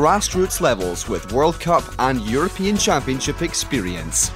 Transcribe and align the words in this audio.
grassroots 0.00 0.62
levels 0.62 1.10
with 1.10 1.30
World 1.30 1.60
Cup 1.60 1.84
and 1.98 2.22
European 2.22 2.78
Championship 2.78 3.42
experience. 3.42 4.30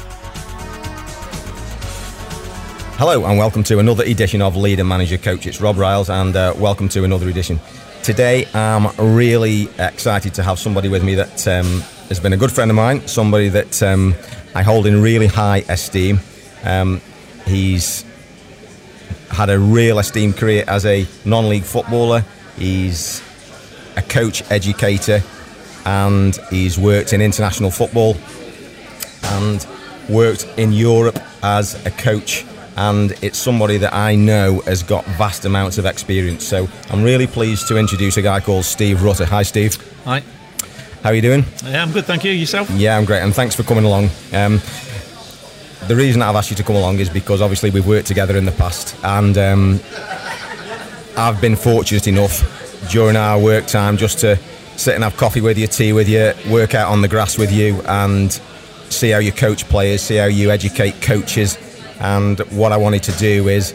Hello, 2.98 3.24
and 3.24 3.38
welcome 3.38 3.62
to 3.62 3.78
another 3.78 4.04
edition 4.04 4.42
of 4.42 4.56
Leader 4.56 4.84
Manager 4.84 5.16
Coach. 5.16 5.46
It's 5.46 5.62
Rob 5.62 5.78
Riles, 5.78 6.10
and 6.10 6.36
uh, 6.36 6.52
welcome 6.58 6.90
to 6.90 7.04
another 7.04 7.30
edition. 7.30 7.58
Today, 8.02 8.46
I'm 8.52 8.94
really 9.16 9.70
excited 9.78 10.34
to 10.34 10.42
have 10.42 10.58
somebody 10.58 10.90
with 10.90 11.02
me 11.02 11.14
that 11.14 11.48
um, 11.48 11.80
has 12.10 12.20
been 12.20 12.34
a 12.34 12.36
good 12.36 12.52
friend 12.52 12.70
of 12.70 12.74
mine, 12.74 13.08
somebody 13.08 13.48
that 13.48 13.82
um, 13.82 14.14
I 14.54 14.62
hold 14.62 14.86
in 14.86 15.00
really 15.00 15.28
high 15.28 15.64
esteem. 15.70 16.20
Um, 16.62 17.00
he's 17.46 18.04
had 19.30 19.48
a 19.48 19.58
real 19.58 19.98
esteemed 19.98 20.36
career 20.36 20.64
as 20.68 20.84
a 20.84 21.06
non 21.24 21.48
league 21.48 21.64
footballer, 21.64 22.22
he's 22.58 23.22
a 23.96 24.02
coach, 24.02 24.42
educator, 24.50 25.22
and 25.84 26.36
he's 26.50 26.78
worked 26.78 27.12
in 27.12 27.20
international 27.20 27.70
football 27.70 28.16
and 29.24 29.66
worked 30.08 30.46
in 30.56 30.72
Europe 30.72 31.18
as 31.42 31.84
a 31.86 31.90
coach. 31.90 32.44
And 32.76 33.12
it's 33.22 33.38
somebody 33.38 33.76
that 33.78 33.94
I 33.94 34.16
know 34.16 34.60
has 34.66 34.82
got 34.82 35.04
vast 35.04 35.44
amounts 35.44 35.78
of 35.78 35.86
experience. 35.86 36.44
So 36.44 36.68
I'm 36.90 37.04
really 37.04 37.26
pleased 37.26 37.68
to 37.68 37.76
introduce 37.76 38.16
a 38.16 38.22
guy 38.22 38.40
called 38.40 38.64
Steve 38.64 39.02
Rutter. 39.02 39.26
Hi, 39.26 39.44
Steve. 39.44 39.76
Hi. 40.04 40.22
How 41.02 41.10
are 41.10 41.14
you 41.14 41.22
doing? 41.22 41.44
Yeah, 41.64 41.82
I'm 41.82 41.92
good, 41.92 42.06
thank 42.06 42.24
you. 42.24 42.32
Yourself? 42.32 42.70
Yeah, 42.70 42.96
I'm 42.96 43.04
great, 43.04 43.20
and 43.20 43.34
thanks 43.34 43.54
for 43.54 43.62
coming 43.62 43.84
along. 43.84 44.04
Um, 44.32 44.60
the 45.86 45.94
reason 45.94 46.22
I've 46.22 46.34
asked 46.34 46.48
you 46.48 46.56
to 46.56 46.62
come 46.62 46.76
along 46.76 46.98
is 46.98 47.10
because 47.10 47.42
obviously 47.42 47.68
we've 47.68 47.86
worked 47.86 48.06
together 48.06 48.38
in 48.38 48.46
the 48.46 48.52
past, 48.52 48.96
and 49.04 49.36
um, 49.36 49.80
I've 51.16 51.40
been 51.42 51.56
fortunate 51.56 52.08
enough 52.08 52.88
during 52.90 53.16
our 53.16 53.38
work 53.38 53.66
time 53.66 53.98
just 53.98 54.18
to 54.20 54.38
sit 54.76 54.94
and 54.94 55.04
have 55.04 55.16
coffee 55.16 55.40
with 55.40 55.58
you, 55.58 55.66
tea 55.66 55.92
with 55.92 56.08
you, 56.08 56.32
work 56.50 56.74
out 56.74 56.90
on 56.90 57.00
the 57.00 57.08
grass 57.08 57.38
with 57.38 57.52
you, 57.52 57.80
and 57.82 58.32
see 58.90 59.10
how 59.10 59.18
you 59.18 59.32
coach 59.32 59.64
players, 59.68 60.02
see 60.02 60.16
how 60.16 60.26
you 60.26 60.50
educate 60.50 61.00
coaches. 61.00 61.58
And 62.00 62.40
what 62.52 62.72
I 62.72 62.76
wanted 62.76 63.02
to 63.04 63.12
do 63.12 63.48
is 63.48 63.68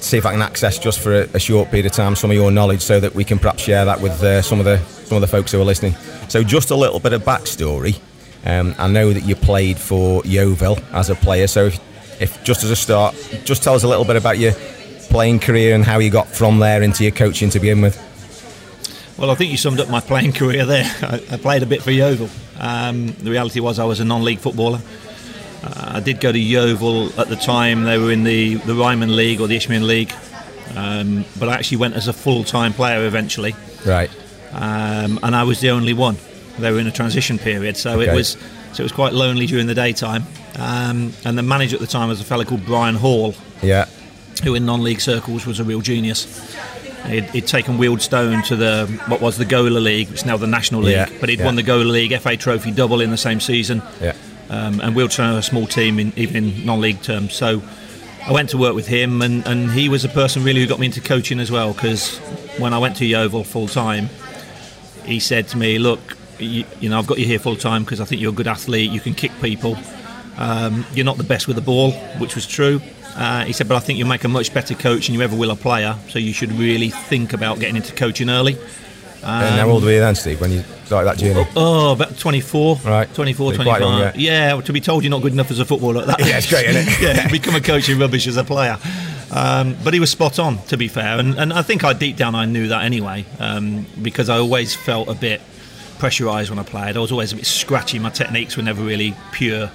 see 0.00 0.18
if 0.18 0.26
I 0.26 0.32
can 0.32 0.42
access 0.42 0.78
just 0.78 1.00
for 1.00 1.22
a, 1.22 1.28
a 1.34 1.38
short 1.38 1.70
period 1.70 1.86
of 1.86 1.92
time 1.92 2.14
some 2.16 2.30
of 2.30 2.36
your 2.36 2.50
knowledge, 2.50 2.82
so 2.82 3.00
that 3.00 3.14
we 3.14 3.24
can 3.24 3.38
perhaps 3.38 3.62
share 3.62 3.84
that 3.84 4.00
with 4.00 4.22
uh, 4.22 4.42
some 4.42 4.58
of 4.58 4.64
the 4.64 4.78
some 4.78 5.16
of 5.16 5.20
the 5.20 5.26
folks 5.26 5.52
who 5.52 5.60
are 5.60 5.64
listening. 5.64 5.94
So 6.28 6.42
just 6.42 6.70
a 6.70 6.76
little 6.76 7.00
bit 7.00 7.12
of 7.12 7.22
backstory. 7.22 8.00
Um, 8.44 8.74
I 8.78 8.86
know 8.86 9.12
that 9.12 9.24
you 9.24 9.34
played 9.34 9.76
for 9.76 10.22
Yeovil 10.24 10.78
as 10.92 11.10
a 11.10 11.16
player, 11.16 11.48
so 11.48 11.66
if, 11.66 12.22
if 12.22 12.44
just 12.44 12.62
as 12.62 12.70
a 12.70 12.76
start, 12.76 13.14
just 13.44 13.62
tell 13.64 13.74
us 13.74 13.82
a 13.82 13.88
little 13.88 14.04
bit 14.04 14.14
about 14.14 14.38
your 14.38 14.52
playing 15.10 15.40
career 15.40 15.74
and 15.74 15.84
how 15.84 15.98
you 15.98 16.10
got 16.10 16.28
from 16.28 16.60
there 16.60 16.82
into 16.82 17.02
your 17.02 17.12
coaching 17.12 17.50
to 17.50 17.58
begin 17.58 17.80
with. 17.80 18.00
Well, 19.18 19.30
I 19.30 19.34
think 19.34 19.50
you 19.50 19.56
summed 19.56 19.80
up 19.80 19.88
my 19.88 20.00
playing 20.00 20.32
career 20.32 20.66
there. 20.66 20.84
I, 21.02 21.14
I 21.32 21.36
played 21.38 21.62
a 21.62 21.66
bit 21.66 21.82
for 21.82 21.90
Yeovil. 21.90 22.28
Um, 22.58 23.08
the 23.08 23.30
reality 23.30 23.60
was 23.60 23.78
I 23.78 23.84
was 23.84 24.00
a 24.00 24.04
non-league 24.04 24.40
footballer. 24.40 24.80
Uh, 25.62 25.92
I 25.94 26.00
did 26.00 26.20
go 26.20 26.30
to 26.30 26.38
Yeovil 26.38 27.18
at 27.18 27.28
the 27.28 27.36
time. 27.36 27.84
They 27.84 27.98
were 27.98 28.12
in 28.12 28.24
the, 28.24 28.54
the 28.56 28.74
Ryman 28.74 29.16
League 29.16 29.40
or 29.40 29.46
the 29.46 29.56
Isthmian 29.56 29.86
League. 29.86 30.12
Um, 30.74 31.24
but 31.38 31.48
I 31.48 31.54
actually 31.54 31.78
went 31.78 31.94
as 31.94 32.08
a 32.08 32.12
full-time 32.12 32.74
player 32.74 33.06
eventually. 33.06 33.54
Right. 33.86 34.10
Um, 34.52 35.18
and 35.22 35.34
I 35.34 35.44
was 35.44 35.60
the 35.60 35.70
only 35.70 35.94
one. 35.94 36.16
They 36.58 36.70
were 36.70 36.78
in 36.78 36.86
a 36.86 36.92
transition 36.92 37.38
period, 37.38 37.76
so 37.76 38.00
okay. 38.00 38.10
it 38.10 38.14
was 38.14 38.36
so 38.72 38.82
it 38.82 38.84
was 38.84 38.92
quite 38.92 39.12
lonely 39.12 39.46
during 39.46 39.66
the 39.66 39.74
daytime. 39.74 40.24
Um, 40.58 41.12
and 41.24 41.36
the 41.36 41.42
manager 41.42 41.76
at 41.76 41.80
the 41.80 41.86
time 41.86 42.08
was 42.08 42.20
a 42.20 42.24
fellow 42.24 42.44
called 42.44 42.64
Brian 42.64 42.94
Hall. 42.94 43.34
Yeah. 43.62 43.86
Who 44.44 44.54
in 44.54 44.66
non-league 44.66 45.00
circles 45.00 45.46
was 45.46 45.60
a 45.60 45.64
real 45.64 45.80
genius. 45.80 46.26
He'd, 47.06 47.24
he'd, 47.30 47.46
taken 47.46 47.78
Wealdstone 47.78 48.44
to 48.46 48.56
the 48.56 48.86
what 49.06 49.20
was 49.20 49.38
the 49.38 49.44
Gola 49.44 49.78
League, 49.78 50.08
which 50.08 50.20
is 50.20 50.26
now 50.26 50.36
the 50.36 50.46
National 50.46 50.82
League, 50.82 50.94
yeah, 50.94 51.08
but 51.20 51.28
he'd 51.28 51.38
yeah. 51.38 51.44
won 51.44 51.54
the 51.54 51.62
Gola 51.62 51.84
League 51.84 52.18
FA 52.20 52.36
Trophy 52.36 52.72
double 52.72 53.00
in 53.00 53.10
the 53.10 53.16
same 53.16 53.40
season. 53.40 53.82
Yeah. 54.00 54.14
Um, 54.48 54.80
and 54.80 54.94
Wealdstone 54.94 55.34
are 55.34 55.38
a 55.38 55.42
small 55.42 55.66
team, 55.66 55.98
in, 55.98 56.12
even 56.16 56.36
in 56.36 56.66
non-league 56.66 57.02
terms. 57.02 57.34
So 57.34 57.62
I 58.26 58.32
went 58.32 58.50
to 58.50 58.58
work 58.58 58.74
with 58.74 58.86
him, 58.86 59.22
and, 59.22 59.46
and 59.46 59.70
he 59.70 59.88
was 59.88 60.04
a 60.04 60.08
person 60.08 60.44
really 60.44 60.60
who 60.60 60.66
got 60.66 60.78
me 60.78 60.86
into 60.86 61.00
coaching 61.00 61.40
as 61.40 61.50
well. 61.50 61.72
Because 61.72 62.18
when 62.58 62.72
I 62.72 62.78
went 62.78 62.96
to 62.96 63.06
Yeovil 63.06 63.44
full 63.44 63.68
time, 63.68 64.08
he 65.04 65.20
said 65.20 65.48
to 65.48 65.56
me, 65.56 65.78
"Look, 65.78 66.16
you, 66.38 66.64
you 66.80 66.88
know, 66.88 66.98
I've 66.98 67.06
got 67.06 67.18
you 67.18 67.26
here 67.26 67.38
full 67.38 67.56
time 67.56 67.84
because 67.84 68.00
I 68.00 68.04
think 68.04 68.20
you're 68.20 68.32
a 68.32 68.34
good 68.34 68.48
athlete. 68.48 68.90
You 68.90 69.00
can 69.00 69.14
kick 69.14 69.32
people. 69.40 69.76
Um, 70.38 70.84
you're 70.92 71.04
not 71.04 71.16
the 71.16 71.24
best 71.24 71.46
with 71.46 71.56
the 71.56 71.62
ball, 71.62 71.92
which 72.18 72.34
was 72.34 72.46
true." 72.46 72.80
Uh, 73.16 73.44
he 73.44 73.52
said, 73.52 73.66
but 73.66 73.76
I 73.76 73.80
think 73.80 73.98
you'll 73.98 74.08
make 74.08 74.24
a 74.24 74.28
much 74.28 74.52
better 74.52 74.74
coach 74.74 75.06
than 75.06 75.14
you 75.14 75.22
ever 75.22 75.34
will 75.34 75.50
a 75.50 75.56
player. 75.56 75.96
So 76.10 76.18
you 76.18 76.32
should 76.32 76.52
really 76.52 76.90
think 76.90 77.32
about 77.32 77.58
getting 77.58 77.76
into 77.76 77.94
coaching 77.94 78.28
early. 78.28 78.58
Um, 79.22 79.42
and 79.42 79.54
how 79.56 79.68
old 79.68 79.82
were 79.82 79.90
you 79.90 80.00
then, 80.00 80.14
Steve, 80.14 80.40
when 80.40 80.52
you 80.52 80.62
started 80.84 81.08
that 81.08 81.18
journey? 81.18 81.44
Oh, 81.56 81.92
about 81.92 82.16
24. 82.18 82.76
Right. 82.84 83.12
24, 83.12 83.54
25. 83.54 83.80
Young, 83.80 83.98
yeah. 83.98 84.12
yeah. 84.54 84.60
to 84.60 84.72
be 84.72 84.80
told 84.80 85.02
you're 85.02 85.10
not 85.10 85.22
good 85.22 85.32
enough 85.32 85.50
as 85.50 85.58
a 85.58 85.64
footballer 85.64 86.02
at 86.02 86.06
that 86.06 86.20
Yeah, 86.26 86.38
it's 86.38 86.48
great, 86.48 86.66
isn't 86.66 86.86
it? 86.86 87.00
yeah, 87.16 87.28
become 87.28 87.56
a 87.56 87.60
coach 87.60 87.88
in 87.88 87.98
rubbish 87.98 88.26
as 88.26 88.36
a 88.36 88.44
player. 88.44 88.78
Um, 89.32 89.76
but 89.82 89.94
he 89.94 90.00
was 90.00 90.10
spot 90.10 90.38
on, 90.38 90.58
to 90.66 90.76
be 90.76 90.86
fair. 90.86 91.18
And, 91.18 91.34
and 91.38 91.52
I 91.52 91.62
think 91.62 91.82
I 91.82 91.92
deep 91.92 92.16
down 92.16 92.34
I 92.34 92.44
knew 92.44 92.68
that 92.68 92.84
anyway, 92.84 93.24
um, 93.40 93.86
because 94.00 94.28
I 94.28 94.38
always 94.38 94.76
felt 94.76 95.08
a 95.08 95.14
bit 95.14 95.40
pressurised 95.98 96.50
when 96.50 96.58
I 96.58 96.62
played. 96.62 96.96
I 96.96 97.00
was 97.00 97.10
always 97.10 97.32
a 97.32 97.36
bit 97.36 97.46
scratchy. 97.46 97.98
My 97.98 98.10
techniques 98.10 98.56
were 98.56 98.62
never 98.62 98.82
really 98.82 99.14
pure, 99.32 99.70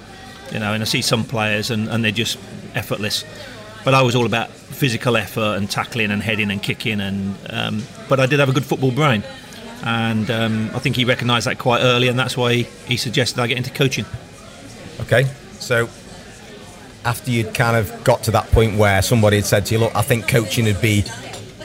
you 0.52 0.60
know. 0.60 0.72
And 0.72 0.82
I 0.82 0.86
see 0.86 1.02
some 1.02 1.24
players 1.24 1.70
and, 1.70 1.88
and 1.88 2.02
they're 2.02 2.12
just 2.12 2.38
effortless. 2.74 3.24
But 3.84 3.94
I 3.94 4.02
was 4.02 4.14
all 4.14 4.26
about 4.26 4.50
physical 4.50 5.16
effort 5.16 5.56
and 5.56 5.68
tackling 5.68 6.10
and 6.10 6.22
heading 6.22 6.50
and 6.50 6.62
kicking. 6.62 7.00
And 7.00 7.36
um, 7.50 7.82
but 8.08 8.20
I 8.20 8.26
did 8.26 8.40
have 8.40 8.48
a 8.48 8.52
good 8.52 8.64
football 8.64 8.92
brain, 8.92 9.22
and 9.84 10.30
um, 10.30 10.70
I 10.74 10.78
think 10.78 10.96
he 10.96 11.04
recognised 11.04 11.46
that 11.46 11.58
quite 11.58 11.82
early, 11.82 12.08
and 12.08 12.18
that's 12.18 12.36
why 12.36 12.54
he, 12.54 12.62
he 12.86 12.96
suggested 12.96 13.40
I 13.40 13.46
get 13.46 13.56
into 13.56 13.70
coaching. 13.70 14.06
Okay, 15.00 15.24
so 15.58 15.88
after 17.04 17.30
you'd 17.30 17.54
kind 17.54 17.76
of 17.76 18.04
got 18.04 18.22
to 18.24 18.30
that 18.30 18.46
point 18.52 18.78
where 18.78 19.02
somebody 19.02 19.36
had 19.36 19.46
said 19.46 19.66
to 19.66 19.74
you, 19.74 19.80
"Look, 19.80 19.96
I 19.96 20.02
think 20.02 20.28
coaching 20.28 20.66
would 20.66 20.80
be 20.80 21.04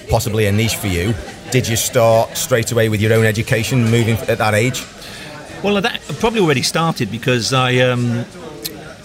possibly 0.09 0.47
a 0.47 0.51
niche 0.51 0.75
for 0.75 0.87
you," 0.87 1.13
did 1.51 1.67
you 1.67 1.75
start 1.75 2.35
straight 2.35 2.71
away 2.71 2.89
with 2.89 3.01
your 3.01 3.13
own 3.13 3.25
education, 3.25 3.89
moving 3.91 4.17
at 4.17 4.37
that 4.39 4.53
age? 4.53 4.83
Well, 5.63 5.81
that 5.81 6.01
probably 6.19 6.39
already 6.39 6.61
started 6.61 7.09
because 7.11 7.53
I 7.53 7.77
um, 7.77 8.25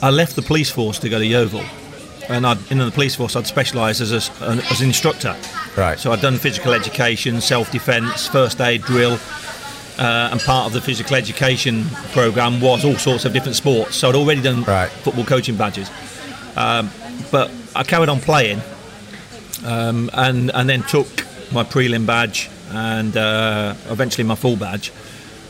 I 0.02 0.10
left 0.10 0.36
the 0.36 0.42
police 0.42 0.70
force 0.70 0.98
to 1.00 1.08
go 1.08 1.18
to 1.18 1.26
Yeovil, 1.26 1.64
and 2.32 2.46
I'd, 2.46 2.58
in 2.70 2.78
the 2.78 2.90
police 2.90 3.14
force 3.14 3.36
I'd 3.36 3.46
specialised 3.46 4.00
as 4.00 4.12
a, 4.12 4.42
as 4.42 4.80
an 4.80 4.86
instructor. 4.86 5.36
Right. 5.76 5.98
So 5.98 6.12
I'd 6.12 6.20
done 6.20 6.36
physical 6.36 6.72
education, 6.72 7.40
self-defence, 7.40 8.26
first 8.28 8.60
aid 8.60 8.82
drill. 8.82 9.18
Uh, 9.98 10.30
and 10.32 10.40
part 10.40 10.66
of 10.66 10.72
the 10.72 10.80
physical 10.80 11.14
education 11.14 11.84
program 12.12 12.62
was 12.62 12.82
all 12.82 12.96
sorts 12.96 13.26
of 13.26 13.32
different 13.34 13.54
sports. 13.54 13.94
So 13.96 14.08
I'd 14.08 14.14
already 14.14 14.40
done 14.40 14.62
right. 14.64 14.88
football 14.88 15.24
coaching 15.24 15.54
badges, 15.54 15.90
um, 16.56 16.90
but 17.30 17.50
I 17.76 17.82
carried 17.82 18.08
on 18.08 18.18
playing, 18.18 18.62
um, 19.66 20.10
and 20.14 20.50
and 20.54 20.68
then 20.68 20.82
took 20.84 21.06
my 21.52 21.62
prelim 21.62 22.06
badge 22.06 22.48
and 22.70 23.14
uh, 23.18 23.74
eventually 23.90 24.24
my 24.24 24.34
full 24.34 24.56
badge 24.56 24.92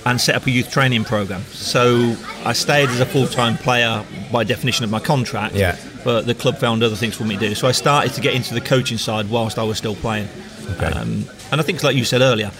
and 0.04 0.20
set 0.20 0.34
up 0.34 0.46
a 0.46 0.50
youth 0.50 0.70
training 0.70 1.04
program. 1.04 1.42
So 1.44 2.16
I 2.44 2.52
stayed 2.52 2.88
as 2.88 3.00
a 3.00 3.06
full 3.06 3.26
time 3.26 3.56
player 3.56 4.04
by 4.32 4.44
definition 4.44 4.84
of 4.84 4.90
my 4.90 5.00
contract, 5.00 5.54
yeah. 5.54 5.76
But 6.04 6.26
the 6.26 6.34
club 6.34 6.58
found 6.58 6.82
other 6.82 6.96
things 6.96 7.16
for 7.16 7.24
me 7.24 7.36
to 7.36 7.48
do. 7.48 7.54
So 7.54 7.68
I 7.68 7.72
started 7.72 8.12
to 8.14 8.20
get 8.20 8.34
into 8.34 8.54
the 8.54 8.60
coaching 8.60 8.98
side 8.98 9.30
whilst 9.30 9.58
I 9.58 9.62
was 9.62 9.78
still 9.78 9.94
playing. 9.94 10.28
Okay. 10.72 10.86
Um, 10.86 11.24
and 11.50 11.60
I 11.60 11.64
think, 11.64 11.82
like 11.82 11.96
you 11.96 12.04
said 12.04 12.20
earlier, 12.20 12.50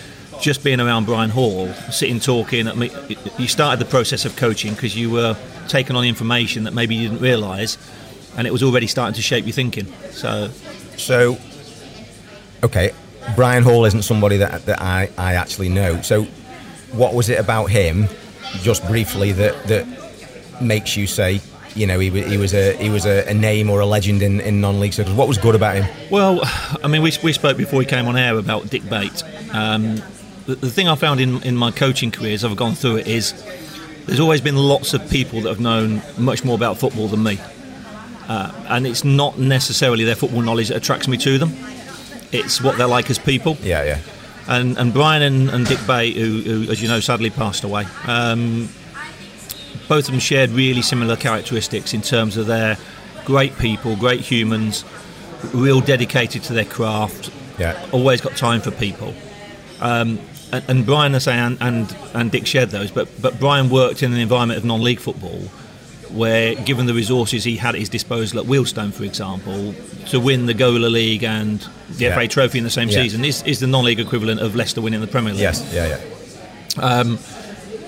just 0.41 0.65
being 0.65 0.81
around 0.81 1.07
Brian 1.07 1.31
Hall, 1.31 1.69
sitting 1.91 2.21
talking, 2.21 2.67
mean, 2.77 2.91
you 3.39 3.49
started 3.49 3.85
the 3.85 3.89
process 3.89 4.25
of 4.25 4.37
coaching 4.37 4.75
because 4.75 4.97
you 4.97 5.11
were 5.11 5.37
taking 5.69 5.97
on 5.97 6.05
information 6.05 6.65
that 6.65 6.75
maybe 6.75 6.95
you 6.95 7.09
didn't 7.09 7.23
realise, 7.23 7.79
and 8.37 8.47
it 8.47 8.53
was 8.53 8.63
already 8.63 8.87
starting 8.87 9.15
to 9.15 9.23
shape 9.23 9.47
your 9.47 9.53
thinking. 9.53 9.87
So, 10.11 10.49
so 10.97 11.39
okay, 12.65 12.93
Brian 13.37 13.63
Hall 13.63 13.85
isn't 13.85 14.03
somebody 14.03 14.39
that, 14.39 14.67
that 14.67 14.81
I, 14.81 15.11
I 15.17 15.35
actually 15.35 15.69
know. 15.69 16.01
So, 16.03 16.25
what 16.93 17.15
was 17.15 17.29
it 17.29 17.39
about 17.39 17.67
him, 17.67 18.09
just 18.63 18.87
briefly, 18.87 19.33
that 19.33 19.67
that 19.69 19.87
makes 20.61 20.97
you 20.97 21.07
say, 21.07 21.41
you 21.75 21.87
know, 21.87 21.99
he, 21.99 22.11
he 22.11 22.37
was 22.37 22.55
a 22.55 22.77
he 22.77 22.91
was 22.91 23.07
a, 23.07 23.29
a 23.29 23.35
name 23.35 23.71
or 23.71 23.81
a 23.81 23.87
legend 23.87 24.23
in, 24.23 24.41
in 24.41 24.61
non-league 24.61 24.93
circles? 24.93 25.17
What 25.17 25.29
was 25.29 25.39
good 25.39 25.55
about 25.55 25.77
him? 25.77 26.09
Well, 26.11 26.41
I 26.85 26.89
mean, 26.89 27.03
we, 27.03 27.13
we 27.23 27.33
spoke 27.33 27.57
before 27.57 27.81
he 27.81 27.87
came 27.87 28.07
on 28.07 28.17
air 28.17 28.37
about 28.39 28.71
Dick 28.71 28.89
Bate. 28.89 29.23
Um, 29.53 29.97
the, 30.47 30.57
the 30.57 30.71
thing 30.71 30.89
I 30.89 30.95
found 30.97 31.21
in, 31.21 31.43
in 31.43 31.57
my 31.57 31.71
coaching 31.71 32.11
career 32.11 32.35
as 32.35 32.45
I've 32.45 32.57
gone 32.57 32.75
through 32.75 32.97
it 32.97 33.07
is 33.07 33.33
there's 34.07 34.21
always 34.21 34.41
been 34.41 34.57
lots 34.57 34.95
of 34.95 35.09
people 35.11 35.43
that 35.43 35.49
have 35.49 35.61
known 35.61 36.03
much 36.19 36.45
more 36.45 36.55
about 36.55 36.79
football 36.79 37.09
than 37.09 37.23
me. 37.23 37.39
Uh, 38.29 38.53
and 38.69 38.87
it's 38.87 39.05
not 39.05 39.39
necessarily 39.39 40.05
their 40.05 40.15
football 40.15 40.43
knowledge 40.43 40.69
that 40.69 40.77
attracts 40.77 41.09
me 41.09 41.17
to 41.19 41.39
them. 41.39 41.53
It's 42.33 42.61
what 42.61 42.79
they're 42.79 42.87
like 42.87 43.11
as 43.11 43.19
people. 43.19 43.57
Yeah, 43.63 43.85
yeah. 43.85 43.99
And, 44.49 44.77
and 44.79 44.93
Brian 44.93 45.23
and, 45.23 45.51
and 45.51 45.67
Dick 45.67 45.79
Bate, 45.87 46.17
who, 46.17 46.41
who, 46.41 46.71
as 46.71 46.83
you 46.83 46.89
know, 46.89 47.01
sadly 47.01 47.31
passed 47.31 47.63
away, 47.63 47.87
um, 48.07 48.69
both 49.93 50.07
of 50.07 50.13
them 50.13 50.21
shared 50.21 50.49
really 50.49 50.81
similar 50.81 51.17
characteristics 51.17 51.93
in 51.93 52.01
terms 52.01 52.39
of 52.39 52.47
their 52.47 52.79
great 53.27 53.55
people, 53.59 53.95
great 53.95 54.21
humans, 54.21 54.87
real 55.53 55.83
dedicated 55.83 56.43
to 56.43 56.55
their 56.55 56.65
craft, 56.65 57.31
Yeah. 57.59 57.79
always 57.93 58.23
got 58.23 58.35
time 58.35 58.63
for 58.63 58.71
people. 58.71 59.13
Um, 59.83 60.19
and, 60.51 60.65
and 60.67 60.87
Brian, 60.87 61.15
I 61.15 61.19
say, 61.19 61.35
and, 61.37 61.59
and, 61.61 61.95
and 62.15 62.31
Dick 62.31 62.47
shared 62.47 62.71
those, 62.71 62.91
but, 62.91 63.07
but 63.21 63.39
Brian 63.39 63.69
worked 63.69 64.03
in 64.03 64.15
an 64.15 64.19
environment 64.19 64.57
of 64.57 64.65
non 64.65 64.81
league 64.83 64.99
football 64.99 65.41
where, 66.09 66.55
given 66.55 66.87
the 66.87 66.95
resources 66.95 67.45
he 67.45 67.57
had 67.59 67.75
at 67.75 67.79
his 67.81 67.91
disposal 67.91 68.41
at 68.41 68.47
Wealdstone, 68.47 68.95
for 68.95 69.05
example, 69.05 69.75
to 70.07 70.19
win 70.19 70.47
the 70.47 70.55
Gola 70.55 70.87
League 70.87 71.23
and 71.23 71.61
the 71.91 72.05
Yeah. 72.05 72.15
FA 72.15 72.27
Trophy 72.29 72.57
in 72.57 72.65
the 72.65 72.71
same 72.71 72.89
Yeah. 72.89 73.03
season 73.03 73.27
is, 73.27 73.43
is 73.43 73.61
the 73.61 73.67
non 73.67 73.85
league 73.85 74.01
equivalent 74.01 74.41
of 74.41 74.57
Leicester 74.57 74.81
winning 74.81 75.03
the 75.03 75.07
Premier 75.07 75.33
League. 75.35 75.43
Yes, 75.43 75.63
yeah, 75.71 75.99
yeah. 76.79 77.05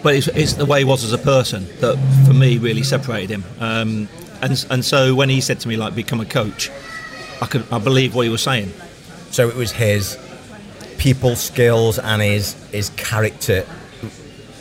But 0.04 0.14
it's, 0.14 0.28
it's 0.28 0.52
the 0.52 0.66
way 0.66 0.78
he 0.78 0.84
was 0.84 1.02
as 1.02 1.12
a 1.12 1.18
person 1.18 1.66
that, 1.80 1.96
for 2.26 2.34
me, 2.34 2.58
really 2.58 2.84
separated 2.84 3.30
him. 3.30 3.44
Um, 3.58 4.08
and, 4.40 4.64
and 4.70 4.84
so 4.84 5.16
when 5.16 5.28
he 5.30 5.40
said 5.40 5.58
to 5.60 5.68
me, 5.68 5.76
like, 5.76 5.96
become 5.96 6.20
a 6.20 6.26
coach, 6.26 6.70
I, 7.42 7.46
could, 7.46 7.64
I 7.72 7.78
believe 7.78 8.14
what 8.14 8.22
he 8.22 8.28
was 8.28 8.42
saying. 8.42 8.72
So 9.32 9.48
it 9.48 9.56
was 9.56 9.72
his 9.72 10.16
people 10.98 11.34
skills 11.34 11.98
and 11.98 12.22
his 12.22 12.54
his 12.70 12.90
character 12.90 13.66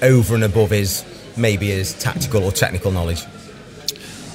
over 0.01 0.34
and 0.34 0.44
above 0.44 0.72
his 0.72 1.06
maybe 1.38 1.68
his 1.68 1.94
tactical 1.94 2.44
or 2.44 2.51
technical 2.51 2.92
knowledge. 2.92 3.24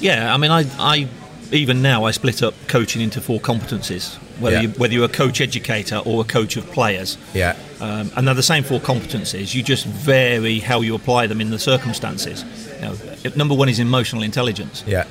Yeah, 0.00 0.32
I 0.32 0.36
mean, 0.36 0.50
I, 0.50 0.64
I 0.78 1.08
even 1.52 1.82
now 1.82 2.04
I 2.04 2.10
split 2.10 2.42
up 2.42 2.54
coaching 2.68 3.00
into 3.02 3.20
four 3.20 3.40
competencies. 3.40 4.16
Whether 4.40 4.56
Yeah. 4.56 4.62
you, 4.62 4.68
whether 4.70 4.94
you're 4.94 5.04
a 5.04 5.08
coach 5.08 5.40
educator 5.40 5.96
or 6.04 6.20
a 6.20 6.24
coach 6.24 6.56
of 6.56 6.70
players, 6.70 7.16
Yeah. 7.34 7.56
um, 7.80 8.10
and 8.14 8.26
they're 8.26 8.34
the 8.34 8.42
same 8.42 8.62
four 8.62 8.80
competencies. 8.80 9.54
You 9.54 9.62
just 9.62 9.84
vary 9.84 10.60
how 10.60 10.80
you 10.80 10.94
apply 10.94 11.26
them 11.26 11.40
in 11.40 11.50
the 11.50 11.58
circumstances. 11.58 12.44
You 12.80 12.86
know, 12.88 12.94
number 13.34 13.54
one 13.54 13.68
is 13.68 13.78
emotional 13.80 14.22
intelligence, 14.22 14.84
Yeah. 14.86 15.04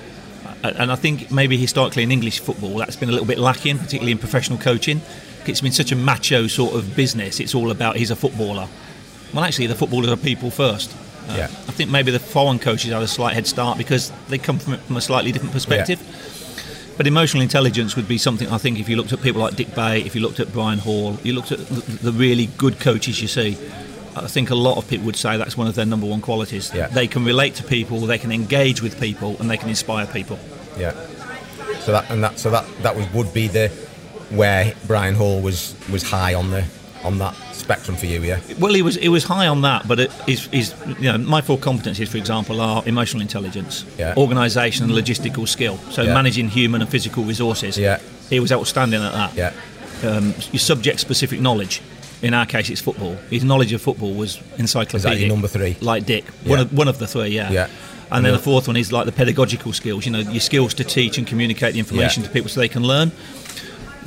And 0.63 0.91
I 0.91 0.95
think 0.95 1.29
maybe 1.31 1.55
historically 1.55 2.01
in 2.03 2.11
English 2.11 2.39
football 2.39 2.77
that's 2.79 2.95
been 2.95 3.09
a 3.09 3.11
little 3.11 3.27
bit 3.27 3.37
lacking, 3.37 3.77
particularly 3.77 4.11
in 4.11 4.17
professional 4.17 4.57
coaching. 4.57 5.01
It's 5.45 5.61
been 5.61 5.71
such 5.71 5.91
a 5.91 5.95
macho 5.95 6.47
sort 6.47 6.73
of 6.75 6.95
business. 6.95 7.39
It's 7.39 7.53
all 7.55 7.69
about 7.71 7.95
he's 7.95 8.11
a 8.11 8.15
footballer. 8.15 8.67
Well, 9.33 9.43
actually, 9.45 9.67
the 9.67 9.75
footballers 9.75 10.09
are 10.09 10.17
people 10.17 10.49
first. 10.51 10.91
Uh, 11.27 11.33
Yeah. 11.37 11.43
I 11.45 11.71
think 11.71 11.89
maybe 11.89 12.11
the 12.11 12.19
foreign 12.19 12.59
coaches 12.59 12.91
have 12.91 13.01
a 13.01 13.07
slight 13.07 13.33
head 13.33 13.47
start 13.47 13.77
because 13.77 14.11
they 14.29 14.37
come 14.37 14.59
from 14.59 14.77
from 14.77 14.97
a 14.97 15.01
slightly 15.01 15.31
different 15.31 15.53
perspective. 15.53 15.99
But 16.97 17.05
emotional 17.05 17.43
intelligence 17.43 17.95
would 17.95 18.07
be 18.07 18.17
something 18.17 18.49
I 18.49 18.57
think 18.57 18.79
if 18.79 18.89
you 18.89 18.95
looked 18.95 19.13
at 19.13 19.21
people 19.21 19.41
like 19.41 19.55
Dick 19.55 19.75
Bate, 19.75 20.05
if 20.05 20.15
you 20.15 20.21
looked 20.21 20.39
at 20.39 20.51
Brian 20.51 20.79
Hall, 20.79 21.17
you 21.23 21.33
looked 21.33 21.51
at 21.51 21.59
the, 21.59 22.11
the 22.11 22.11
really 22.11 22.47
good 22.57 22.79
coaches 22.79 23.21
you 23.21 23.27
see. 23.27 23.55
I 24.15 24.27
think 24.27 24.49
a 24.49 24.55
lot 24.55 24.77
of 24.77 24.87
people 24.87 25.05
would 25.05 25.15
say 25.15 25.37
that's 25.37 25.55
one 25.55 25.67
of 25.67 25.75
their 25.75 25.85
number 25.85 26.07
one 26.07 26.21
qualities. 26.21 26.71
Yeah. 26.73 26.87
They 26.87 27.05
can 27.07 27.23
relate 27.23 27.53
to 27.55 27.63
people, 27.63 27.99
they 27.99 28.17
can 28.17 28.31
engage 28.31 28.81
with 28.81 28.99
people, 28.99 29.35
and 29.39 29.47
they 29.47 29.57
can 29.57 29.69
inspire 29.69 30.07
people. 30.07 30.39
Yeah. 30.79 30.93
So 31.81 31.91
that 31.91 32.09
and 32.09 32.23
that 32.23 32.39
so 32.39 32.49
that 32.49 32.65
that 32.81 32.95
was, 32.95 33.05
would 33.13 33.31
be 33.33 33.47
the 33.47 33.69
where 34.31 34.73
Brian 34.87 35.13
Hall 35.15 35.39
was 35.41 35.75
was 35.91 36.01
high 36.03 36.33
on 36.33 36.49
the 36.49 36.65
on 37.03 37.19
that 37.19 37.35
spectrum 37.57 37.97
for 37.97 38.05
you, 38.05 38.21
yeah. 38.21 38.39
Well, 38.59 38.73
he 38.73 38.81
was 38.81 38.95
he 38.95 39.09
was 39.09 39.23
high 39.23 39.47
on 39.47 39.61
that, 39.61 39.87
but 39.87 39.99
it 39.99 40.11
is 40.27 40.47
is 40.51 40.73
you 40.99 41.11
know 41.11 41.17
my 41.17 41.41
four 41.41 41.57
competencies, 41.57 42.07
for 42.07 42.17
example, 42.17 42.61
are 42.61 42.83
emotional 42.85 43.21
intelligence, 43.21 43.85
Yeah. 43.97 44.13
organisation, 44.17 44.85
and 44.85 44.93
logistical 44.93 45.47
skill. 45.47 45.77
So 45.91 46.03
Yeah. 46.03 46.13
managing 46.13 46.49
human 46.49 46.81
and 46.81 46.89
physical 46.89 47.23
resources. 47.23 47.77
Yeah. 47.77 47.99
he 48.29 48.39
was 48.41 48.51
outstanding 48.51 49.01
at 49.01 49.13
that. 49.13 49.31
Yeah. 49.35 50.09
Um, 50.09 50.33
your 50.51 50.59
subject 50.59 50.99
specific 50.99 51.39
knowledge. 51.39 51.81
In 52.21 52.33
our 52.33 52.45
case, 52.45 52.69
it's 52.69 52.81
football. 52.81 53.15
His 53.29 53.43
knowledge 53.43 53.71
of 53.73 53.81
football 53.81 54.13
was 54.13 54.39
encyclopedic. 54.57 55.29
number 55.29 55.47
three? 55.47 55.77
Like 55.79 56.05
Dick, 56.05 56.25
one 56.45 56.59
of 56.59 56.73
one 56.73 56.87
of 56.89 56.97
the 56.99 57.07
three, 57.07 57.29
yeah. 57.29 57.49
Yeah. 57.51 57.67
And 58.11 58.25
then 58.25 58.31
Yeah. 58.33 58.37
the 58.37 58.43
fourth 58.43 58.67
one 58.67 58.75
is 58.77 58.91
like 58.91 59.05
the 59.05 59.11
pedagogical 59.11 59.71
skills. 59.73 60.05
You 60.05 60.11
know, 60.11 60.19
your 60.19 60.41
skills 60.41 60.73
to 60.75 60.83
teach 60.83 61.17
and 61.17 61.25
communicate 61.27 61.73
the 61.73 61.79
information 61.79 62.23
Yeah. 62.23 62.27
to 62.29 62.33
people 62.33 62.49
so 62.49 62.59
they 62.59 62.67
can 62.69 62.83
learn 62.83 63.11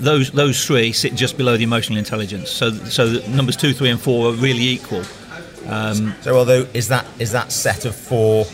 those 0.01 0.31
those 0.31 0.65
three 0.65 0.93
sit 0.93 1.15
just 1.15 1.37
below 1.37 1.57
the 1.57 1.65
emotional 1.65 1.99
intelligence. 1.99 2.51
So 2.51 2.73
so 2.73 3.09
the 3.09 3.29
numbers 3.29 3.57
two, 3.57 3.73
three, 3.73 3.91
and 3.91 4.01
four 4.01 4.31
are 4.31 4.35
really 4.35 4.67
equal. 4.69 5.05
So 6.23 6.37
although 6.37 6.67
is 6.75 6.89
that 6.89 7.07
is 7.19 7.33
that 7.33 7.53
set 7.53 7.85
of 7.85 7.95
four 7.95 8.45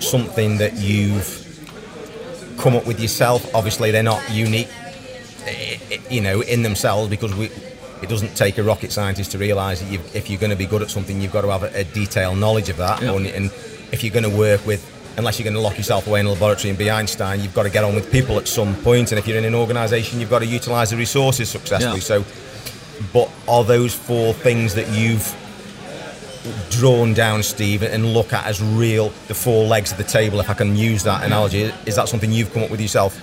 something 0.00 0.58
that 0.58 0.74
you've 0.74 1.42
come 2.58 2.74
up 2.76 2.86
with 2.86 3.00
yourself? 3.00 3.54
Obviously 3.54 3.90
they're 3.90 4.02
not 4.02 4.22
unique 4.30 4.68
eh, 5.44 5.78
eh, 5.90 5.98
you 6.10 6.20
know, 6.20 6.40
in 6.40 6.62
themselves 6.62 7.10
because 7.10 7.34
we 7.34 7.50
it 8.02 8.08
doesn't 8.08 8.36
take 8.36 8.58
a 8.58 8.62
rocket 8.62 8.92
scientist 8.92 9.32
to 9.32 9.38
realise 9.38 9.80
that 9.80 9.92
if 10.14 10.28
you're 10.28 10.40
going 10.40 10.50
to 10.50 10.56
be 10.56 10.66
good 10.66 10.82
at 10.82 10.90
something, 10.90 11.20
you've 11.20 11.32
got 11.32 11.42
to 11.42 11.50
have 11.50 11.62
a, 11.62 11.80
a 11.80 11.84
detailed 11.84 12.38
knowledge 12.38 12.68
of 12.68 12.76
that. 12.76 13.02
Yeah. 13.02 13.14
And 13.14 13.50
if 13.92 14.04
you're 14.04 14.12
going 14.12 14.30
to 14.30 14.36
work 14.36 14.64
with, 14.66 14.84
unless 15.16 15.38
you're 15.38 15.44
going 15.44 15.54
to 15.54 15.60
lock 15.60 15.76
yourself 15.76 16.06
away 16.06 16.20
in 16.20 16.26
a 16.26 16.32
laboratory 16.32 16.70
and 16.70 16.78
be 16.78 16.90
Einstein, 16.90 17.40
you've 17.40 17.54
got 17.54 17.62
to 17.64 17.70
get 17.70 17.84
on 17.84 17.94
with 17.94 18.10
people 18.12 18.38
at 18.38 18.46
some 18.48 18.74
point. 18.76 19.12
And 19.12 19.18
if 19.18 19.26
you're 19.26 19.38
in 19.38 19.44
an 19.44 19.54
organisation, 19.54 20.20
you've 20.20 20.30
got 20.30 20.40
to 20.40 20.46
utilise 20.46 20.90
the 20.90 20.96
resources 20.96 21.48
successfully. 21.48 21.96
Yeah. 21.96 22.00
So, 22.00 22.24
but 23.12 23.30
are 23.48 23.64
those 23.64 23.94
four 23.94 24.32
things 24.34 24.74
that 24.74 24.88
you've 24.88 25.34
drawn 26.70 27.14
down, 27.14 27.42
Steve, 27.42 27.82
and 27.82 28.12
look 28.12 28.32
at 28.32 28.46
as 28.46 28.62
real 28.62 29.08
the 29.28 29.34
four 29.34 29.66
legs 29.66 29.90
of 29.92 29.98
the 29.98 30.04
table, 30.04 30.38
if 30.40 30.48
I 30.50 30.54
can 30.54 30.76
use 30.76 31.02
that 31.04 31.24
analogy? 31.24 31.72
Is 31.86 31.96
that 31.96 32.08
something 32.08 32.30
you've 32.30 32.52
come 32.52 32.62
up 32.62 32.70
with 32.70 32.80
yourself? 32.80 33.18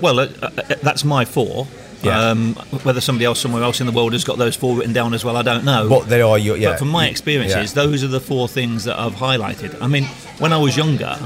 Well, 0.00 0.20
uh, 0.20 0.28
uh, 0.42 0.50
that's 0.82 1.04
my 1.04 1.24
four. 1.24 1.66
Yeah. 2.02 2.30
Um, 2.30 2.54
whether 2.82 3.00
somebody 3.00 3.26
else 3.26 3.40
somewhere 3.40 3.62
else 3.62 3.80
in 3.80 3.86
the 3.86 3.92
world 3.92 4.12
has 4.12 4.24
got 4.24 4.38
those 4.38 4.56
four 4.56 4.76
written 4.76 4.92
down 4.92 5.12
as 5.12 5.24
well, 5.24 5.36
I 5.36 5.42
don't 5.42 5.64
know. 5.64 5.88
But 5.88 6.08
they 6.08 6.22
are 6.22 6.38
your 6.38 6.56
yeah. 6.56 6.70
But 6.70 6.78
from 6.78 6.88
my 6.88 7.08
experiences, 7.08 7.74
yeah. 7.74 7.82
those 7.82 8.02
are 8.02 8.08
the 8.08 8.20
four 8.20 8.48
things 8.48 8.84
that 8.84 8.98
I've 8.98 9.14
highlighted. 9.14 9.80
I 9.82 9.86
mean, 9.86 10.04
when 10.38 10.52
I 10.52 10.58
was 10.58 10.76
younger, 10.76 11.18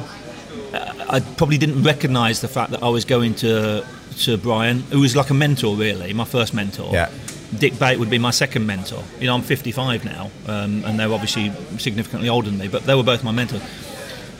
uh, 0.73 0.93
I 1.09 1.21
probably 1.21 1.59
didn't 1.59 1.83
recognise 1.83 2.41
the 2.41 2.49
fact 2.49 2.73
that 2.73 2.83
I 2.83 2.89
was 2.89 3.05
going 3.05 3.35
to 3.37 3.87
to 4.19 4.37
Brian, 4.37 4.81
who 4.81 5.01
was 5.01 5.17
like 5.17 5.31
a 5.31 5.35
mentor, 5.35 5.77
really, 5.77 6.13
my 6.13 6.25
first 6.25 6.55
mentor. 6.55 6.91
Yeah. 6.93 7.11
Dick 7.59 7.79
Bate 7.79 7.99
would 7.99 8.11
be 8.11 8.19
my 8.19 8.31
second 8.31 8.67
mentor. 8.67 9.03
You 9.21 9.29
know, 9.29 9.35
I'm 9.35 9.43
55 9.43 10.05
now, 10.05 10.31
um, 10.49 10.85
and 10.85 10.99
they're 10.99 11.13
obviously 11.13 11.53
significantly 11.79 12.29
older 12.29 12.51
than 12.51 12.59
me, 12.59 12.69
but 12.69 12.85
they 12.85 12.95
were 12.95 13.05
both 13.05 13.23
my 13.23 13.31
mentors. 13.31 13.63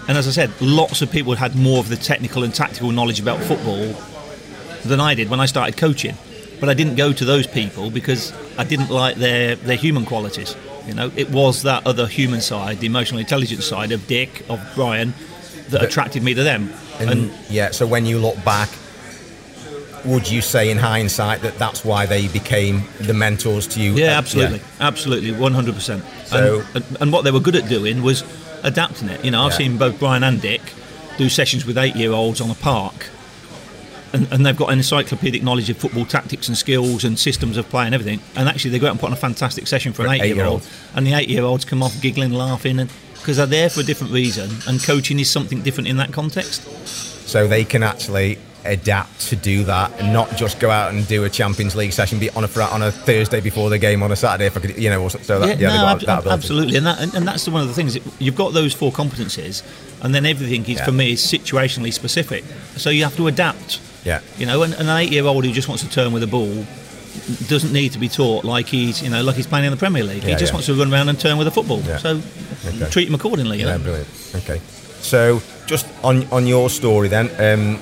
And 0.09 0.19
as 0.19 0.27
I 0.27 0.33
said, 0.33 0.53
lots 0.61 1.01
of 1.01 1.11
people 1.11 1.35
had 1.35 1.57
more 1.57 1.79
of 1.79 1.89
the 1.89 1.97
technical 1.97 2.45
and 2.45 2.55
tactical 2.55 2.91
knowledge 2.91 3.21
about 3.21 3.41
football 3.41 3.95
than 4.89 5.01
I 5.01 5.15
did 5.15 5.29
when 5.31 5.41
I 5.41 5.47
started 5.47 5.77
coaching. 5.77 6.17
But 6.61 6.69
I 6.69 6.75
didn't 6.75 6.95
go 6.97 7.13
to 7.13 7.25
those 7.25 7.47
people 7.47 7.91
because 7.91 8.33
I 8.57 8.65
didn't 8.65 8.91
like 8.91 9.17
their, 9.17 9.57
their 9.57 9.77
human 9.77 10.05
qualities. 10.07 10.57
You 10.87 10.95
know, 10.95 11.11
it 11.17 11.31
was 11.31 11.63
that 11.63 11.87
other 11.87 12.07
human 12.07 12.41
side, 12.41 12.79
the 12.79 12.87
emotional 12.87 13.19
intelligence 13.21 13.65
side 13.67 13.91
of 13.93 14.07
Dick, 14.07 14.45
of 14.49 14.61
Brian, 14.75 15.15
that 15.71 15.83
attracted 15.83 16.23
me 16.23 16.35
to 16.35 16.43
them. 16.43 16.73
And, 17.01 17.33
yeah, 17.51 17.71
so 17.73 17.87
when 17.87 18.07
you 18.07 18.19
look 18.19 18.43
back, 18.45 18.69
would 20.05 20.31
you 20.31 20.43
say 20.43 20.71
in 20.71 20.77
hindsight 20.79 21.41
that 21.41 21.59
that's 21.59 21.85
why 21.85 22.05
they 22.07 22.29
became 22.29 22.83
the 23.01 23.15
mentors 23.15 23.67
to 23.69 23.81
you? 23.81 23.93
Yeah, 23.95 24.15
Uh, 24.15 24.19
absolutely, 24.19 24.61
absolutely, 24.79 25.33
one 25.33 25.55
hundred 25.55 25.75
percent. 25.75 26.05
So- 26.27 26.63
And 26.75 26.85
and 27.01 27.13
what 27.13 27.25
they 27.25 27.31
were 27.31 27.41
good 27.41 27.57
at 27.57 27.69
doing 27.69 28.03
was 28.03 28.23
adapting 28.63 29.09
it. 29.09 29.25
You 29.25 29.31
know, 29.31 29.45
I've 29.47 29.53
Yeah. 29.53 29.59
seen 29.59 29.79
both 29.79 29.99
Brian 29.99 30.23
and 30.23 30.41
Dick 30.41 30.61
do 31.17 31.29
sessions 31.31 31.65
with 31.65 31.79
eight-year-olds 31.79 32.41
on 32.43 32.51
a 32.51 32.55
park, 32.55 33.07
and, 34.15 34.33
and 34.33 34.47
they've 34.47 34.57
got 34.57 34.71
an 34.73 34.79
encyclopedic 34.79 35.43
knowledge 35.43 35.69
of 35.69 35.77
football 35.77 36.07
tactics 36.07 36.49
and 36.49 36.57
skills 36.57 37.05
and 37.05 37.19
systems 37.19 37.57
of 37.59 37.69
play 37.69 37.85
and 37.85 37.95
everything. 37.95 38.21
And 38.37 38.49
actually, 38.49 38.71
they 38.71 38.79
go 38.79 38.87
out 38.87 38.93
and 38.93 39.01
put 39.01 39.09
on 39.09 39.13
a 39.13 39.17
fantastic 39.17 39.67
session 39.67 39.93
for 39.93 40.07
an 40.07 40.13
eight-year-old, 40.13 40.67
and 40.95 41.07
the 41.07 41.13
eight-year-olds 41.13 41.65
come 41.67 41.83
off 41.83 42.01
giggling, 42.01 42.33
laughing, 42.33 42.79
and 42.79 42.91
because 43.15 43.37
they're 43.37 43.47
there 43.47 43.69
for 43.71 43.81
a 43.81 43.85
different 43.85 44.13
reason. 44.13 44.51
And 44.69 44.83
coaching 44.83 45.19
is 45.19 45.31
something 45.31 45.61
different 45.63 45.89
in 45.89 45.97
that 45.99 46.13
context. 46.13 46.63
So 47.29 47.49
they 47.49 47.65
can 47.65 47.83
actually 47.83 48.39
adapt 48.67 49.21
to 49.29 49.37
do 49.37 49.63
that 49.65 49.93
and 50.01 50.11
not 50.13 50.35
just 50.37 50.59
go 50.59 50.71
out 50.71 50.93
and 50.93 51.07
do 51.07 51.25
a 51.25 51.29
Champions 51.31 51.75
League 51.77 51.93
session 51.93 52.19
be 52.19 52.31
on 52.31 52.45
a 52.45 52.61
on 52.61 52.83
a 52.83 52.91
Thursday 52.91 53.41
before 53.41 53.69
the 53.69 53.79
game 53.79 54.03
on 54.03 54.11
a 54.11 54.17
Saturday 54.17 54.47
if 54.47 54.57
I 54.57 54.61
could, 54.61 54.79
you 54.79 54.89
know, 54.89 55.03
or 55.03 55.11
so 55.11 55.39
that, 55.41 55.61
yeah, 55.61 55.69
yeah, 55.69 55.97
no, 55.99 56.09
ab- 56.09 56.27
absolutely, 56.27 56.77
and 56.77 56.87
that 56.87 56.99
and, 57.01 57.15
and 57.15 57.29
that's 57.29 57.47
one 57.49 57.61
of 57.63 57.69
the 57.69 57.75
things. 57.75 57.99
You've 58.21 58.37
got 58.37 58.55
those 58.55 58.73
four 58.73 58.91
competencies, 58.93 59.63
and 60.03 60.15
then 60.15 60.25
everything 60.25 60.63
is 60.63 60.79
Yeah. 60.79 60.85
for 60.87 60.93
me 60.93 61.13
is 61.13 61.21
situationally 61.23 61.93
specific. 61.93 62.45
So 62.77 62.89
you 62.91 63.05
have 63.05 63.17
to 63.17 63.27
adapt. 63.27 63.81
Yeah. 64.05 64.21
You 64.39 64.47
know, 64.47 64.63
and 64.63 64.75
an 64.75 64.89
eight-year-old 64.89 65.45
who 65.45 65.53
just 65.53 65.69
wants 65.69 65.83
to 65.83 65.91
turn 65.91 66.13
with 66.13 66.23
a 66.23 66.27
ball 66.27 66.65
doesn't 67.49 67.73
need 67.73 67.93
to 67.93 67.99
be 67.99 68.09
taught 68.09 68.45
like 68.45 68.67
he's 68.67 69.01
you 69.03 69.09
know 69.09 69.23
like 69.23 69.37
he's 69.37 69.47
playing 69.47 69.65
in 69.65 69.71
the 69.71 69.77
Premier 69.77 70.03
League. 70.03 70.25
he 70.25 70.33
just 70.33 70.47
yeah. 70.47 70.53
wants 70.53 70.67
to 70.67 70.75
run 70.75 70.93
around 70.93 71.09
and 71.09 71.19
turn 71.21 71.39
with 71.39 71.47
a 71.47 71.51
football. 71.51 71.81
Yeah. 71.83 71.99
So 71.99 72.21
Okay. 72.67 72.91
treat 72.91 73.09
him 73.09 73.15
accordingly. 73.15 73.59
You 73.59 73.65
know? 73.67 73.73
Yeah, 73.73 73.79
brilliant. 73.79 74.09
Okay, 74.37 74.59
so 75.01 75.41
just 75.67 75.87
on 76.03 76.27
on 76.33 76.47
your 76.47 76.69
story 76.71 77.09
then, 77.09 77.27
um, 77.39 77.79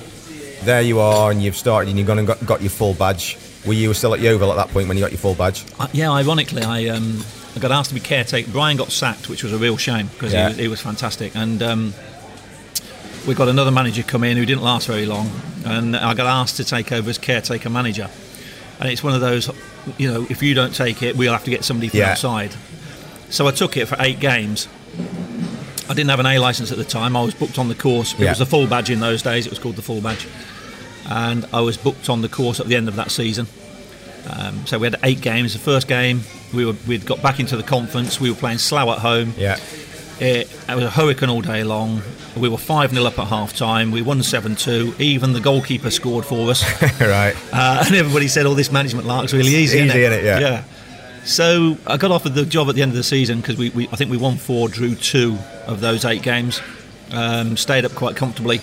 there 0.63 0.81
you 0.81 0.99
are, 0.99 1.31
and 1.31 1.41
you've 1.41 1.55
started, 1.55 1.89
and 1.89 1.97
you've 1.97 2.07
gone 2.07 2.19
and 2.19 2.27
got, 2.27 2.45
got 2.45 2.61
your 2.61 2.69
full 2.69 2.93
badge. 2.93 3.37
Were 3.65 3.73
you 3.73 3.93
still 3.93 4.13
at 4.13 4.19
Yeovil 4.19 4.51
at 4.51 4.55
that 4.57 4.69
point 4.73 4.87
when 4.87 4.97
you 4.97 5.03
got 5.03 5.11
your 5.11 5.19
full 5.19 5.35
badge? 5.35 5.63
Uh, 5.79 5.87
yeah, 5.93 6.11
ironically, 6.11 6.63
I 6.63 6.87
um, 6.87 7.23
I 7.55 7.59
got 7.59 7.71
asked 7.71 7.89
to 7.89 7.95
be 7.95 8.01
caretaker. 8.01 8.51
Brian 8.51 8.77
got 8.77 8.91
sacked, 8.91 9.29
which 9.29 9.41
was 9.43 9.53
a 9.53 9.57
real 9.57 9.77
shame 9.77 10.07
because 10.07 10.33
Yeah. 10.33 10.43
he, 10.43 10.47
was, 10.49 10.57
he 10.57 10.67
was 10.67 10.81
fantastic. 10.81 11.35
And 11.35 11.63
um, 11.63 11.93
we 13.27 13.33
got 13.33 13.47
another 13.47 13.71
manager 13.71 14.03
come 14.03 14.23
in 14.23 14.37
who 14.37 14.45
didn't 14.45 14.63
last 14.63 14.87
very 14.87 15.05
long, 15.05 15.29
and 15.65 15.95
I 15.95 16.13
got 16.13 16.25
asked 16.27 16.57
to 16.57 16.63
take 16.63 16.91
over 16.91 17.09
as 17.09 17.17
caretaker 17.17 17.69
manager. 17.69 18.09
And 18.79 18.89
it's 18.89 19.03
one 19.03 19.13
of 19.13 19.21
those, 19.21 19.49
you 19.97 20.11
know, 20.11 20.25
if 20.29 20.41
you 20.43 20.53
don't 20.53 20.75
take 20.75 21.01
it, 21.03 21.15
we'll 21.15 21.31
have 21.31 21.43
to 21.45 21.49
get 21.51 21.63
somebody 21.63 21.87
from 21.89 21.99
Yeah. 21.99 22.11
outside. 22.11 22.51
So 23.29 23.47
I 23.47 23.51
took 23.51 23.77
it 23.77 23.87
for 23.87 23.95
eight 23.99 24.19
games. 24.19 24.67
I 25.89 25.93
didn't 25.93 26.09
have 26.09 26.19
an 26.19 26.25
A 26.25 26.37
license 26.39 26.71
at 26.71 26.77
the 26.77 26.83
time. 26.83 27.15
I 27.15 27.21
was 27.23 27.33
booked 27.33 27.57
on 27.57 27.67
the 27.69 27.75
course. 27.75 28.13
It 28.13 28.19
Yeah. 28.21 28.29
was 28.29 28.39
the 28.39 28.45
full 28.45 28.67
badge 28.67 28.89
in 28.89 28.99
those 28.99 29.21
days. 29.21 29.45
It 29.45 29.49
was 29.49 29.59
called 29.59 29.75
the 29.75 29.81
full 29.81 30.01
badge, 30.01 30.27
and 31.09 31.45
I 31.53 31.61
was 31.61 31.77
booked 31.77 32.09
on 32.09 32.21
the 32.21 32.29
course 32.29 32.59
at 32.59 32.67
the 32.67 32.75
end 32.75 32.87
of 32.87 32.95
that 32.97 33.11
season. 33.11 33.47
Um, 34.29 34.65
so 34.65 34.77
we 34.79 34.87
had 34.87 34.95
eight 35.03 35.21
games. 35.21 35.53
The 35.53 35.59
first 35.59 35.87
game, 35.87 36.23
we 36.53 36.65
were 36.65 36.75
we'd 36.87 37.05
got 37.05 37.21
back 37.21 37.39
into 37.39 37.57
the 37.57 37.63
conference. 37.63 38.19
We 38.19 38.29
were 38.29 38.35
playing 38.37 38.57
Slough 38.59 38.89
at 38.89 38.99
home. 38.99 39.33
Yeah. 39.37 39.57
It, 40.19 40.49
it 40.69 40.75
was 40.75 40.83
a 40.85 40.89
hurricane 40.89 41.29
all 41.29 41.41
day 41.41 41.63
long. 41.63 42.01
We 42.37 42.49
were 42.49 42.57
5 42.57 42.91
0 42.91 43.05
up 43.05 43.19
at 43.19 43.27
half 43.27 43.55
time. 43.55 43.91
We 43.91 44.01
won 44.01 44.21
7 44.23 44.55
2. 44.55 44.95
Even 44.99 45.33
the 45.33 45.39
goalkeeper 45.39 45.89
scored 45.91 46.25
for 46.25 46.49
us. 46.49 46.63
right. 47.01 47.35
Uh, 47.51 47.83
and 47.85 47.95
everybody 47.95 48.27
said, 48.27 48.45
"Oh, 48.45 48.53
this 48.53 48.71
management 48.71 49.07
lark's 49.07 49.33
really 49.33 49.55
easy." 49.55 49.79
Easy, 49.79 49.89
innit?" 49.99 50.09
innit? 50.19 50.23
Yeah. 50.23 50.39
Yeah. 50.39 50.63
So 51.25 51.77
I 51.87 51.97
got 51.97 52.11
offered 52.11 52.33
the 52.33 52.45
job 52.45 52.69
at 52.69 52.75
the 52.75 52.81
end 52.81 52.91
of 52.91 52.97
the 52.97 53.03
season 53.03 53.39
because 53.39 53.57
we, 53.57 53.69
we, 53.69 53.87
I 53.89 53.95
think 53.95 54.11
we 54.11 54.17
won 54.17 54.35
four, 54.37 54.67
drew 54.67 54.93
two 54.95 55.37
of 55.67 55.79
those 55.79 56.03
eight 56.05 56.21
games, 56.21 56.61
um, 57.11 57.55
stayed 57.55 57.85
up 57.85 57.93
quite 57.93 58.17
comfortably, 58.17 58.59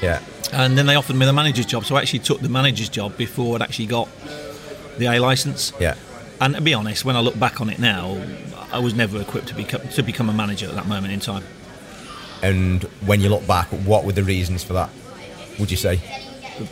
Yeah. 0.00 0.20
and 0.52 0.78
then 0.78 0.86
they 0.86 0.94
offered 0.94 1.16
me 1.16 1.26
the 1.26 1.32
manager's 1.34 1.66
job. 1.66 1.84
So 1.84 1.96
I 1.96 2.00
actually 2.00 2.20
took 2.20 2.40
the 2.40 2.48
manager's 2.48 2.88
job 2.88 3.18
before 3.18 3.54
I'd 3.54 3.60
actually 3.62 3.84
got 3.86 4.08
the 4.96 5.06
A 5.06 5.18
license. 5.18 5.74
Yeah. 5.78 5.94
And 6.40 6.54
to 6.54 6.62
be 6.62 6.72
honest, 6.72 7.04
when 7.04 7.16
I 7.16 7.20
look 7.20 7.38
back 7.38 7.60
on 7.60 7.68
it 7.68 7.78
now, 7.78 8.16
I 8.72 8.78
was 8.78 8.94
never 8.94 9.20
equipped 9.20 9.48
to 9.48 9.54
become 9.54 9.86
to 9.88 10.02
become 10.02 10.28
a 10.28 10.32
manager 10.32 10.66
at 10.68 10.74
that 10.74 10.86
moment 10.86 11.12
in 11.12 11.20
time. 11.20 11.44
And 12.42 12.82
when 13.04 13.20
you 13.20 13.28
look 13.28 13.46
back, 13.46 13.66
what 13.68 14.04
were 14.04 14.12
the 14.12 14.24
reasons 14.24 14.64
for 14.64 14.72
that? 14.74 14.90
Would 15.58 15.70
you 15.70 15.76
say? 15.76 16.00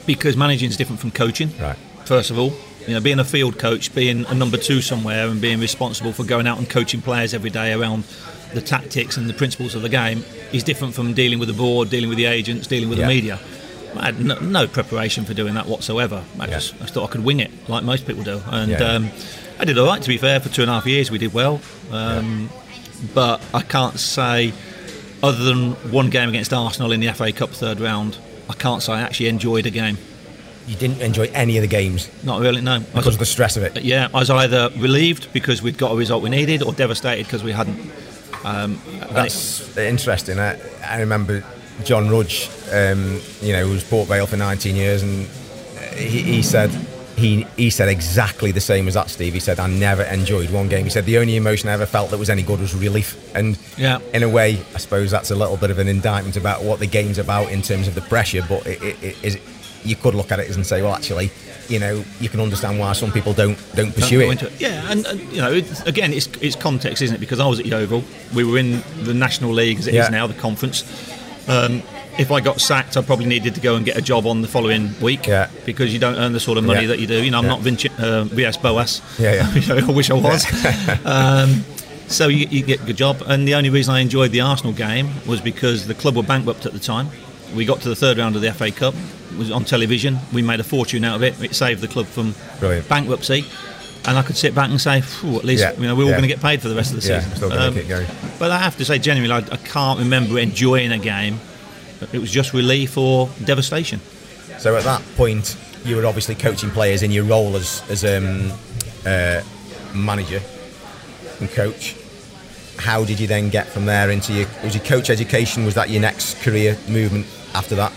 because 0.06 0.36
managing 0.36 0.68
is 0.68 0.76
different 0.76 1.00
from 1.00 1.10
coaching. 1.10 1.50
Right. 1.58 1.76
First 2.04 2.30
of 2.30 2.38
all, 2.38 2.52
you 2.86 2.92
know, 2.94 3.00
being 3.00 3.18
a 3.18 3.24
field 3.24 3.58
coach, 3.58 3.94
being 3.94 4.26
a 4.26 4.34
number 4.34 4.58
two 4.58 4.82
somewhere, 4.82 5.28
and 5.28 5.40
being 5.40 5.60
responsible 5.60 6.12
for 6.12 6.24
going 6.24 6.46
out 6.46 6.58
and 6.58 6.68
coaching 6.68 7.00
players 7.00 7.32
every 7.32 7.48
day 7.50 7.72
around 7.72 8.04
the 8.52 8.60
tactics 8.60 9.16
and 9.16 9.28
the 9.30 9.34
principles 9.34 9.74
of 9.74 9.80
the 9.82 9.88
game 9.88 10.24
is 10.52 10.62
different 10.62 10.94
from 10.94 11.14
dealing 11.14 11.38
with 11.38 11.48
the 11.48 11.54
board, 11.54 11.88
dealing 11.90 12.08
with 12.10 12.18
the 12.18 12.26
agents, 12.26 12.66
dealing 12.66 12.88
with 12.90 12.98
Yeah. 12.98 13.06
the 13.06 13.14
media. 13.14 13.38
I 13.96 14.06
had 14.06 14.20
no, 14.20 14.38
no 14.40 14.66
preparation 14.66 15.24
for 15.24 15.32
doing 15.34 15.54
that 15.54 15.66
whatsoever. 15.66 16.22
I 16.38 16.46
Yeah. 16.46 16.50
just 16.54 16.74
I 16.82 16.86
thought 16.86 17.08
I 17.08 17.12
could 17.12 17.24
wing 17.24 17.40
it 17.40 17.50
like 17.68 17.82
most 17.82 18.06
people 18.06 18.24
do, 18.24 18.42
and 18.46 18.70
Yeah. 18.72 18.78
Um, 18.92 19.10
I 19.60 19.64
did 19.64 19.76
all 19.78 19.86
right. 19.86 20.00
To 20.00 20.08
be 20.08 20.18
fair, 20.18 20.40
for 20.40 20.48
two 20.48 20.62
and 20.62 20.70
a 20.70 20.74
half 20.74 20.86
years, 20.86 21.10
we 21.10 21.18
did 21.18 21.32
well. 21.34 21.60
Um, 21.90 22.48
But 23.14 23.40
I 23.54 23.62
can't 23.62 23.98
say, 23.98 24.52
other 25.22 25.44
than 25.44 25.72
one 25.92 26.10
game 26.10 26.28
against 26.28 26.52
Arsenal 26.52 26.90
in 26.92 26.98
the 27.00 27.12
FA 27.12 27.30
Cup 27.32 27.50
third 27.50 27.78
round, 27.80 28.18
I 28.50 28.54
can't 28.54 28.82
say 28.82 28.92
I 28.94 29.00
actually 29.02 29.28
enjoyed 29.28 29.66
a 29.66 29.70
game. 29.70 29.98
You 30.66 30.74
didn't 30.76 31.00
enjoy 31.00 31.30
any 31.32 31.56
of 31.56 31.62
the 31.62 31.68
games 31.68 32.10
Not 32.24 32.40
really, 32.40 32.60
no. 32.60 32.80
Because 32.80 33.06
was, 33.06 33.14
of 33.14 33.18
the 33.20 33.26
stress 33.26 33.56
of 33.56 33.62
it. 33.62 33.82
yeah, 33.84 34.08
I 34.12 34.18
was 34.18 34.30
either 34.30 34.70
relieved 34.76 35.32
because 35.32 35.62
we'd 35.62 35.78
got 35.78 35.92
a 35.92 35.96
result 35.96 36.22
we 36.22 36.28
needed, 36.28 36.62
or 36.62 36.72
devastated 36.72 37.24
because 37.24 37.42
we 37.44 37.52
hadn't. 37.52 37.78
Um, 38.44 38.78
and 38.92 39.02
it- 39.04 39.12
That's 39.14 39.76
interesting. 39.78 40.38
I, 40.40 40.58
I 40.84 40.98
remember 41.00 41.44
John 41.84 42.10
Rudge, 42.10 42.50
um, 42.72 43.20
you 43.40 43.52
know, 43.52 43.64
who 43.64 43.70
was 43.72 43.84
Port 43.84 44.08
Vale 44.08 44.26
for 44.26 44.36
19 44.36 44.74
years, 44.76 45.02
and 45.02 45.26
he, 45.94 46.22
he 46.22 46.42
said 46.42 46.70
he 47.18 47.46
he 47.56 47.68
said 47.70 47.88
exactly 47.88 48.52
the 48.52 48.60
same 48.60 48.88
as 48.88 48.94
that. 48.94 49.10
Steve, 49.10 49.34
he 49.34 49.40
said 49.40 49.58
I 49.60 49.66
never 49.66 50.02
enjoyed 50.04 50.50
one 50.50 50.68
game. 50.68 50.84
He 50.84 50.90
said 50.90 51.04
the 51.04 51.18
only 51.18 51.37
emotion 51.37 51.68
I 51.68 51.72
ever 51.72 51.87
felt 51.87 52.10
that 52.10 52.18
was 52.18 52.30
any 52.30 52.42
good 52.42 52.60
was 52.60 52.75
relief, 52.75 53.16
and 53.34 53.58
Yeah. 53.76 53.98
in 54.14 54.22
a 54.22 54.28
way, 54.28 54.58
I 54.75 54.78
suppose 54.78 55.10
that's 55.10 55.30
a 55.30 55.34
little 55.37 55.56
bit 55.56 55.70
of 55.70 55.78
an 55.78 55.88
indictment 55.88 56.37
about 56.37 56.62
what 56.62 56.78
the 56.78 56.87
game's 56.87 57.18
about 57.18 57.50
in 57.52 57.60
terms 57.62 57.88
of 57.88 57.94
the 57.94 58.00
pressure. 58.02 58.42
But 58.48 58.66
it, 58.66 58.82
it, 58.82 59.02
it 59.02 59.16
is 59.25 59.38
you 59.84 59.94
could 59.96 60.14
look 60.14 60.32
at 60.32 60.40
it 60.40 60.54
and 60.54 60.66
say, 60.66 60.82
well, 60.82 60.92
actually, 60.92 61.30
you 61.68 61.78
know, 61.78 62.02
you 62.20 62.28
can 62.28 62.40
understand 62.40 62.78
why 62.80 62.92
some 62.94 63.12
people 63.12 63.32
don't 63.32 63.56
don't 63.76 63.94
pursue 63.94 64.18
go 64.20 64.28
it. 64.30 64.42
into 64.42 64.50
Yeah, 64.58 64.90
and, 64.90 65.06
and 65.06 65.20
you 65.32 65.40
know, 65.40 65.52
it's, 65.52 65.80
again, 65.82 66.12
it's, 66.12 66.26
it's 66.40 66.56
context, 66.56 67.00
isn't 67.02 67.14
it? 67.16 67.20
Because 67.20 67.38
I 67.38 67.46
was 67.46 67.60
at 67.60 67.66
Yeovil, 67.66 68.02
we 68.34 68.42
were 68.44 68.58
in 68.58 68.82
the 69.04 69.14
National 69.14 69.52
League 69.52 69.78
as 69.78 69.87
it 69.87 69.90
is 69.94 70.06
Yeah. 70.06 70.08
now, 70.08 70.26
the 70.26 70.34
conference. 70.34 70.82
Um, 71.48 71.82
if 72.18 72.30
I 72.30 72.40
got 72.40 72.60
sacked, 72.60 72.96
I 72.96 73.02
probably 73.02 73.26
needed 73.26 73.54
to 73.54 73.60
go 73.60 73.76
and 73.76 73.84
get 73.84 73.96
a 73.96 74.02
job 74.02 74.26
on 74.26 74.42
the 74.42 74.48
following 74.48 74.90
week 75.00 75.26
Yeah. 75.26 75.48
because 75.64 75.92
you 75.92 75.98
don't 75.98 76.16
earn 76.16 76.32
the 76.32 76.40
sort 76.40 76.58
of 76.58 76.64
money 76.64 76.82
Yeah. 76.82 76.88
that 76.88 76.98
you 76.98 77.06
do. 77.06 77.22
You 77.22 77.30
know, 77.30 77.38
I'm 77.38 77.44
Yeah. 77.44 77.50
not 77.50 77.60
Vinci, 77.60 77.90
uh, 77.98 78.24
Villas-Boas. 78.24 79.00
Yeah, 79.18 79.34
yeah. 79.34 79.54
You 79.54 79.66
know, 79.80 79.88
I 79.88 79.90
wish 79.92 80.10
I 80.10 80.14
was. 80.14 80.44
um, 81.04 81.64
so 82.08 82.28
you, 82.28 82.46
you 82.50 82.62
get 82.62 82.80
a 82.82 82.84
good 82.84 82.96
job, 82.96 83.22
and 83.26 83.46
the 83.46 83.54
only 83.54 83.70
reason 83.70 83.94
I 83.94 84.00
enjoyed 84.00 84.32
the 84.32 84.40
Arsenal 84.40 84.72
game 84.72 85.08
was 85.26 85.40
because 85.40 85.86
the 85.86 85.94
club 85.94 86.16
were 86.16 86.22
bankrupt 86.22 86.66
at 86.66 86.72
the 86.72 86.78
time. 86.78 87.08
We 87.54 87.64
got 87.64 87.80
to 87.82 87.88
the 87.88 87.96
third 87.96 88.18
round 88.18 88.36
of 88.36 88.42
the 88.42 88.52
FA 88.52 88.70
Cup. 88.70 88.94
It 89.32 89.38
was 89.38 89.50
on 89.50 89.64
television. 89.64 90.18
We 90.32 90.42
made 90.42 90.60
a 90.60 90.64
fortune 90.64 91.04
out 91.04 91.16
of 91.16 91.22
it. 91.22 91.40
It 91.42 91.54
saved 91.54 91.80
the 91.80 91.88
club 91.88 92.06
from 92.06 92.34
Brilliant. 92.60 92.88
bankruptcy. 92.88 93.44
And 94.08 94.16
I 94.16 94.22
could 94.22 94.36
sit 94.38 94.54
back 94.54 94.70
and 94.70 94.80
say, 94.80 94.98
at 94.98 95.44
least 95.44 95.62
Yeah, 95.62 95.72
you 95.74 95.82
know 95.86 95.94
we're 95.94 96.04
all 96.04 96.08
yeah. 96.10 96.16
going 96.16 96.22
to 96.22 96.34
get 96.34 96.40
paid 96.40 96.62
for 96.62 96.68
the 96.68 96.74
rest 96.74 96.90
of 96.90 96.96
the 96.96 97.02
season. 97.02 97.30
still 97.36 97.50
gonna 97.50 97.72
keep 97.72 97.88
going. 97.88 98.06
But 98.38 98.50
I 98.50 98.58
have 98.58 98.76
to 98.78 98.84
say, 98.84 98.98
genuinely, 98.98 99.34
I, 99.34 99.54
I 99.54 99.58
can't 99.58 99.98
remember 99.98 100.38
enjoying 100.38 100.92
a 100.92 100.98
game. 100.98 101.38
It 102.12 102.18
was 102.18 102.30
just 102.30 102.54
relief 102.54 102.96
or 102.96 103.28
devastation. 103.44 104.00
So 104.58 104.76
at 104.76 104.84
that 104.84 105.02
point, 105.16 105.56
you 105.84 105.96
were 105.96 106.06
obviously 106.06 106.34
coaching 106.36 106.70
players 106.70 107.02
in 107.02 107.10
your 107.10 107.24
role 107.24 107.54
as 107.54 107.82
as 107.90 108.04
um, 108.04 108.50
uh, 109.04 109.42
manager 109.94 110.40
and 111.40 111.50
coach. 111.50 111.94
How 112.78 113.04
did 113.04 113.20
you 113.20 113.26
then 113.26 113.50
get 113.50 113.66
from 113.66 113.84
there 113.86 114.10
into 114.10 114.32
your 114.32 114.46
was 114.64 114.74
your 114.74 114.84
coach 114.84 115.10
education? 115.10 115.64
Was 115.66 115.74
that 115.74 115.90
your 115.90 116.00
next 116.00 116.40
career 116.40 116.78
movement 116.88 117.26
after 117.54 117.74
that? 117.74 117.92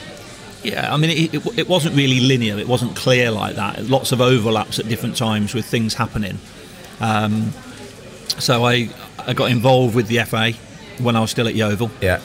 Yeah, 0.63 0.93
I 0.93 0.97
mean, 0.97 1.09
it, 1.09 1.33
it, 1.33 1.59
it 1.59 1.67
wasn't 1.67 1.95
really 1.95 2.19
linear. 2.19 2.57
It 2.59 2.67
wasn't 2.67 2.95
clear 2.95 3.31
like 3.31 3.55
that. 3.55 3.85
Lots 3.85 4.11
of 4.11 4.21
overlaps 4.21 4.77
at 4.79 4.87
different 4.87 5.17
times 5.17 5.53
with 5.53 5.65
things 5.65 5.95
happening. 5.95 6.37
Um, 6.99 7.51
so 8.37 8.63
I, 8.65 8.89
I 9.19 9.33
got 9.33 9.49
involved 9.51 9.95
with 9.95 10.07
the 10.07 10.23
FA 10.23 10.51
when 11.03 11.15
I 11.15 11.19
was 11.19 11.31
still 11.31 11.47
at 11.47 11.55
Yeovil. 11.55 11.89
Yeah, 11.99 12.19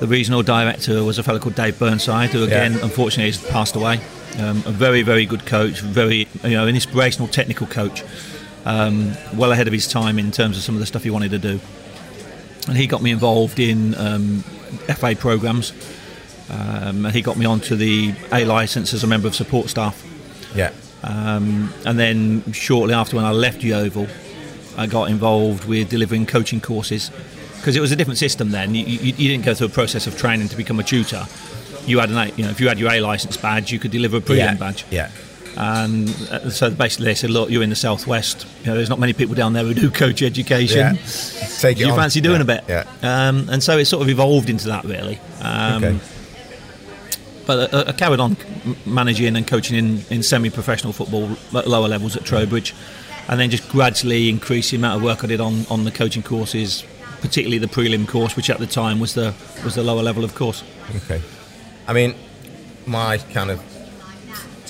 The 0.00 0.06
regional 0.06 0.42
director 0.42 1.04
was 1.04 1.18
a 1.18 1.22
fellow 1.22 1.38
called 1.38 1.56
Dave 1.56 1.78
Burnside, 1.78 2.30
who 2.30 2.42
again, 2.44 2.72
Yeah. 2.74 2.84
unfortunately, 2.84 3.30
has 3.32 3.50
passed 3.50 3.76
away. 3.76 4.00
Um, 4.38 4.58
a 4.66 4.70
very, 4.70 5.02
very 5.02 5.26
good 5.26 5.44
coach, 5.46 5.80
very, 5.80 6.26
you 6.44 6.50
know, 6.50 6.66
an 6.66 6.74
inspirational 6.74 7.28
technical 7.28 7.66
coach. 7.66 8.02
Um, 8.64 9.12
well 9.34 9.52
ahead 9.52 9.66
of 9.66 9.72
his 9.72 9.86
time 9.88 10.18
in 10.18 10.30
terms 10.30 10.56
of 10.56 10.62
some 10.62 10.74
of 10.74 10.80
the 10.80 10.86
stuff 10.86 11.02
he 11.02 11.10
wanted 11.10 11.30
to 11.32 11.38
do. 11.38 11.60
And 12.66 12.76
he 12.76 12.86
got 12.86 13.02
me 13.02 13.10
involved 13.10 13.58
in 13.58 13.94
um, 13.96 14.40
FA 14.96 15.14
programs. 15.18 15.72
Um, 16.50 17.04
and 17.06 17.14
he 17.14 17.20
got 17.22 17.36
me 17.36 17.44
onto 17.46 17.76
the 17.76 18.14
A 18.32 18.44
license 18.44 18.94
as 18.94 19.04
a 19.04 19.06
member 19.06 19.28
of 19.28 19.34
support 19.34 19.68
staff. 19.68 20.02
yeah, 20.54 20.70
Um, 21.02 21.72
and 21.84 21.98
then 21.98 22.52
shortly 22.52 22.94
after, 22.94 23.16
when 23.16 23.24
I 23.24 23.32
left 23.32 23.62
Yeovil, 23.62 24.06
I 24.76 24.86
got 24.86 25.10
involved 25.10 25.64
with 25.66 25.90
delivering 25.90 26.24
coaching 26.26 26.60
courses 26.60 27.10
because 27.56 27.76
it 27.76 27.80
was 27.80 27.92
a 27.92 27.96
different 27.96 28.18
system 28.18 28.50
then. 28.50 28.74
You, 28.74 28.84
you, 28.86 28.98
you 29.16 29.28
didn't 29.28 29.44
go 29.44 29.52
through 29.52 29.66
a 29.66 29.70
process 29.70 30.06
of 30.06 30.16
training 30.16 30.48
to 30.48 30.56
become 30.56 30.78
a 30.80 30.84
tutor. 30.84 31.26
You 31.86 31.98
had 31.98 32.10
an 32.10 32.32
you 32.36 32.44
know, 32.44 32.50
if 32.50 32.60
you 32.60 32.68
had 32.68 32.78
your 32.78 32.90
A 32.92 33.00
license 33.00 33.36
badge, 33.36 33.70
you 33.72 33.78
could 33.78 33.90
deliver 33.90 34.18
a 34.18 34.20
prelim 34.20 34.36
yeah, 34.38 34.54
badge. 34.54 34.84
yeah, 34.90 35.10
And 35.56 36.08
uh, 36.30 36.50
so 36.50 36.70
basically, 36.70 37.06
they 37.06 37.14
said, 37.14 37.30
"Look, 37.30 37.50
you're 37.50 37.62
in 37.62 37.70
the 37.70 37.76
southwest. 37.76 38.46
You 38.60 38.66
know, 38.68 38.74
there's 38.76 38.88
not 38.90 38.98
many 39.00 39.12
people 39.12 39.34
down 39.34 39.52
there 39.54 39.64
who 39.64 39.74
do 39.74 39.90
coach 40.04 40.22
education. 40.22 40.78
yeah. 40.78 41.02
Take 41.58 41.78
it 41.78 41.86
you 41.86 41.90
on. 41.90 41.98
fancy 41.98 42.20
doing 42.20 42.36
yeah, 42.36 42.42
a 42.42 42.62
bit?" 42.62 42.64
Yeah, 42.68 42.84
Um, 43.02 43.48
and 43.50 43.62
so 43.62 43.76
it 43.78 43.86
sort 43.86 44.02
of 44.02 44.08
evolved 44.08 44.48
into 44.50 44.68
that, 44.68 44.84
really. 44.84 45.18
Um, 45.42 45.82
okay. 45.84 45.98
But 47.48 47.74
I, 47.74 47.92
carried 47.92 48.20
on 48.20 48.36
managing 48.84 49.34
and 49.34 49.46
coaching 49.46 49.76
in, 49.76 50.02
in 50.10 50.22
semi-professional 50.22 50.92
football 50.92 51.30
at 51.58 51.66
lower 51.66 51.88
levels 51.88 52.14
at 52.14 52.24
Trowbridge, 52.24 52.74
and 53.26 53.40
then 53.40 53.48
just 53.48 53.66
gradually 53.70 54.28
increased 54.28 54.70
the 54.70 54.76
amount 54.76 54.98
of 54.98 55.02
work 55.02 55.24
I 55.24 55.28
did 55.28 55.40
on, 55.40 55.64
on 55.70 55.84
the 55.84 55.90
coaching 55.90 56.22
courses, 56.22 56.84
particularly 57.22 57.56
the 57.56 57.66
prelim 57.66 58.06
course, 58.06 58.36
which 58.36 58.50
at 58.50 58.58
the 58.58 58.66
time 58.66 59.00
was 59.00 59.14
the 59.14 59.34
was 59.64 59.74
the 59.74 59.82
lower 59.82 60.02
level 60.02 60.24
of 60.24 60.34
course. 60.34 60.62
Okay. 60.94 61.22
I 61.86 61.94
mean, 61.94 62.14
my 62.86 63.16
kind 63.16 63.50
of 63.50 63.60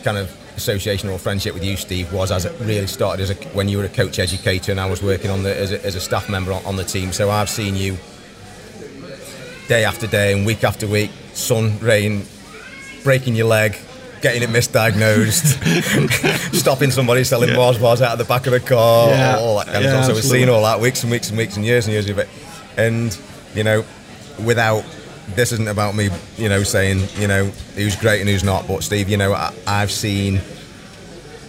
kind 0.04 0.16
of 0.16 0.34
association 0.56 1.08
or 1.08 1.18
friendship 1.18 1.54
with 1.54 1.64
you, 1.64 1.76
Steve, 1.76 2.12
was 2.12 2.30
as 2.30 2.44
it 2.44 2.54
really 2.60 2.86
started 2.86 3.22
as 3.24 3.30
a, 3.30 3.34
when 3.48 3.68
you 3.68 3.78
were 3.78 3.84
a 3.84 3.88
coach 3.88 4.20
educator 4.20 4.70
and 4.70 4.80
I 4.80 4.88
was 4.88 5.02
working 5.02 5.32
on 5.32 5.42
the 5.42 5.56
as 5.56 5.72
a, 5.72 5.84
as 5.84 5.96
a 5.96 6.00
staff 6.00 6.30
member 6.30 6.52
on, 6.52 6.64
on 6.64 6.76
the 6.76 6.84
team. 6.84 7.10
So 7.10 7.28
I've 7.28 7.50
seen 7.50 7.74
you 7.74 7.98
day 9.66 9.84
after 9.84 10.06
day 10.06 10.32
and 10.32 10.46
week 10.46 10.62
after 10.62 10.86
week, 10.86 11.10
sun, 11.32 11.76
rain, 11.80 12.24
breaking 13.08 13.34
your 13.34 13.46
leg. 13.46 13.78
Getting 14.20 14.42
it 14.42 14.50
misdiagnosed, 14.50 16.52
stopping 16.54 16.90
somebody 16.90 17.22
selling 17.24 17.54
Mars 17.54 17.78
bars 17.78 18.02
out 18.02 18.12
of 18.12 18.18
the 18.18 18.24
back 18.24 18.46
of 18.48 18.52
a 18.52 18.58
car, 18.60 19.08
Yeah. 19.10 19.36
all 19.38 19.58
that 19.58 19.66
kind 19.68 19.84
Yeah, 19.84 19.90
of 19.98 20.04
stuff. 20.04 20.06
So 20.08 20.14
we've 20.14 20.24
seen 20.40 20.48
all 20.50 20.62
that 20.64 20.80
weeks 20.80 21.02
and 21.04 21.10
weeks 21.12 21.28
and 21.30 21.38
weeks 21.38 21.56
and 21.56 21.64
years 21.64 21.86
and 21.86 21.92
years 21.92 22.10
of 22.10 22.18
it. 22.18 22.28
And, 22.76 23.16
you 23.54 23.62
know, 23.64 23.84
without 24.44 24.84
this 25.36 25.52
isn't 25.52 25.68
about 25.68 25.94
me, 25.94 26.10
you 26.36 26.48
know, 26.48 26.64
saying, 26.64 27.04
you 27.16 27.28
know, 27.28 27.44
who's 27.76 27.94
great 27.96 28.20
and 28.20 28.28
who's 28.28 28.42
not. 28.44 28.66
But 28.66 28.82
Steve, 28.82 29.08
you 29.08 29.16
know, 29.16 29.32
I, 29.32 29.54
I've 29.68 29.92
seen, 29.92 30.40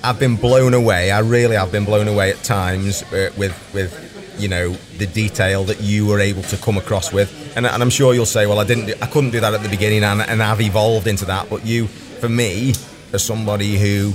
I've 0.04 0.20
been 0.20 0.36
blown 0.36 0.74
away. 0.76 1.10
I 1.12 1.20
really 1.20 1.56
have 1.56 1.72
been 1.72 1.86
blown 1.86 2.08
away 2.08 2.30
at 2.30 2.42
times 2.44 3.02
uh, 3.12 3.32
with 3.36 3.54
with 3.74 3.92
you 4.40 4.48
know 4.48 4.72
the 4.98 5.08
detail 5.08 5.64
that 5.66 5.82
you 5.82 6.06
were 6.06 6.20
able 6.20 6.44
to 6.44 6.58
come 6.58 6.78
across 6.78 7.12
with. 7.12 7.30
And, 7.56 7.66
and 7.66 7.82
i'm 7.82 7.90
sure 7.90 8.14
you'll 8.14 8.26
say 8.26 8.46
well 8.46 8.60
i 8.60 8.64
didn't 8.64 8.86
do, 8.88 8.94
i 9.02 9.06
couldn't 9.08 9.32
do 9.32 9.40
that 9.40 9.54
at 9.54 9.64
the 9.64 9.70
beginning 9.70 10.04
and, 10.04 10.22
and 10.22 10.42
i've 10.42 10.62
evolved 10.62 11.08
into 11.08 11.26
that. 11.26 11.50
But 11.50 11.66
you 11.66 11.88
for 11.88 12.30
me 12.30 12.74
as 13.14 13.24
somebody 13.24 13.78
who 13.78 14.14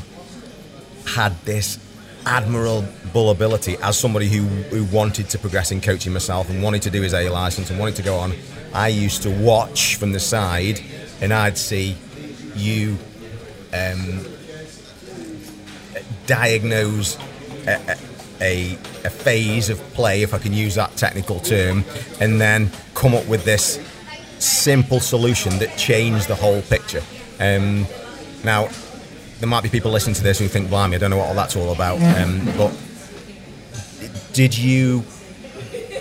had 1.07 1.39
this 1.45 1.79
admirable 2.27 3.31
ability 3.31 3.77
as 3.83 3.99
somebody 3.99 4.29
who, 4.29 4.45
who 4.75 4.85
wanted 4.97 5.29
to 5.29 5.39
progress 5.39 5.71
in 5.71 5.81
coaching 5.81 6.13
myself 6.13 6.49
and 6.49 6.63
wanted 6.63 6.81
to 6.83 6.91
do 6.91 7.03
his 7.03 7.13
a 7.13 7.29
license 7.29 7.71
and 7.71 7.79
wanted 7.79 7.97
to 7.97 8.03
go 8.03 8.17
on 8.17 8.33
i 8.73 8.89
used 8.89 9.23
to 9.23 9.31
watch 9.31 9.97
from 9.97 10.13
the 10.13 10.21
side 10.21 10.81
and 11.21 11.33
i'd 11.33 11.59
see 11.59 11.95
you 12.57 12.97
um, 13.75 14.25
diagnose 16.27 17.19
a, 17.67 17.99
a, 18.41 18.75
a, 19.05 19.11
phase 19.11 19.71
of 19.71 19.79
play, 19.95 20.23
if 20.23 20.35
I 20.35 20.39
can 20.39 20.53
use 20.53 20.75
that 20.75 20.97
technical 20.97 21.41
term, 21.41 21.85
and 22.21 22.41
then 22.41 22.71
come 22.95 23.15
up 23.15 23.27
with 23.27 23.45
this 23.45 23.81
simple 24.39 25.01
solution 25.01 25.59
that 25.59 25.77
changed 25.77 26.29
the 26.29 26.35
whole 26.35 26.63
picture. 26.63 27.03
Um, 27.41 27.87
now, 28.45 28.69
there 29.41 29.49
might 29.49 29.63
be 29.63 29.69
people 29.69 29.91
listening 29.91 30.15
to 30.17 30.23
this 30.23 30.39
who 30.39 30.49
think, 30.49 30.69
blimey, 30.69 30.97
I 30.97 30.99
don't 30.99 31.11
know 31.11 31.19
what 31.19 31.29
all 31.29 31.35
that's 31.35 31.57
all 31.57 31.73
about. 31.73 32.01
Um, 32.01 32.45
but 32.57 32.73
did 34.33 34.57
you 34.57 35.05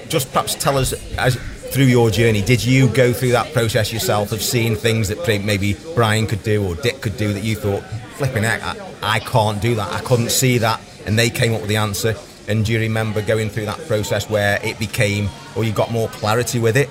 just 0.10 0.32
perhaps 0.32 0.56
tell 0.56 0.78
us 0.78 0.94
as, 1.18 1.36
through 1.36 1.86
your 1.86 2.12
journey, 2.12 2.42
did 2.42 2.64
you 2.64 2.88
go 2.90 3.12
through 3.12 3.32
that 3.32 3.52
process 3.52 3.92
yourself 3.92 4.32
of 4.32 4.42
seeing 4.44 4.76
things 4.76 5.08
that 5.08 5.28
maybe 5.44 5.76
Brian 5.96 6.28
could 6.28 6.44
do 6.44 6.64
or 6.64 6.76
Dick 6.76 7.02
could 7.02 7.18
do 7.18 7.34
that 7.34 7.44
you 7.44 7.56
thought, 7.56 7.84
flipping 8.16 8.44
heck, 8.44 8.62
I, 8.62 8.76
I 9.02 9.20
can't 9.20 9.60
do 9.60 9.74
that, 9.76 9.92
I 9.92 10.02
couldn't 10.02 10.30
see 10.30 10.60
that, 10.60 10.80
and 11.06 11.18
they 11.18 11.30
came 11.30 11.54
up 11.54 11.62
with 11.62 11.70
the 11.70 11.78
answer? 11.78 12.16
And 12.48 12.66
do 12.66 12.74
you 12.74 12.80
remember 12.80 13.22
going 13.22 13.50
through 13.50 13.66
that 13.66 13.80
process 13.88 14.30
where 14.30 14.60
it 14.64 14.78
became, 14.78 15.30
or 15.56 15.64
you 15.64 15.72
got 15.72 15.92
more 15.92 16.10
clarity 16.10 16.60
with 16.60 16.76
it 16.76 16.90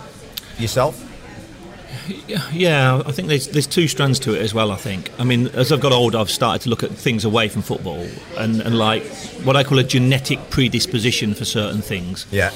yourself? 0.59 1.09
Yeah, 2.53 3.03
I 3.07 3.13
think 3.13 3.29
there's 3.29 3.49
there's 3.49 3.67
two 3.67 3.87
strands 3.87 4.19
to 4.21 4.35
it 4.35 4.43
as 4.43 4.53
well. 4.55 4.73
I 4.73 4.77
think. 4.77 5.11
I 5.19 5.25
mean, 5.25 5.49
as 5.49 5.71
I've 5.71 5.81
got 5.81 5.93
older, 5.93 6.19
I've 6.19 6.31
started 6.31 6.63
to 6.63 6.71
look 6.71 6.83
at 6.83 6.91
things 6.91 7.25
away 7.25 7.49
from 7.49 7.63
football 7.63 8.07
and, 8.37 8.61
and 8.61 8.79
like 8.79 9.05
what 9.45 9.57
I 9.57 9.63
call 9.63 9.79
a 9.79 9.85
genetic 9.85 10.51
predisposition 10.51 11.35
for 11.35 11.45
certain 11.45 11.83
things. 11.83 12.27
Yeah. 12.31 12.51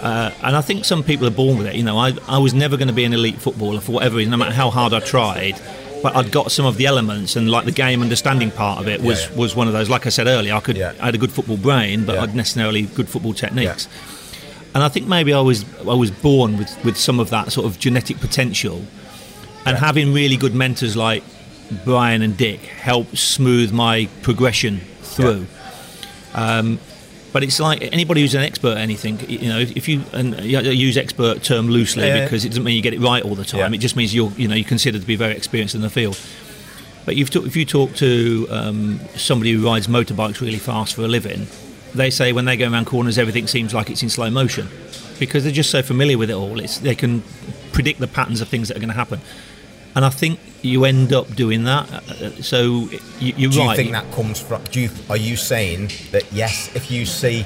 Uh, 0.00 0.32
and 0.42 0.56
I 0.56 0.62
think 0.62 0.86
some 0.86 1.02
people 1.02 1.26
are 1.26 1.30
born 1.32 1.58
with 1.58 1.66
it. 1.66 1.74
You 1.74 1.82
know, 1.82 1.98
I, 1.98 2.14
I 2.26 2.38
was 2.38 2.54
never 2.54 2.78
going 2.78 2.88
to 2.88 2.94
be 2.94 3.04
an 3.04 3.12
elite 3.12 3.36
footballer 3.36 3.80
for 3.80 3.92
whatever 3.92 4.16
reason, 4.16 4.30
no 4.30 4.38
matter 4.38 4.54
how 4.54 4.70
hard 4.70 4.94
I 4.94 5.00
tried. 5.00 5.60
But 6.02 6.16
I'd 6.16 6.30
got 6.32 6.50
some 6.50 6.64
of 6.66 6.76
the 6.78 6.86
elements, 6.86 7.36
and 7.36 7.50
like 7.50 7.66
the 7.66 7.72
game 7.72 8.00
understanding 8.00 8.50
part 8.50 8.80
of 8.80 8.88
it 8.88 9.02
was, 9.02 9.22
Yeah, 9.24 9.30
yeah. 9.30 9.36
was 9.38 9.54
one 9.54 9.66
of 9.66 9.72
those. 9.74 9.90
Like 9.90 10.06
I 10.06 10.08
said 10.10 10.26
earlier, 10.26 10.54
I 10.54 10.60
could 10.60 10.76
Yeah. 10.76 10.92
I 11.00 11.06
had 11.06 11.14
a 11.14 11.18
good 11.18 11.30
football 11.32 11.58
brain, 11.58 12.04
but 12.06 12.14
Yeah. 12.14 12.22
I'd 12.22 12.34
necessarily 12.34 12.82
good 12.82 13.08
football 13.08 13.34
techniques. 13.34 13.86
And 14.74 14.82
I 14.84 14.88
think 14.88 15.06
maybe 15.08 15.34
I 15.34 15.40
was 15.40 15.64
I 15.80 15.94
was 15.94 16.10
born 16.10 16.56
with, 16.56 16.72
with 16.84 16.96
some 16.96 17.18
of 17.20 17.28
that 17.30 17.52
sort 17.52 17.66
of 17.66 17.78
genetic 17.78 18.18
potential, 18.20 18.82
and 19.66 19.76
having 19.76 20.12
really 20.14 20.36
good 20.36 20.54
mentors 20.54 20.96
like 20.96 21.22
Brian 21.84 22.22
and 22.22 22.36
Dick 22.36 22.60
helped 22.60 23.18
smooth 23.18 23.72
my 23.72 24.08
progression 24.22 24.80
through. 25.02 25.46
Um, 26.34 26.78
but 27.32 27.42
it's 27.42 27.60
like 27.60 27.82
anybody 27.92 28.22
who's 28.22 28.34
an 28.34 28.42
expert 28.42 28.72
at 28.72 28.78
anything, 28.78 29.20
you 29.28 29.48
know, 29.48 29.60
if 29.60 29.88
you 29.88 30.02
and 30.12 30.34
I 30.34 30.40
use 30.40 30.96
expert 30.96 31.42
term 31.42 31.68
loosely 31.68 32.06
Yeah, 32.06 32.24
because 32.24 32.44
it 32.44 32.48
doesn't 32.48 32.64
mean 32.64 32.76
you 32.76 32.82
get 32.82 32.94
it 32.94 33.00
right 33.00 33.22
all 33.22 33.34
the 33.34 33.44
time. 33.44 33.72
Yeah. 33.72 33.76
It 33.76 33.80
just 33.80 33.96
means 33.96 34.14
you're, 34.14 34.32
you 34.32 34.48
know, 34.48 34.54
you're 34.54 34.68
considered 34.68 35.00
to 35.00 35.06
be 35.06 35.16
very 35.16 35.34
experienced 35.34 35.74
in 35.74 35.80
the 35.80 35.90
field. 35.90 36.18
But 37.04 37.16
you've 37.16 37.30
talk, 37.30 37.46
if 37.46 37.56
you 37.56 37.64
talk 37.64 37.94
to 37.96 38.46
um, 38.50 39.00
somebody 39.16 39.52
who 39.52 39.64
rides 39.64 39.86
motorbikes 39.86 40.40
really 40.40 40.58
fast 40.58 40.94
for 40.94 41.02
a 41.02 41.08
living, 41.08 41.46
they 41.94 42.10
say 42.10 42.32
when 42.32 42.44
they 42.44 42.56
go 42.56 42.70
around 42.70 42.86
corners, 42.86 43.18
everything 43.18 43.46
seems 43.46 43.74
like 43.74 43.90
it's 43.90 44.02
in 44.02 44.10
slow 44.10 44.30
motion 44.30 44.68
because 45.18 45.44
they're 45.44 45.52
just 45.52 45.70
so 45.70 45.82
familiar 45.82 46.18
with 46.18 46.30
it 46.30 46.34
all. 46.34 46.60
It's, 46.60 46.78
they 46.78 46.94
can 46.94 47.22
predict 47.72 48.00
the 48.00 48.06
patterns 48.06 48.40
of 48.40 48.48
things 48.48 48.68
that 48.68 48.76
are 48.76 48.80
going 48.80 48.90
to 48.90 48.94
happen. 48.94 49.20
And 49.94 50.04
I 50.04 50.10
think 50.10 50.38
you 50.62 50.84
end 50.84 51.12
up 51.12 51.34
doing 51.34 51.64
that. 51.64 51.90
Uh, 51.92 52.30
So 52.42 52.88
you, 53.18 53.34
you're 53.36 53.50
Do 53.50 53.60
you 53.60 53.66
right. 53.66 53.76
think 53.76 53.92
that 53.92 54.10
comes 54.12 54.40
from? 54.40 54.62
Do 54.64 54.80
you, 54.80 54.90
are 55.08 55.16
you 55.16 55.36
saying 55.36 55.90
that 56.12 56.32
yes, 56.32 56.74
if 56.74 56.90
you 56.90 57.06
see 57.06 57.44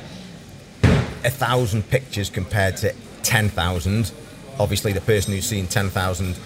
a 1.25 1.31
thousand 1.31 1.89
pictures 1.89 2.29
compared 2.29 2.77
to 2.79 2.95
ten 3.23 3.49
thousand, 3.49 4.13
obviously 4.59 4.93
the 4.93 5.01
person 5.01 5.33
who's 5.33 5.47
seen 5.47 5.67
ten 5.67 5.89
thousand 5.89 6.39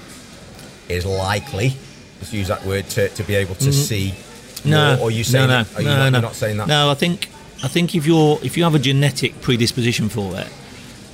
is 0.88 1.04
likely, 1.04 1.74
let's 2.20 2.32
use 2.32 2.48
that 2.48 2.64
word, 2.64 2.88
to, 2.90 3.08
to 3.10 3.22
be 3.24 3.34
able 3.34 3.54
to 3.56 3.72
see. 3.72 4.10
Mm-hmm. 4.10 4.70
No, 4.70 4.96
more, 4.96 5.04
or 5.04 5.08
are 5.08 5.10
you 5.10 5.24
saying? 5.24 5.48
no, 5.48 5.62
no, 5.62 5.68
are 5.76 5.82
you 5.82 5.88
no, 5.88 5.96
not, 5.96 6.10
no. 6.10 6.18
you're 6.18 6.22
not 6.22 6.34
saying 6.34 6.56
that? 6.58 6.68
No, 6.68 6.90
I 6.90 6.94
think 6.94 7.28
I 7.62 7.68
think 7.68 7.94
if 7.94 8.06
you're 8.06 8.38
if 8.42 8.56
you 8.56 8.64
have 8.64 8.74
a 8.74 8.78
genetic 8.78 9.40
predisposition 9.40 10.08
for 10.08 10.38
it, 10.38 10.48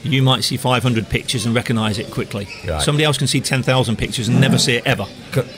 you 0.05 0.23
might 0.23 0.45
see 0.45 0.57
500 0.57 1.09
pictures 1.09 1.47
and 1.47 1.55
recognise 1.55 1.99
it 1.99 2.11
quickly. 2.11 2.47
Right. 2.69 2.83
Somebody 2.83 3.05
else 3.05 3.17
can 3.19 3.27
see 3.27 3.41
10,000 3.41 3.97
pictures 3.97 4.29
and 4.29 4.41
never 4.41 4.59
see 4.59 4.77
it 4.77 4.87
ever. 4.87 5.07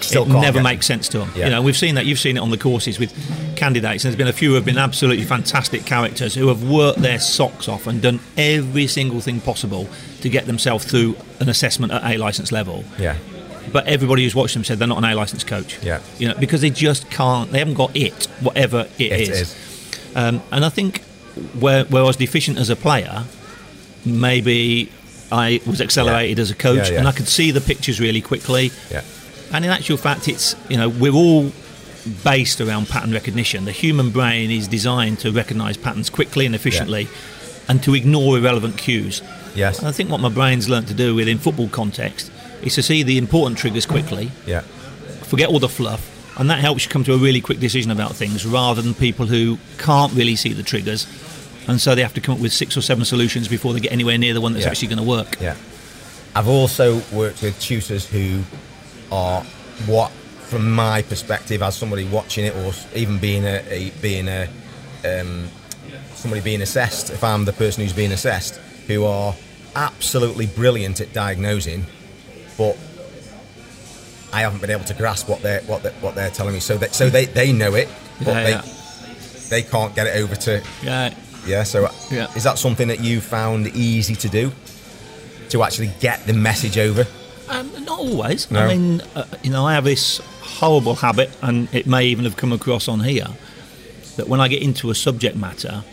Still 0.00 0.22
it 0.22 0.28
never 0.40 0.62
makes 0.62 0.86
sense 0.86 1.08
to 1.10 1.18
them. 1.18 1.30
Yeah. 1.34 1.46
You 1.46 1.50
know, 1.50 1.62
we've 1.62 1.76
seen 1.76 1.96
that. 1.96 2.06
You've 2.06 2.18
seen 2.18 2.36
it 2.36 2.40
on 2.40 2.50
the 2.50 2.56
courses 2.58 2.98
with 2.98 3.12
candidates. 3.56 4.04
And 4.04 4.12
there's 4.12 4.16
been 4.18 4.28
a 4.28 4.32
few 4.32 4.50
who 4.50 4.54
have 4.54 4.64
been 4.64 4.78
absolutely 4.78 5.24
fantastic 5.24 5.84
characters 5.84 6.34
who 6.34 6.48
have 6.48 6.62
worked 6.68 7.00
their 7.00 7.18
socks 7.18 7.68
off 7.68 7.86
and 7.86 8.00
done 8.00 8.20
every 8.36 8.86
single 8.86 9.20
thing 9.20 9.40
possible 9.40 9.88
to 10.20 10.28
get 10.28 10.46
themselves 10.46 10.84
through 10.84 11.16
an 11.40 11.48
assessment 11.48 11.92
at 11.92 12.04
A 12.04 12.16
license 12.16 12.52
level 12.52 12.84
Yeah. 12.98 13.16
but 13.72 13.86
everybody 13.86 14.22
who's 14.24 14.34
watched 14.34 14.54
them 14.54 14.64
said 14.64 14.78
they're 14.78 14.88
not 14.88 14.98
an 14.98 15.04
A 15.04 15.14
license 15.14 15.44
coach. 15.44 15.78
Yeah. 15.82 16.00
you 16.18 16.28
know, 16.28 16.34
because 16.34 16.60
they 16.60 16.70
just 16.70 17.10
can't. 17.10 17.50
They 17.52 17.58
haven't 17.58 17.74
got 17.74 17.94
it, 17.96 18.26
whatever 18.40 18.86
it 18.98 19.12
It 19.12 19.20
is. 19.28 19.40
is. 19.40 19.56
Um, 20.14 20.40
and 20.52 20.64
I 20.64 20.68
think 20.70 21.02
where 21.60 21.84
where 21.84 22.02
I 22.02 22.06
was 22.06 22.16
deficient 22.16 22.56
as 22.58 22.70
a 22.70 22.76
player, 22.76 23.24
maybe 24.06 24.90
I 25.32 25.60
was 25.66 25.80
accelerated 25.80 26.38
Yeah. 26.38 26.42
as 26.42 26.50
a 26.50 26.54
coach, 26.54 26.86
Yeah, 26.88 26.92
yeah. 26.94 26.98
and 27.00 27.08
I 27.08 27.12
could 27.12 27.28
see 27.28 27.50
the 27.50 27.60
pictures 27.60 28.00
really 28.00 28.20
quickly. 28.20 28.70
Yeah. 28.90 29.02
And 29.52 29.64
in 29.64 29.70
actual 29.70 29.96
fact, 29.96 30.28
it's 30.28 30.54
you 30.68 30.76
know 30.76 30.88
we're 30.88 31.12
all 31.12 31.52
based 32.24 32.60
around 32.60 32.88
pattern 32.88 33.12
recognition. 33.12 33.64
The 33.64 33.72
human 33.72 34.10
brain 34.10 34.50
is 34.50 34.68
designed 34.68 35.18
to 35.20 35.32
recognise 35.32 35.76
patterns 35.76 36.08
quickly 36.08 36.46
and 36.46 36.54
efficiently, 36.54 37.08
and 37.68 37.82
to 37.82 37.94
ignore 37.94 38.38
irrelevant 38.38 38.78
cues. 38.78 39.22
Yes. 39.56 39.78
And 39.80 39.88
I 39.88 39.92
think 39.92 40.10
what 40.10 40.20
my 40.20 40.28
brain's 40.28 40.68
learnt 40.68 40.86
to 40.88 40.94
do 40.94 41.14
within 41.14 41.38
football 41.38 41.68
context 41.68 42.30
is 42.62 42.74
to 42.76 42.82
see 42.82 43.02
the 43.02 43.18
important 43.18 43.58
triggers 43.58 43.86
quickly, 43.86 44.30
Yeah. 44.46 44.60
forget 45.22 45.48
all 45.48 45.58
the 45.58 45.68
fluff, 45.68 46.08
and 46.38 46.48
that 46.50 46.60
helps 46.60 46.84
you 46.84 46.90
come 46.90 47.02
to 47.04 47.14
a 47.14 47.18
really 47.18 47.40
quick 47.40 47.58
decision 47.58 47.90
about 47.90 48.14
things 48.14 48.44
rather 48.46 48.82
than 48.82 48.94
people 48.94 49.26
who 49.26 49.58
can't 49.78 50.12
really 50.12 50.36
see 50.36 50.52
the 50.52 50.62
triggers. 50.62 51.06
And 51.68 51.80
so 51.80 51.94
they 51.94 52.02
have 52.02 52.14
to 52.14 52.20
come 52.20 52.34
up 52.36 52.40
with 52.40 52.52
six 52.52 52.76
or 52.76 52.80
seven 52.80 53.04
solutions 53.04 53.48
before 53.48 53.72
they 53.74 53.80
get 53.80 53.92
anywhere 53.92 54.18
near 54.18 54.34
the 54.34 54.40
one 54.40 54.52
that's 54.52 54.64
Yeah. 54.64 54.70
actually 54.70 54.88
going 54.88 54.98
to 54.98 55.04
work. 55.04 55.36
Yeah. 55.40 55.56
I've 56.34 56.48
also 56.48 57.00
worked 57.12 57.42
with 57.42 57.58
tutors 57.60 58.06
who 58.06 58.42
are 59.10 59.42
what, 59.86 60.10
from 60.42 60.70
my 60.70 61.02
perspective, 61.02 61.62
as 61.62 61.74
somebody 61.76 62.04
watching 62.04 62.44
it, 62.44 62.54
or 62.54 62.72
even 62.94 63.18
being 63.18 63.44
a, 63.44 63.62
a 63.68 63.90
being 64.02 64.28
a 64.28 64.48
um, 65.04 65.48
somebody 66.14 66.40
being 66.42 66.62
assessed, 66.62 67.10
if 67.10 67.24
I'm 67.24 67.44
the 67.46 67.52
person 67.52 67.82
who's 67.82 67.92
being 67.92 68.12
assessed, 68.12 68.56
who 68.86 69.04
are 69.04 69.34
absolutely 69.74 70.46
brilliant 70.46 71.00
at 71.00 71.12
diagnosing, 71.12 71.84
but 72.56 72.76
I 74.32 74.40
haven't 74.40 74.60
been 74.60 74.70
able 74.70 74.84
to 74.84 74.94
grasp 74.94 75.28
what 75.28 75.42
they're 75.42 75.62
what 75.62 75.82
they're, 75.82 75.92
what 75.94 76.14
they're 76.14 76.30
telling 76.30 76.54
me. 76.54 76.60
So 76.60 76.76
that 76.78 76.94
so 76.94 77.08
they, 77.10 77.24
they 77.26 77.52
know 77.52 77.74
it, 77.74 77.88
but 78.18 78.28
Yeah, 78.28 78.42
they 78.44 78.50
yeah. 78.50 78.62
they 79.48 79.62
can't 79.62 79.94
get 79.94 80.06
it 80.06 80.16
over 80.16 80.34
to 80.36 80.62
Yeah, 80.82 81.14
yeah. 81.46 81.62
So 81.64 81.88
Yeah. 82.10 82.26
is 82.34 82.42
that 82.44 82.58
something 82.58 82.88
that 82.88 83.00
you 83.00 83.20
found 83.20 83.68
easy 83.68 84.14
to 84.16 84.28
do? 84.28 84.52
To 85.50 85.62
actually 85.62 85.90
get 86.00 86.26
the 86.26 86.32
message 86.32 86.76
over? 86.78 87.06
Um, 87.48 87.70
not 87.84 87.98
always. 88.00 88.50
No. 88.50 88.60
I 88.60 88.68
mean, 88.76 89.00
uh, 89.14 89.24
you 89.44 89.50
know, 89.50 89.64
I 89.66 89.74
have 89.74 89.84
this 89.84 90.20
horrible 90.40 90.96
habit, 90.96 91.30
and 91.42 91.68
it 91.72 91.86
may 91.86 92.06
even 92.06 92.24
have 92.24 92.36
come 92.36 92.52
across 92.52 92.88
on 92.88 93.00
here, 93.00 93.28
that 94.16 94.28
when 94.28 94.40
I 94.40 94.48
get 94.48 94.62
into 94.62 94.90
a 94.90 94.94
subject 94.94 95.36
matter, 95.36 95.84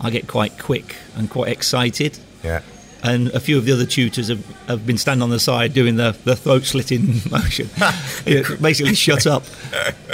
I 0.00 0.10
get 0.10 0.26
quite 0.28 0.58
quick 0.58 0.96
and 1.16 1.30
quite 1.30 1.48
excited. 1.50 2.18
Yeah. 2.44 2.60
And 3.02 3.28
a 3.28 3.40
few 3.40 3.56
of 3.58 3.64
the 3.64 3.72
other 3.72 3.86
tutors 3.86 4.28
have, 4.28 4.44
have 4.68 4.86
been 4.86 4.98
standing 4.98 5.22
on 5.22 5.30
the 5.30 5.40
side 5.40 5.72
doing 5.72 5.96
the, 5.96 6.14
the 6.24 6.36
throat 6.36 6.64
slitting 6.64 7.20
motion. 7.30 7.68
Basically, 8.60 8.94
shut 8.94 9.26
up. 9.26 9.44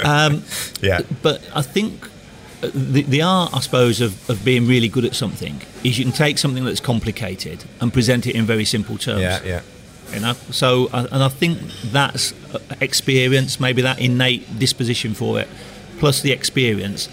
Um, 0.01 0.43
Yeah. 0.81 1.01
but 1.21 1.41
I 1.53 1.61
think 1.61 2.05
uh, 2.05 2.08
the, 2.61 3.03
the 3.03 3.21
art, 3.21 3.53
I 3.53 3.59
suppose, 3.61 4.01
of, 4.01 4.29
of 4.29 4.43
being 4.43 4.67
really 4.67 4.87
good 4.89 5.05
at 5.05 5.15
something 5.15 5.61
is 5.83 5.97
you 5.97 6.05
can 6.05 6.13
take 6.13 6.37
something 6.37 6.65
that's 6.65 6.79
complicated 6.81 7.63
and 7.79 7.91
present 7.93 8.27
it 8.27 8.35
in 8.35 8.45
very 8.45 8.65
simple 8.65 8.97
terms 8.97 9.21
Yeah. 9.21 9.41
Yeah. 9.43 9.61
you 10.13 10.19
know 10.19 10.33
so 10.51 10.87
uh, 10.91 11.07
and 11.11 11.23
i 11.23 11.29
think 11.29 11.59
that's 11.91 12.33
uh, 12.53 12.59
experience 12.81 13.59
maybe 13.59 13.81
that 13.83 13.99
innate 13.99 14.43
disposition 14.59 15.13
for 15.13 15.39
it 15.39 15.47
plus 15.99 16.21
the 16.21 16.31
experience 16.31 17.07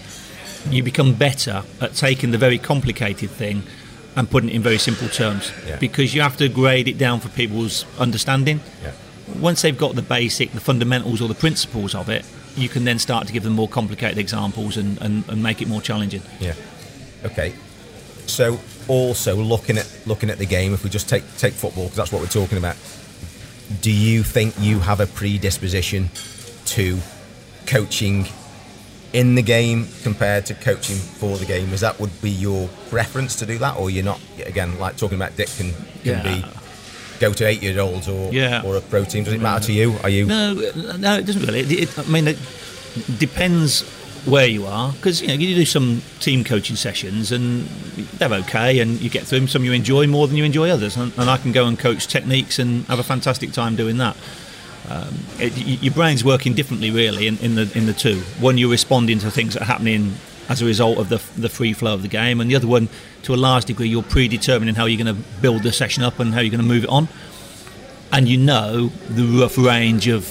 you 0.69 0.83
become 0.83 1.13
better 1.13 1.63
at 1.79 1.93
taking 1.93 2.31
the 2.31 2.37
very 2.37 2.57
complicated 2.57 3.29
thing 3.29 3.63
and 4.15 4.29
putting 4.29 4.49
it 4.49 4.55
in 4.55 4.61
very 4.63 4.79
simple 4.79 5.07
terms 5.07 5.51
Yeah. 5.67 5.77
because 5.79 6.13
you 6.15 6.21
have 6.21 6.35
to 6.37 6.49
grade 6.49 6.87
it 6.87 6.97
down 6.97 7.19
for 7.21 7.29
people's 7.29 7.85
understanding 7.99 8.59
Yeah. 8.83 8.91
once 9.39 9.61
they've 9.61 9.77
got 9.77 9.95
the 9.95 10.01
basic 10.01 10.51
the 10.51 10.59
fundamentals 10.59 11.21
or 11.21 11.27
the 11.29 11.39
principles 11.45 11.93
of 11.95 12.09
it 12.09 12.25
you 12.57 12.67
can 12.69 12.83
then 12.85 12.99
start 12.99 13.27
to 13.27 13.33
give 13.33 13.43
them 13.43 13.53
more 13.53 13.67
complicated 13.69 14.17
examples 14.17 14.77
and, 14.77 14.99
and, 15.01 15.27
and 15.29 15.41
make 15.43 15.61
it 15.61 15.67
more 15.67 15.81
challenging 15.81 16.21
Yeah. 16.39 16.53
Okay. 17.23 17.53
So 18.25 18.59
also 18.87 19.35
looking 19.35 19.77
at 19.77 19.89
looking 20.05 20.29
at 20.29 20.37
the 20.37 20.45
game, 20.45 20.73
if 20.73 20.83
we 20.83 20.89
just 20.89 21.07
take 21.09 21.23
take 21.37 21.53
football 21.53 21.85
because 21.85 21.97
that's 21.97 22.11
what 22.11 22.21
we're 22.21 22.27
talking 22.27 22.57
about, 22.57 22.75
do 23.81 23.91
you 23.91 24.23
think 24.23 24.53
you 24.59 24.79
have 24.79 24.99
a 24.99 25.07
predisposition 25.07 26.09
to 26.65 26.97
coaching 27.65 28.27
in 29.13 29.35
the 29.35 29.41
game 29.41 29.87
compared 30.03 30.45
to 30.47 30.53
coaching 30.53 30.97
for 30.97 31.37
the 31.37 31.45
game? 31.45 31.71
Is 31.73 31.81
that 31.81 31.99
would 31.99 32.21
be 32.21 32.29
your 32.29 32.67
preference 32.89 33.35
to 33.37 33.45
do 33.45 33.57
that, 33.59 33.77
or 33.77 33.89
you're 33.89 34.03
not? 34.03 34.19
Again, 34.45 34.77
like 34.77 34.97
talking 34.97 35.17
about 35.17 35.35
Dick 35.37 35.47
can, 35.57 35.71
can 35.71 35.79
Yeah. 36.03 36.23
be 36.23 36.45
go 37.19 37.33
to 37.33 37.45
eight 37.45 37.61
year 37.63 37.79
olds 37.79 38.07
or 38.07 38.31
Yeah. 38.33 38.61
or 38.63 38.75
a 38.77 38.81
pro 38.81 39.03
team. 39.03 39.23
Does 39.23 39.33
it 39.33 39.41
matter 39.41 39.65
to 39.65 39.73
you? 39.73 39.95
Are 40.03 40.09
you? 40.09 40.25
No, 40.25 40.53
no, 40.97 41.17
it 41.17 41.25
doesn't 41.25 41.43
really. 41.45 41.59
It, 41.61 41.71
it, 41.71 41.99
I 41.99 42.03
mean, 42.03 42.27
it 42.27 42.37
depends 43.19 43.83
where 44.25 44.45
you 44.47 44.65
are 44.65 44.91
because 44.93 45.21
you 45.21 45.27
know 45.29 45.33
you 45.35 45.55
do 45.55 45.63
some 45.65 46.01
team 46.19 46.43
coaching 46.43 46.75
sessions 46.75 47.31
and 47.31 47.65
they're 48.19 48.33
okay 48.33 48.79
and 48.79 48.99
you 49.01 49.09
get 49.09 49.23
through 49.23 49.39
them. 49.39 49.47
Some 49.47 49.63
you 49.63 49.71
enjoy 49.71 50.07
more 50.07 50.27
than 50.27 50.35
you 50.37 50.43
enjoy 50.43 50.69
others, 50.69 50.97
and, 50.97 51.13
and 51.17 51.29
I 51.29 51.37
can 51.37 51.51
go 51.51 51.65
and 51.67 51.77
coach 51.79 52.07
techniques 52.07 52.59
and 52.59 52.83
have 52.85 52.99
a 52.99 53.03
fantastic 53.03 53.51
time 53.51 53.75
doing 53.75 53.97
that. 53.97 54.17
Um, 54.89 55.13
it, 55.39 55.55
your 55.83 55.93
brain's 55.93 56.23
working 56.23 56.53
differently, 56.53 56.91
really, 56.91 57.27
in, 57.27 57.37
in 57.39 57.55
the 57.55 57.71
in 57.75 57.85
the 57.87 57.93
two. 57.93 58.19
One, 58.39 58.57
you're 58.57 58.69
responding 58.71 59.19
to 59.19 59.29
things 59.31 59.53
that 59.53 59.63
are 59.63 59.65
happening 59.65 60.13
as 60.49 60.61
a 60.61 60.65
result 60.65 60.97
of 60.97 61.09
the 61.09 61.21
the 61.41 61.49
free 61.49 61.73
flow 61.73 61.93
of 61.93 62.01
the 62.01 62.07
game, 62.07 62.39
and 62.41 62.49
the 62.49 62.55
other 62.55 62.67
one, 62.67 62.89
to 63.23 63.33
a 63.33 63.35
large 63.37 63.65
degree, 63.65 63.87
you're 63.89 64.03
predetermining 64.03 64.75
how 64.75 64.85
you're 64.85 65.03
going 65.03 65.15
to 65.15 65.21
build 65.41 65.63
the 65.63 65.71
session 65.71 66.03
up 66.03 66.19
and 66.19 66.33
how 66.33 66.39
you're 66.41 66.51
going 66.51 66.61
to 66.61 66.67
move 66.67 66.83
it 66.83 66.89
on 66.89 67.07
and 68.13 68.29
you 68.29 68.37
know 68.37 68.87
the 69.09 69.23
rough 69.41 69.57
range 69.57 70.07
of 70.07 70.23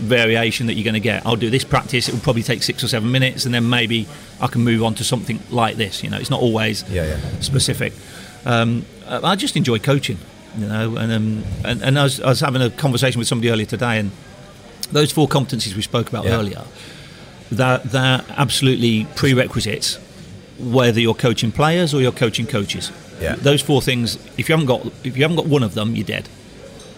variation 0.00 0.66
that 0.66 0.74
you're 0.74 0.84
going 0.84 0.94
to 0.94 1.00
get. 1.00 1.24
I'll 1.26 1.36
do 1.36 1.50
this 1.50 1.64
practice; 1.64 2.08
it 2.08 2.14
will 2.14 2.20
probably 2.22 2.42
take 2.42 2.62
six 2.62 2.82
or 2.82 2.88
seven 2.88 3.10
minutes, 3.12 3.44
and 3.44 3.54
then 3.54 3.68
maybe 3.68 4.06
I 4.40 4.46
can 4.46 4.62
move 4.64 4.82
on 4.82 4.94
to 4.96 5.04
something 5.04 5.38
like 5.50 5.76
this. 5.76 6.02
You 6.02 6.10
know, 6.10 6.18
it's 6.18 6.30
not 6.30 6.40
always 6.40 6.82
Yeah, 6.90 7.06
yeah. 7.06 7.40
specific. 7.40 7.92
Um, 8.44 8.84
I 9.06 9.36
just 9.36 9.56
enjoy 9.56 9.78
coaching, 9.78 10.18
you 10.56 10.66
know, 10.66 10.96
and 10.96 11.12
um, 11.12 11.44
and, 11.64 11.82
and 11.82 11.98
I, 11.98 12.04
was, 12.04 12.20
I 12.20 12.28
was 12.28 12.40
having 12.40 12.62
a 12.62 12.70
conversation 12.70 13.18
with 13.18 13.28
somebody 13.28 13.50
earlier 13.50 13.66
today, 13.66 13.98
and 13.98 14.10
those 14.90 15.12
four 15.12 15.28
competencies 15.28 15.74
we 15.76 15.82
spoke 15.82 16.08
about 16.08 16.24
Yeah. 16.24 16.36
earlier, 16.38 16.64
they're, 17.52 17.78
they're 17.78 18.24
absolutely 18.36 19.06
prerequisites. 19.14 19.98
Whether 20.58 21.00
you're 21.00 21.14
coaching 21.14 21.52
players 21.52 21.92
or 21.94 22.00
you're 22.00 22.12
coaching 22.12 22.46
coaches, 22.46 22.90
Yeah. 23.20 23.34
those 23.36 23.60
four 23.62 23.82
things. 23.82 24.16
If 24.38 24.48
you 24.48 24.54
haven't 24.54 24.66
got 24.66 24.86
if 25.04 25.16
you 25.16 25.22
haven't 25.24 25.36
got 25.36 25.46
one 25.46 25.62
of 25.62 25.74
them, 25.74 25.94
you're 25.96 26.06
dead. 26.06 26.28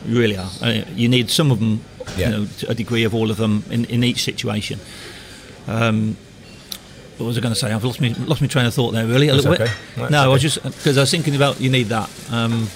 You 0.07 0.19
really 0.19 0.37
are. 0.37 0.51
Uh, 0.61 0.83
you 0.95 1.09
need 1.09 1.31
some 1.31 1.51
of 1.51 1.61
them, 1.61 1.81
Yeah. 2.17 2.31
you 2.31 2.37
know, 2.37 2.47
to 2.59 2.71
a 2.71 2.75
degree 2.75 3.05
of 3.05 3.15
all 3.15 3.31
of 3.31 3.37
them 3.39 3.65
in, 3.71 3.85
in 3.87 4.05
each 4.05 4.23
situation. 4.23 4.81
Um, 5.67 6.17
what 7.17 7.27
was 7.27 7.39
I 7.39 7.41
going 7.41 7.55
to 7.55 7.59
say? 7.61 7.73
I've 7.73 7.85
lost 7.85 8.01
me 8.01 8.13
lost 8.15 8.41
my 8.43 8.49
train 8.49 8.67
of 8.67 8.75
thought 8.75 8.91
there. 8.93 9.07
Really, 9.07 9.29
a 9.29 9.33
That's 9.33 9.47
little 9.47 9.65
okay. 9.65 9.73
bit. 9.73 9.97
That's 9.97 10.11
no, 10.11 10.25
I 10.25 10.27
was 10.29 10.43
just 10.43 10.63
because 10.63 10.99
I 10.99 11.03
was 11.03 11.11
thinking 11.11 11.35
about 11.37 11.61
you 11.61 11.71
need 11.71 11.85
that. 11.85 12.11
Um, 12.31 12.69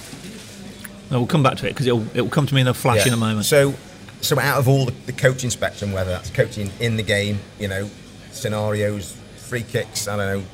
no, 1.10 1.18
we'll 1.18 1.26
come 1.26 1.42
back 1.42 1.56
to 1.58 1.66
it 1.66 1.70
because 1.70 1.86
it'll 1.86 2.06
it'll 2.16 2.28
come 2.30 2.46
to 2.46 2.54
me 2.54 2.60
in 2.60 2.68
a 2.68 2.74
flash 2.74 3.06
in 3.06 3.12
a 3.12 3.16
moment. 3.16 3.46
So, 3.46 3.74
so 4.20 4.38
out 4.38 4.58
of 4.58 4.68
all 4.68 4.86
the, 4.86 4.92
the 5.06 5.12
coaching 5.12 5.50
spectrum, 5.50 5.92
whether 5.92 6.10
that's 6.10 6.30
coaching 6.30 6.70
in 6.80 6.96
the 6.96 7.02
game, 7.02 7.38
you 7.58 7.68
know, 7.68 7.88
scenarios, 8.32 9.16
free 9.36 9.62
kicks, 9.62 10.08
I 10.08 10.16
don't 10.16 10.40
know, 10.40 10.46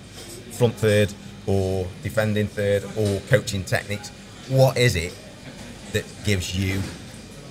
front 0.52 0.74
third 0.74 1.12
or 1.46 1.86
defending 2.02 2.46
third 2.46 2.84
or 2.96 3.20
coaching 3.28 3.64
techniques, 3.64 4.10
what 4.48 4.76
is 4.76 4.96
it 4.96 5.14
that 5.92 6.04
gives 6.24 6.56
you 6.56 6.80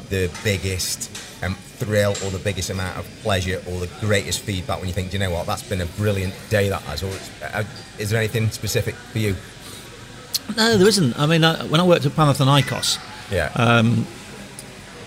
the 0.09 0.31
biggest 0.43 1.09
um, 1.43 1.55
thrill 1.55 2.11
or 2.23 2.29
the 2.31 2.39
biggest 2.43 2.69
amount 2.69 2.97
of 2.97 3.05
pleasure 3.21 3.61
or 3.69 3.79
the 3.79 3.89
greatest 3.99 4.41
feedback 4.41 4.77
when 4.79 4.87
you 4.87 4.93
think, 4.93 5.09
"Do 5.11 5.17
you 5.17 5.23
know 5.23 5.31
what, 5.31 5.45
that's 5.47 5.63
been 5.63 5.81
a 5.81 5.85
brilliant 5.85 6.33
day 6.49 6.69
that 6.69 6.81
has? 6.83 7.03
Or 7.03 7.07
it's, 7.07 7.29
uh, 7.43 7.63
is 7.97 8.09
there 8.09 8.19
anything 8.19 8.49
specific 8.51 8.95
for 8.95 9.19
you? 9.19 9.35
No, 10.57 10.77
there 10.77 10.87
isn't. 10.87 11.17
I 11.17 11.25
mean, 11.25 11.43
I, 11.43 11.63
when 11.65 11.79
I 11.81 11.85
worked 11.85 12.05
at 12.05 12.11
Panathinaikos, 12.13 12.99
Yeah. 13.31 13.49
um, 13.55 14.05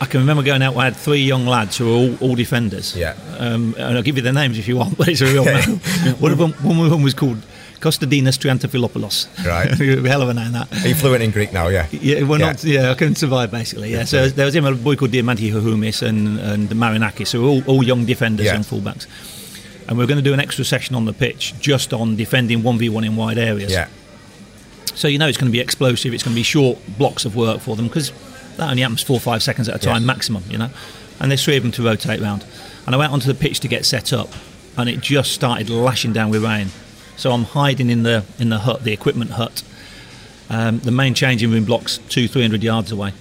I 0.01 0.07
can 0.07 0.21
remember 0.21 0.43
going 0.43 0.63
out. 0.63 0.77
I 0.77 0.85
had 0.85 0.97
three 0.97 1.23
young 1.23 1.47
lads 1.47 1.77
who 1.79 1.87
were 1.87 1.93
all, 1.93 2.17
all 2.31 2.35
defenders. 2.35 2.95
Yeah. 2.97 3.15
Um, 3.39 3.75
and 3.79 3.97
I'll 3.97 4.03
give 4.03 4.17
you 4.17 4.23
their 4.23 4.33
names 4.33 4.59
if 4.59 4.69
you 4.69 4.77
want, 4.77 4.97
but 4.99 5.09
it's 5.09 5.21
a 5.21 5.27
real 5.27 5.45
name. 5.45 5.79
one 6.21 6.33
of 6.33 6.39
them, 6.39 6.53
one 6.63 6.79
of 6.85 6.91
them 6.91 7.03
was 7.03 7.15
called 7.15 7.39
Kostadinos 7.81 8.39
Triantafyllopoulos. 8.39 9.29
Right. 9.47 9.71
hell 10.07 10.23
of 10.23 10.29
a 10.29 10.35
name 10.35 10.53
that. 10.53 10.73
Are 10.85 10.89
you 10.89 10.95
fluent 10.95 11.23
in 11.23 11.31
Greek 11.31 11.53
now? 11.53 11.69
Yeah. 11.69 11.87
Yeah, 11.93 12.23
well, 12.23 12.39
Yeah. 12.41 12.47
not. 12.47 12.65
Yeah, 12.65 12.91
I 12.91 12.95
couldn't 12.95 13.17
survive 13.17 13.51
basically. 13.51 13.93
Yeah, 13.93 14.05
so 14.05 14.29
there 14.29 14.45
was 14.47 14.55
him, 14.55 14.65
a 14.65 14.75
boy 14.75 14.97
called 14.97 15.13
Diamanti 15.13 15.51
Houmis 15.53 16.03
and 16.03 16.39
and 16.41 16.69
Marinakis, 16.71 17.33
who 17.33 17.43
were 17.43 17.49
all, 17.49 17.63
all 17.67 17.83
young 17.83 18.05
defenders 18.05 18.47
Yeah. 18.47 18.57
and 18.57 18.65
fullbacks. 18.65 19.07
And 19.89 19.97
we 19.97 20.03
are 20.05 20.07
going 20.07 20.19
to 20.19 20.23
do 20.31 20.35
an 20.35 20.41
extra 20.41 20.65
session 20.65 20.97
on 20.97 21.05
the 21.05 21.13
pitch 21.13 21.55
just 21.61 21.93
on 21.93 22.17
defending 22.17 22.63
one 22.65 22.77
v 22.77 22.89
one 22.89 23.05
in 23.05 23.15
wide 23.17 23.39
areas. 23.39 23.71
Yeah. 23.71 23.89
So 24.95 25.09
you 25.09 25.19
know 25.19 25.29
it's 25.29 25.39
going 25.39 25.51
to 25.53 25.57
be 25.57 25.61
explosive. 25.61 26.13
It's 26.15 26.23
going 26.23 26.35
to 26.35 26.39
be 26.41 26.43
short 26.43 26.79
blocks 26.99 27.25
of 27.25 27.37
work 27.37 27.61
for 27.61 27.77
them 27.77 27.87
because 27.87 28.11
that 28.57 28.71
only 28.71 28.83
happens 28.83 29.03
four 29.03 29.17
or 29.17 29.21
five 29.21 29.43
seconds 29.43 29.69
at 29.69 29.75
a 29.75 29.79
time 29.79 30.03
Yeah. 30.03 30.07
maximum. 30.07 30.45
You 30.51 30.59
know, 30.59 30.71
and 31.21 31.31
there's 31.31 31.45
three 31.45 31.57
of 31.57 31.63
them 31.63 31.73
to 31.73 31.83
rotate 31.83 32.21
round. 32.21 32.45
And 32.87 32.95
I 32.95 32.99
went 32.99 33.13
onto 33.13 33.27
the 33.27 33.35
pitch 33.35 33.61
to 33.61 33.69
get 33.69 33.85
set 33.85 34.13
up, 34.13 34.29
and 34.77 34.89
it 34.89 35.01
just 35.01 35.33
started 35.33 35.69
lashing 35.71 36.13
down 36.13 36.31
with 36.31 36.43
rain. 36.45 36.69
So 37.17 37.33
I'm 37.33 37.45
hiding 37.45 37.91
in 37.91 38.03
the 38.03 38.25
in 38.39 38.49
the 38.51 38.59
hut, 38.59 38.85
the 38.85 38.93
equipment 38.93 39.33
hut. 39.33 39.63
Um, 40.49 40.79
the 40.79 40.93
main 40.93 41.15
changing 41.15 41.51
room 41.51 41.65
blocks 41.65 41.99
two, 42.09 42.29
three 42.29 42.43
hundred 42.43 42.63
yards 42.63 42.93
away, 42.93 43.13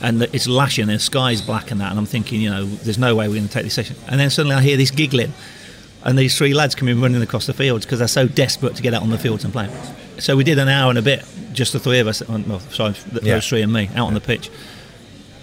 and 0.00 0.20
the, 0.20 0.34
it's 0.36 0.46
lashing. 0.46 0.82
and 0.84 0.92
The 0.92 0.98
sky's 1.00 1.42
black 1.42 1.70
and 1.72 1.80
that, 1.80 1.90
and 1.90 1.98
I'm 1.98 2.06
thinking, 2.06 2.40
you 2.40 2.50
know, 2.50 2.64
there's 2.64 2.98
no 2.98 3.16
way 3.16 3.26
we're 3.26 3.34
going 3.34 3.48
to 3.48 3.52
take 3.52 3.64
this 3.64 3.74
session. 3.74 3.96
And 4.06 4.20
then 4.20 4.30
suddenly 4.30 4.54
I 4.54 4.62
hear 4.62 4.76
this 4.76 4.92
giggling, 4.92 5.32
and 6.04 6.16
these 6.16 6.38
three 6.38 6.54
lads 6.54 6.76
come 6.76 6.86
in 6.86 7.00
running 7.00 7.20
across 7.20 7.46
the 7.46 7.52
fields 7.54 7.84
because 7.84 7.98
they're 7.98 8.06
so 8.06 8.28
desperate 8.28 8.76
to 8.76 8.82
get 8.82 8.94
out 8.94 9.02
on 9.02 9.10
the 9.10 9.18
fields 9.18 9.42
and 9.42 9.52
play. 9.52 9.68
So 10.18 10.36
we 10.36 10.44
did 10.44 10.58
an 10.60 10.68
hour 10.68 10.88
and 10.90 10.98
a 10.98 11.02
bit, 11.02 11.24
just 11.56 11.72
the 11.72 11.80
three 11.80 11.98
of 11.98 12.06
us. 12.06 12.22
Well, 12.28 12.60
sorry, 12.70 12.92
th- 12.94 13.24
Yeah. 13.24 13.34
those 13.34 13.48
three 13.48 13.62
and 13.62 13.72
me 13.72 13.90
out 13.96 14.06
on 14.06 14.14
the 14.14 14.20
pitch, 14.20 14.50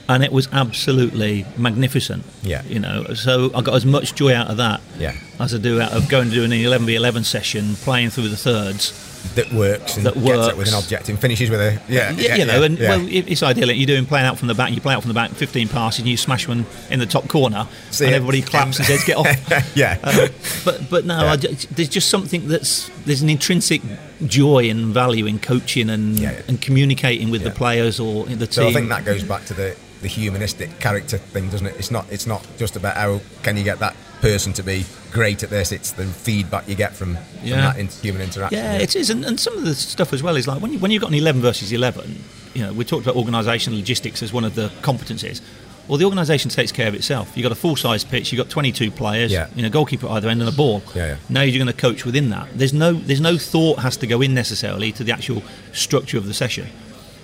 and 0.07 0.23
it 0.23 0.31
was 0.31 0.47
absolutely 0.53 1.45
magnificent. 1.57 2.23
Yeah. 2.43 2.61
you 2.69 2.79
know. 2.79 3.13
So 3.15 3.51
I 3.55 3.61
got 3.61 3.75
as 3.75 3.85
much 3.85 4.15
joy 4.15 4.33
out 4.33 4.47
of 4.49 4.57
that 4.57 4.79
Yeah. 4.99 5.15
as 5.39 5.53
I 5.53 5.57
do 5.57 5.81
out 5.81 5.91
of 5.91 6.07
going 6.07 6.29
to 6.29 6.35
do 6.35 6.43
an 6.43 6.53
11 6.53 6.85
v 6.87 6.95
11 6.95 7.23
session, 7.25 7.75
playing 7.83 8.11
through 8.11 8.29
the 8.29 8.37
thirds. 8.37 8.93
That 9.35 9.51
works 9.53 9.97
and 9.97 10.05
That 10.05 10.13
gets 10.15 10.25
it 10.47 10.57
with 10.57 10.57
works. 10.57 10.69
an 10.69 10.75
object 10.75 11.09
and 11.09 11.17
finishes 11.19 11.49
with 11.49 11.59
a 11.59 11.81
yeah, 11.89 12.11
Yeah, 12.11 12.35
you 12.35 12.45
know, 12.45 12.59
yeah, 12.59 12.65
and 12.65 12.77
yeah. 12.77 12.89
well, 12.89 13.07
it's 13.09 13.41
ideal. 13.41 13.71
You're 13.71 13.87
doing 13.87 14.05
playing 14.05 14.25
out 14.25 14.37
from 14.37 14.47
the 14.47 14.53
back. 14.53 14.71
You 14.71 14.81
play 14.81 14.93
out 14.93 15.01
from 15.01 15.07
the 15.09 15.13
back, 15.15 15.31
15 15.31 15.69
passes, 15.69 15.99
and 15.99 16.07
you 16.07 16.17
smash 16.17 16.47
one 16.47 16.65
in 16.91 16.99
the 16.99 17.05
top 17.05 17.27
corner, 17.27 17.67
See 17.91 18.05
and 18.05 18.13
it. 18.13 18.17
everybody 18.17 18.41
claps 18.41 18.77
and 18.77 18.85
says, 18.85 19.03
"Get 19.03 19.17
off." 19.17 19.27
yeah, 19.75 19.97
Uh, 20.03 20.27
but 20.65 20.89
but 20.89 21.05
no, 21.05 21.21
Yeah. 21.23 21.31
I 21.31 21.35
there's 21.37 21.89
just 21.89 22.09
something 22.09 22.47
that's 22.47 22.89
there's 23.05 23.21
an 23.21 23.29
intrinsic 23.29 23.81
joy 24.27 24.69
and 24.69 24.93
value 24.93 25.25
in 25.25 25.39
coaching 25.39 25.89
and 25.89 26.19
Yeah, 26.19 26.31
yeah. 26.31 26.41
and 26.47 26.61
communicating 26.61 27.29
with 27.31 27.41
Yeah. 27.41 27.49
the 27.49 27.55
players 27.55 27.99
or 27.99 28.25
the 28.25 28.45
team. 28.47 28.51
so 28.51 28.67
I 28.67 28.73
think 28.73 28.89
that 28.89 29.05
goes 29.05 29.23
back 29.23 29.45
to 29.45 29.53
the 29.53 29.75
the 30.01 30.07
humanistic 30.09 30.79
character 30.79 31.17
thing, 31.17 31.49
doesn't 31.49 31.65
it? 31.67 31.75
It's 31.79 31.89
not 31.91 32.05
it's 32.11 32.27
not 32.27 32.45
just 32.59 32.75
about 32.75 32.97
how 32.97 33.21
can 33.41 33.55
you 33.57 33.63
get 33.63 33.79
that 33.79 33.95
person 34.23 34.53
to 34.53 34.63
be 34.63 34.85
great 35.11 35.43
at 35.43 35.49
this. 35.49 35.73
It's 35.73 35.91
the 35.91 36.05
feedback 36.05 36.67
you 36.69 36.75
get 36.75 36.93
from, 36.93 37.15
from 37.15 37.49
that 37.49 37.77
in, 37.77 37.87
human 37.87 38.21
interaction. 38.21 38.57
Yeah, 38.57 38.77
it 38.77 38.95
is, 38.95 39.09
and, 39.09 39.25
and 39.25 39.37
some 39.37 39.57
of 39.57 39.65
the 39.65 39.75
stuff 39.75 40.13
as 40.13 40.23
well 40.23 40.37
is 40.37 40.47
like 40.47 40.61
when 40.61 40.71
you 40.71 40.79
when 40.79 40.91
you've 40.91 41.01
got 41.01 41.09
an 41.11 41.17
eleven 41.17 41.41
versus 41.41 41.71
eleven. 41.73 42.23
You 42.53 42.63
know, 42.63 42.73
we 42.73 42.85
talked 42.85 43.05
about 43.05 43.15
organisational 43.15 43.75
logistics 43.75 44.23
as 44.23 44.31
one 44.31 44.45
of 44.45 44.55
the 44.55 44.69
competencies. 44.81 45.41
Well, 45.87 45.97
the 45.97 46.05
organisation 46.05 46.49
takes 46.49 46.71
care 46.71 46.87
of 46.87 46.95
itself. 46.95 47.35
You've 47.35 47.43
got 47.43 47.51
a 47.51 47.55
full 47.55 47.75
size 47.75 48.05
pitch. 48.05 48.31
You've 48.31 48.37
got 48.37 48.49
22 48.49 48.89
players. 48.91 49.33
Yeah. 49.33 49.49
You 49.53 49.63
know, 49.63 49.69
goalkeeper 49.69 50.05
at 50.05 50.13
either 50.13 50.29
end 50.29 50.39
and 50.39 50.47
a 50.47 50.53
ball. 50.53 50.81
Yeah, 50.95 51.07
yeah. 51.07 51.15
Now 51.29 51.41
you're 51.41 51.61
going 51.61 51.75
to 51.75 51.81
coach 51.81 52.05
within 52.05 52.29
that. 52.29 52.47
There's 52.53 52.73
no 52.73 52.93
there's 52.93 53.19
no 53.19 53.37
thought 53.37 53.79
has 53.79 53.97
to 53.97 54.07
go 54.07 54.21
in 54.21 54.33
necessarily 54.33 54.93
to 54.93 55.03
the 55.03 55.11
actual 55.11 55.43
structure 55.73 56.17
of 56.17 56.25
the 56.25 56.33
session. 56.33 56.67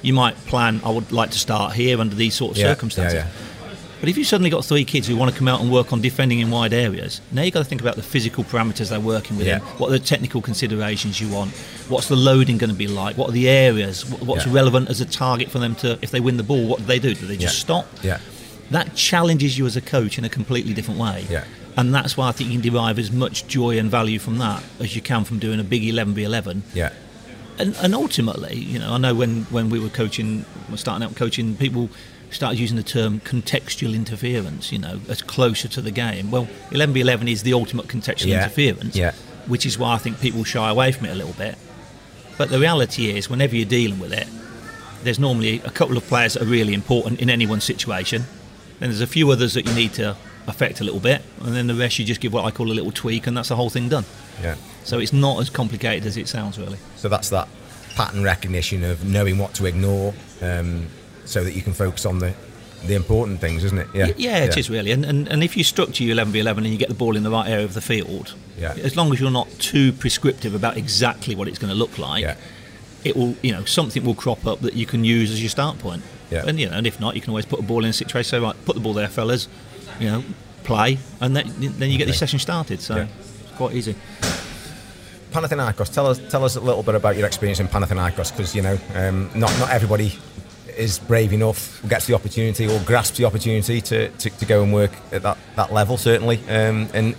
You 0.02 0.14
might 0.14 0.36
plan. 0.48 0.82
I 0.84 0.90
would 0.90 1.12
like 1.14 1.32
to 1.32 1.40
start 1.40 1.74
here 1.74 2.02
under 2.02 2.16
these 2.16 2.34
sort 2.36 2.52
of 2.54 2.58
Yeah, 2.58 2.74
circumstances. 2.74 3.24
But 4.00 4.08
if 4.08 4.18
you've 4.18 4.28
suddenly 4.28 4.50
got 4.50 4.64
three 4.64 4.86
kids 4.86 5.08
who 5.08 5.18
want 5.18 5.32
to 5.32 5.38
come 5.38 5.48
out 5.50 5.60
and 5.60 5.70
work 5.72 5.92
on 5.92 6.00
defending 6.02 6.40
in 6.40 6.50
wide 6.50 6.72
areas, 6.72 7.20
now 7.34 7.42
you've 7.42 7.54
got 7.54 7.60
to 7.60 7.66
think 7.66 7.82
about 7.82 7.96
the 7.98 8.02
physical 8.04 8.44
parameters 8.46 8.90
they're 8.90 9.00
working 9.00 9.36
with, 9.38 9.46
Yeah. 9.46 9.60
What 9.78 9.88
are 9.90 9.92
the 9.92 10.00
technical 10.00 10.42
considerations 10.42 11.20
you 11.20 11.28
want? 11.28 11.52
What's 11.90 12.08
the 12.08 12.16
loading 12.16 12.58
going 12.58 12.70
to 12.70 12.76
be 12.76 12.88
like? 12.88 13.18
What 13.18 13.30
are 13.30 13.34
the 13.34 13.50
areas? 13.50 14.06
What's 14.10 14.46
Yeah. 14.46 14.54
relevant 14.54 14.90
as 14.90 15.02
a 15.02 15.06
target 15.06 15.52
for 15.52 15.60
them 15.60 15.76
to, 15.76 16.00
if 16.02 16.12
they 16.12 16.22
win 16.22 16.38
the 16.38 16.44
ball, 16.44 16.66
what 16.66 16.80
do 16.80 16.86
they 16.86 17.00
do? 17.00 17.14
Do 17.14 17.26
they 17.28 17.36
just 17.36 17.56
Yeah. 17.58 17.62
stop? 17.62 17.88
Yeah. 18.02 18.18
That 18.72 18.96
challenges 18.96 19.58
you 19.58 19.66
as 19.66 19.76
a 19.76 19.82
coach 19.82 20.18
in 20.18 20.24
a 20.24 20.30
completely 20.30 20.74
different 20.74 21.00
way. 21.00 21.26
Yeah. 21.30 21.44
And 21.76 21.94
that's 21.94 22.16
why 22.16 22.30
I 22.30 22.32
think 22.32 22.52
you 22.52 22.60
can 22.60 22.70
derive 22.72 23.00
as 23.00 23.12
much 23.12 23.48
joy 23.48 23.78
and 23.80 23.90
value 23.92 24.20
from 24.20 24.38
that 24.38 24.64
as 24.80 24.96
you 24.96 25.02
can 25.02 25.24
from 25.26 25.40
doing 25.40 25.60
a 25.60 25.64
big 25.64 25.84
11 25.86 26.14
v 26.14 26.24
11 26.24 26.64
yeah, 26.74 26.90
and, 27.58 27.76
and 27.82 27.94
ultimately, 27.96 28.56
you 28.58 28.80
know, 28.80 28.94
I 28.94 28.98
know 28.98 29.14
when, 29.14 29.44
when 29.50 29.70
we 29.70 29.80
were 29.80 29.90
coaching, 29.90 30.46
we're 30.70 30.78
starting 30.78 31.06
out 31.06 31.16
coaching, 31.16 31.56
people 31.56 31.90
started 32.32 32.60
using 32.60 32.78
the 32.78 32.84
term 32.84 33.20
contextual 33.22 33.94
interference, 33.96 34.72
you 34.72 34.80
know, 34.80 35.00
as 35.10 35.22
closer 35.22 35.68
to 35.68 35.82
the 35.82 35.92
game. 35.92 36.32
Well, 36.32 36.48
11 36.72 36.94
v 36.94 37.02
11 37.02 37.28
is 37.28 37.44
the 37.44 37.54
ultimate 37.54 37.88
contextual 37.88 38.28
Yeah, 38.28 38.44
interference, 38.44 38.96
yeah. 38.96 39.14
which 39.48 39.66
is 39.66 39.78
why 39.78 39.94
I 39.96 39.98
think 39.98 40.20
people 40.22 40.44
shy 40.44 40.70
away 40.70 40.92
from 40.92 41.06
it 41.08 41.12
a 41.12 41.16
little 41.16 41.34
bit. 41.34 41.58
But 42.38 42.50
the 42.50 42.60
reality 42.60 43.10
is, 43.18 43.30
whenever 43.30 43.56
you're 43.56 43.66
dealing 43.68 44.00
with 44.00 44.14
it, 44.14 44.28
there's 45.04 45.20
normally 45.20 45.62
a 45.66 45.72
couple 45.72 45.98
of 45.98 46.04
players 46.06 46.34
that 46.34 46.44
are 46.44 46.46
really 46.46 46.74
important 46.74 47.20
in 47.22 47.30
anyone's 47.30 47.64
situation. 47.64 48.24
Then 48.80 48.90
there's 48.90 49.02
a 49.02 49.08
few 49.08 49.30
others 49.32 49.54
that 49.56 49.66
you 49.66 49.74
need 49.74 49.94
to 49.94 50.16
affect 50.48 50.80
a 50.82 50.84
little 50.84 51.00
bit, 51.00 51.22
and 51.42 51.54
then 51.56 51.68
the 51.68 51.76
rest 51.76 52.00
you 52.00 52.06
just 52.06 52.22
give 52.22 52.32
what 52.34 52.46
I 52.46 52.52
call 52.52 52.72
a 52.72 52.74
little 52.74 52.92
tweak, 52.92 53.28
and 53.28 53.36
that's 53.36 53.50
the 53.50 53.56
whole 53.56 53.70
thing 53.70 53.90
done. 53.90 54.06
yeah. 54.42 54.56
So 54.84 55.00
it's 55.00 55.14
not 55.14 55.40
as 55.42 55.50
complicated 55.50 56.06
as 56.08 56.16
it 56.18 56.28
sounds, 56.28 56.58
really. 56.58 56.78
So 56.96 57.10
that's 57.10 57.30
that 57.30 57.48
pattern 57.96 58.24
recognition 58.24 58.84
of 58.84 59.04
knowing 59.06 59.38
what 59.38 59.54
to 59.56 59.66
ignore, 59.66 60.14
um, 60.42 60.88
so 61.30 61.44
that 61.44 61.54
you 61.54 61.62
can 61.62 61.74
focus 61.74 62.06
on 62.06 62.20
the 62.20 62.34
the 62.86 62.96
important 62.96 63.42
things, 63.42 63.64
isn't 63.66 63.78
it? 63.78 63.88
Yeah, 63.94 64.08
yeah, 64.18 64.46
it 64.46 64.58
is 64.58 64.70
really. 64.70 64.92
And, 64.92 65.04
and 65.06 65.28
and 65.28 65.44
if 65.44 65.58
you 65.58 65.64
structure 65.64 66.04
your 66.04 66.14
eleven 66.14 66.32
v 66.34 66.40
eleven 66.40 66.64
and 66.64 66.72
you 66.74 66.80
get 66.80 66.88
the 66.90 66.96
ball 67.04 67.16
in 67.18 67.24
the 67.24 67.30
right 67.30 67.48
area 67.50 67.66
of 67.66 67.74
the 67.74 67.82
field, 67.82 68.34
Yeah. 68.58 68.74
as 68.84 68.96
long 68.96 69.12
as 69.14 69.20
you're 69.20 69.32
not 69.42 69.50
too 69.60 69.92
prescriptive 69.94 70.56
about 70.56 70.78
exactly 70.78 71.36
what 71.36 71.48
it's 71.50 71.60
going 71.60 71.72
to 71.74 71.76
look 71.84 71.98
like, 71.98 72.22
Yeah. 72.24 72.36
it 73.04 73.16
will 73.18 73.36
you 73.42 73.52
know 73.52 73.66
something 73.66 74.04
will 74.06 74.16
crop 74.16 74.46
up 74.48 74.62
that 74.62 74.74
you 74.76 74.86
can 74.86 75.04
use 75.04 75.30
as 75.32 75.42
your 75.42 75.50
start 75.50 75.78
point. 75.80 76.04
Yeah. 76.32 76.46
And 76.48 76.58
you 76.60 76.68
know, 76.70 76.78
and 76.78 76.88
if 76.88 77.00
not, 77.00 77.16
you 77.16 77.22
can 77.22 77.32
always 77.32 77.46
put 77.46 77.60
a 77.60 77.64
ball 77.64 77.84
in 77.84 77.90
a 77.90 77.94
situation. 77.94 78.30
Say 78.30 78.40
right, 78.40 78.56
put 78.66 78.76
the 78.76 78.82
ball 78.82 78.94
there, 78.94 79.10
fellas. 79.10 79.48
You 80.00 80.08
know, 80.12 80.24
play, 80.64 81.00
and 81.20 81.36
then 81.36 81.52
then 81.80 81.90
you 81.92 81.98
get 81.98 82.08
the 82.08 82.14
session 82.14 82.40
started. 82.40 82.80
So 82.82 82.96
Yeah. 82.96 83.08
it's 83.44 83.58
quite 83.58 83.76
easy. 83.76 83.96
Panathinaikos. 85.34 85.94
Tell 85.94 86.08
us 86.08 86.20
tell 86.32 86.44
us 86.46 86.56
a 86.56 86.62
little 86.62 86.82
bit 86.84 86.96
about 86.96 87.18
your 87.18 87.28
experience 87.28 87.60
in 87.60 87.68
Panathinaikos, 87.68 88.32
because 88.32 88.56
you 88.56 88.62
know 88.62 88.78
um, 88.96 89.30
not 89.36 89.52
not 89.60 89.70
everybody 89.70 90.18
is 90.80 91.00
brave 91.00 91.34
enough, 91.34 91.82
gets 91.88 92.08
the 92.08 92.14
opportunity 92.14 92.68
or 92.68 92.80
grasps 92.82 93.18
the 93.18 93.26
opportunity 93.26 93.82
to, 93.82 94.10
to, 94.10 94.30
to 94.30 94.46
go 94.46 94.64
and 94.64 94.74
work 94.74 94.92
at 95.12 95.22
that, 95.24 95.38
that 95.56 95.74
level, 95.74 95.98
certainly, 95.98 96.38
um, 96.50 96.90
and 96.94 97.16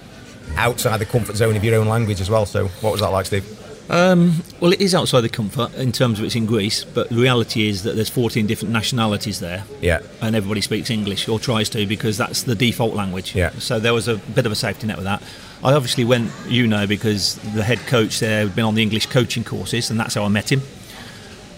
outside 0.57 0.99
the 0.99 1.07
comfort 1.07 1.37
zone 1.37 1.57
of 1.57 1.65
your 1.65 1.79
own 1.79 1.89
language 1.89 2.21
as 2.21 2.31
well. 2.31 2.47
So, 2.47 2.69
what 2.81 2.93
was 2.93 3.01
that 3.01 3.09
like, 3.09 3.27
Steve? 3.27 3.45
Um, 3.91 4.45
well, 4.61 4.73
it 4.73 4.81
is 4.81 4.95
outside 4.95 5.23
the 5.23 5.29
comfort 5.29 5.75
in 5.75 5.91
terms 5.91 6.21
of 6.21 6.25
it's 6.25 6.37
in 6.37 6.47
Greece, 6.47 6.85
but 6.85 7.09
the 7.09 7.17
reality 7.17 7.69
is 7.69 7.83
that 7.83 7.97
there's 7.97 8.09
14 8.09 8.47
different 8.47 8.73
nationalities 8.73 9.41
there. 9.41 9.65
Yeah. 9.81 10.01
And 10.23 10.37
everybody 10.37 10.61
speaks 10.61 10.91
English 10.91 11.29
or 11.29 11.41
tries 11.41 11.69
to 11.71 11.85
because 11.87 12.17
that's 12.17 12.45
the 12.45 12.55
default 12.55 12.95
language. 12.95 13.35
Yeah. 13.35 13.51
So 13.59 13.81
there 13.81 13.93
was 13.93 14.07
a 14.07 14.17
bit 14.17 14.47
of 14.47 14.53
a 14.53 14.55
safety 14.55 14.87
net 14.87 14.97
with 14.97 15.07
that. 15.07 15.23
I 15.65 15.73
obviously 15.73 16.05
went, 16.05 16.31
you 16.47 16.69
know, 16.69 16.87
because 16.87 17.35
the 17.53 17.65
head 17.65 17.81
coach 17.81 18.21
there 18.21 18.47
had 18.47 18.55
been 18.55 18.65
on 18.65 18.77
the 18.77 18.83
English 18.83 19.07
coaching 19.07 19.43
courses, 19.43 19.91
and 19.91 19.99
that's 19.99 20.15
how 20.15 20.23
I 20.23 20.29
met 20.29 20.53
him. 20.53 20.63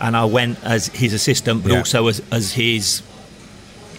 And 0.02 0.16
I 0.16 0.24
went 0.26 0.58
as 0.64 0.88
his 0.88 1.12
assistant, 1.14 1.62
but 1.62 1.72
Yeah. 1.72 1.78
also 1.78 2.08
as, 2.08 2.20
as 2.30 2.52
his 2.52 3.02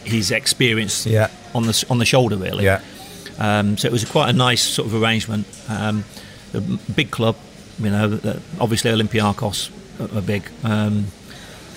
his 0.03 0.31
experience 0.31 1.05
Yeah. 1.05 1.29
on 1.55 1.63
the 1.63 1.85
on 1.89 1.97
the 1.97 2.05
shoulder, 2.05 2.35
really. 2.35 2.65
Yeah. 2.65 2.81
Um, 3.39 3.77
so 3.77 3.87
it 3.87 3.91
was 3.91 4.03
quite 4.05 4.29
a 4.29 4.33
nice 4.33 4.61
sort 4.61 4.87
of 4.87 4.93
arrangement. 5.01 5.45
Um, 5.69 6.03
the 6.51 6.61
big 6.95 7.09
club, 7.09 7.35
you 7.79 7.89
know, 7.89 8.19
obviously 8.59 8.91
Olympiacos 8.91 9.69
are, 10.15 10.21
big. 10.21 10.43
Um, 10.63 11.07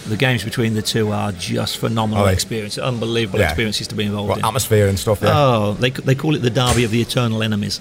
the 0.08 0.16
games 0.16 0.44
between 0.44 0.74
the 0.74 0.82
two 0.82 1.12
are 1.12 1.32
just 1.32 1.78
phenomenal 1.78 2.26
Are 2.26 2.32
experience, 2.32 2.78
unbelievable 2.78 3.38
Yeah. 3.40 3.46
experiences 3.48 3.86
to 3.88 3.94
be 3.94 4.04
involved 4.04 4.28
What 4.28 4.38
in. 4.38 4.44
atmosphere 4.44 4.86
and 4.88 4.98
stuff? 4.98 5.20
Yeah. 5.22 5.32
Oh, 5.34 5.72
they, 5.80 5.90
they 5.90 6.14
call 6.14 6.34
it 6.36 6.42
the 6.42 6.50
derby 6.50 6.84
of 6.84 6.90
the 6.90 7.00
eternal 7.00 7.42
enemies. 7.42 7.80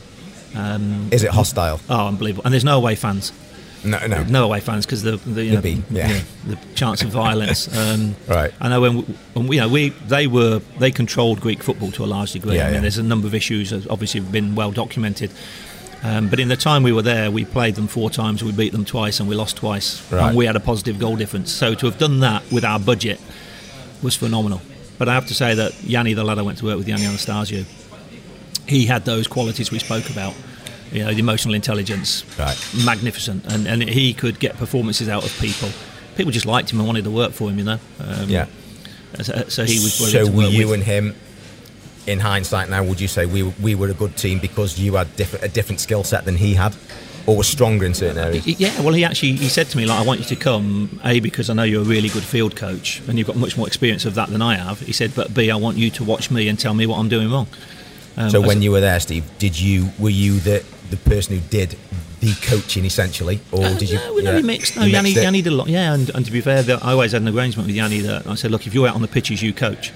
Um, 0.55 1.09
is 1.11 1.23
it 1.23 1.31
hostile? 1.31 1.79
oh, 1.89 2.07
unbelievable! 2.07 2.43
And 2.45 2.53
there's 2.53 2.63
no 2.63 2.77
away 2.77 2.95
fans, 2.95 3.31
No, 3.85 4.05
no. 4.07 4.23
no 4.23 4.45
away 4.45 4.59
fans 4.59 4.85
because 4.85 5.03
the 5.03 5.17
the, 5.17 5.43
you 5.45 5.53
know, 5.53 5.61
be, 5.61 5.83
yeah. 5.89 6.21
the 6.47 6.57
chance 6.75 7.01
of 7.03 7.09
violence. 7.09 7.67
Um, 7.77 8.15
Right. 8.27 8.51
I 8.59 8.69
know 8.69 8.81
when, 8.81 8.97
we, 8.97 9.01
when 9.33 9.47
we, 9.47 9.55
you 9.57 9.61
know 9.61 9.69
we 9.69 9.89
they 9.89 10.27
were 10.27 10.59
they 10.79 10.91
controlled 10.91 11.39
Greek 11.41 11.61
football 11.63 11.91
to 11.91 12.03
a 12.03 12.07
large 12.07 12.31
degree. 12.33 12.55
Yeah, 12.55 12.63
I 12.63 12.65
mean, 12.65 12.73
yeah. 12.75 12.81
there's 12.81 12.97
a 12.97 13.03
number 13.03 13.27
of 13.27 13.35
issues 13.35 13.69
that 13.69 13.87
obviously 13.89 14.21
have 14.21 14.31
been 14.31 14.55
well 14.55 14.71
documented. 14.71 15.31
Um, 16.03 16.29
but 16.29 16.39
in 16.39 16.49
the 16.49 16.57
time 16.57 16.83
we 16.83 16.91
were 16.91 17.01
there, 17.01 17.31
we 17.31 17.45
played 17.45 17.75
them 17.75 17.87
four 17.87 18.09
times, 18.11 18.43
we 18.43 18.51
beat 18.51 18.71
them 18.73 18.85
twice, 18.85 19.19
and 19.19 19.27
we 19.27 19.35
lost 19.35 19.57
twice, 19.57 20.01
Right. 20.11 20.27
and 20.27 20.37
we 20.37 20.45
had 20.45 20.55
a 20.55 20.59
positive 20.59 20.99
goal 20.99 21.15
difference. 21.15 21.51
So 21.51 21.73
to 21.73 21.85
have 21.87 21.97
done 21.97 22.19
that 22.19 22.43
with 22.51 22.63
our 22.63 22.79
budget 22.79 23.19
was 24.03 24.15
phenomenal. 24.15 24.61
But 24.99 25.09
I 25.09 25.13
have 25.15 25.25
to 25.27 25.33
say 25.33 25.55
that 25.55 25.83
Yanni, 25.83 26.13
the 26.13 26.23
lad 26.23 26.37
I 26.37 26.43
went 26.43 26.59
to 26.59 26.65
work 26.65 26.77
with, 26.77 26.87
Yanni 26.87 27.05
Anastasiou, 27.05 27.65
he 28.67 28.85
had 28.85 29.03
those 29.05 29.27
qualities 29.27 29.71
we 29.71 29.79
spoke 29.79 30.09
about. 30.09 30.33
You 30.91 31.03
know, 31.03 31.13
the 31.13 31.19
emotional 31.19 31.55
intelligence, 31.55 32.23
Right. 32.37 32.57
magnificent, 32.85 33.45
and, 33.45 33.67
and 33.67 33.83
he 33.89 34.13
could 34.13 34.39
get 34.39 34.55
performances 34.57 35.09
out 35.09 35.23
of 35.25 35.31
people. 35.39 35.69
People 36.15 36.31
just 36.31 36.45
liked 36.45 36.71
him 36.71 36.79
and 36.79 36.87
wanted 36.87 37.03
to 37.05 37.11
work 37.11 37.33
for 37.33 37.49
him, 37.49 37.57
you 37.57 37.65
know. 37.65 37.79
Um, 37.99 38.29
Yeah. 38.29 38.45
So, 39.21 39.45
so 39.47 39.63
he 39.65 39.75
was 39.79 39.93
So, 39.93 40.25
were 40.29 40.43
you 40.47 40.67
with. 40.67 40.75
and 40.75 40.83
him, 40.83 41.15
in 42.07 42.19
hindsight 42.19 42.69
now, 42.69 42.83
would 42.83 43.01
you 43.01 43.07
say 43.07 43.25
we, 43.25 43.43
we 43.43 43.73
were 43.75 43.89
a 43.89 43.93
good 43.93 44.15
team 44.15 44.39
because 44.39 44.77
you 44.79 44.95
had 44.95 45.15
different, 45.15 45.43
a 45.45 45.47
different 45.49 45.79
skill 45.79 46.03
set 46.03 46.25
than 46.25 46.35
he 46.37 46.53
had? 46.53 46.75
Or 47.27 47.35
was 47.37 47.47
stronger 47.47 47.85
in 47.85 47.95
certain 47.95 48.19
areas? 48.19 48.45
Yeah, 48.45 48.79
well, 48.81 48.93
he 48.93 49.03
actually 49.03 49.31
he 49.31 49.49
said 49.49 49.67
to 49.69 49.77
me 49.77 49.87
like, 49.87 49.99
"I 49.99 50.03
want 50.03 50.19
you 50.19 50.27
to 50.27 50.35
come, 50.35 50.99
a 51.03 51.19
because 51.19 51.49
I 51.49 51.53
know 51.53 51.63
you're 51.63 51.81
a 51.81 51.85
really 51.85 52.07
good 52.09 52.21
field 52.21 52.55
coach 52.55 53.01
and 53.07 53.17
you've 53.17 53.25
got 53.25 53.35
much 53.35 53.57
more 53.57 53.65
experience 53.65 54.05
of 54.05 54.13
that 54.13 54.29
than 54.29 54.43
I 54.43 54.57
have." 54.57 54.79
He 54.81 54.91
said, 54.93 55.15
"But 55.15 55.33
b, 55.33 55.49
I 55.49 55.55
want 55.55 55.77
you 55.77 55.89
to 55.89 56.03
watch 56.03 56.29
me 56.29 56.47
and 56.47 56.59
tell 56.59 56.75
me 56.75 56.85
what 56.85 56.99
I'm 56.99 57.09
doing 57.09 57.31
wrong." 57.31 57.47
Um, 58.15 58.29
So 58.29 58.39
when 58.41 58.61
you 58.61 58.71
were 58.71 58.79
there, 58.79 58.99
Steve, 58.99 59.23
did 59.39 59.59
you 59.59 59.89
were 59.97 60.11
you 60.11 60.39
the 60.39 60.63
the 60.89 60.97
person 60.97 61.35
who 61.37 61.41
did 61.49 61.75
the 62.21 62.33
coaching 62.43 62.85
essentially, 62.85 63.39
or 63.51 63.63
Uh, 63.65 63.73
did 63.77 63.89
you? 63.89 63.97
No, 63.97 64.13
we 64.13 64.23
yeah, 64.23 64.39
mixed. 64.41 64.75
No, 64.77 64.83
Yanni, 64.83 65.09
mixed? 65.09 65.23
Yanni 65.23 65.41
did 65.41 65.53
a 65.53 65.55
lot. 65.55 65.67
Yeah, 65.67 65.93
and, 65.93 66.09
and 66.15 66.25
to 66.25 66.31
be 66.31 66.41
fair, 66.41 66.63
the, 66.63 66.75
I 66.81 66.91
always 66.91 67.11
had 67.11 67.21
an 67.21 67.27
arrangement 67.27 67.67
with 67.67 67.75
Yanni 67.75 67.99
that 68.01 68.25
I 68.27 68.35
said, 68.35 68.51
look, 68.51 68.65
if 68.67 68.73
you're 68.73 68.87
out 68.87 68.95
on 68.95 69.01
the 69.01 69.07
pitches, 69.07 69.41
you 69.43 69.53
coach, 69.53 69.91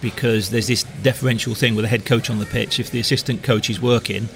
because 0.00 0.50
there's 0.50 0.66
this 0.66 0.84
deferential 1.02 1.54
thing 1.54 1.74
with 1.74 1.84
the 1.84 1.88
head 1.88 2.04
coach 2.04 2.30
on 2.30 2.38
the 2.38 2.46
pitch. 2.46 2.80
If 2.80 2.90
the 2.90 3.00
assistant 3.00 3.42
coach 3.42 3.70
is 3.70 3.80
working, 3.80 4.28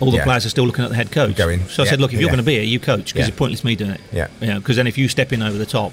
all 0.00 0.10
the 0.10 0.18
Yeah. 0.18 0.24
players 0.24 0.46
are 0.46 0.50
still 0.50 0.64
looking 0.64 0.84
at 0.84 0.90
the 0.90 0.96
head 0.96 1.10
coach. 1.12 1.36
Going, 1.36 1.66
so 1.68 1.82
I 1.82 1.86
yeah, 1.86 1.90
said, 1.90 2.00
look, 2.00 2.12
if 2.12 2.20
you're 2.20 2.28
going 2.28 2.38
to 2.38 2.44
be 2.44 2.54
here, 2.54 2.62
you 2.62 2.80
coach, 2.80 3.12
because 3.12 3.28
it's 3.28 3.36
pointless 3.36 3.64
me 3.64 3.74
doing 3.76 3.92
it. 3.92 4.00
Yeah. 4.12 4.28
You 4.40 4.46
know, 4.48 4.58
because 4.60 4.76
then 4.76 4.86
if 4.86 4.98
you 4.98 5.08
step 5.08 5.32
in 5.32 5.42
over 5.42 5.56
the 5.56 5.66
top, 5.66 5.92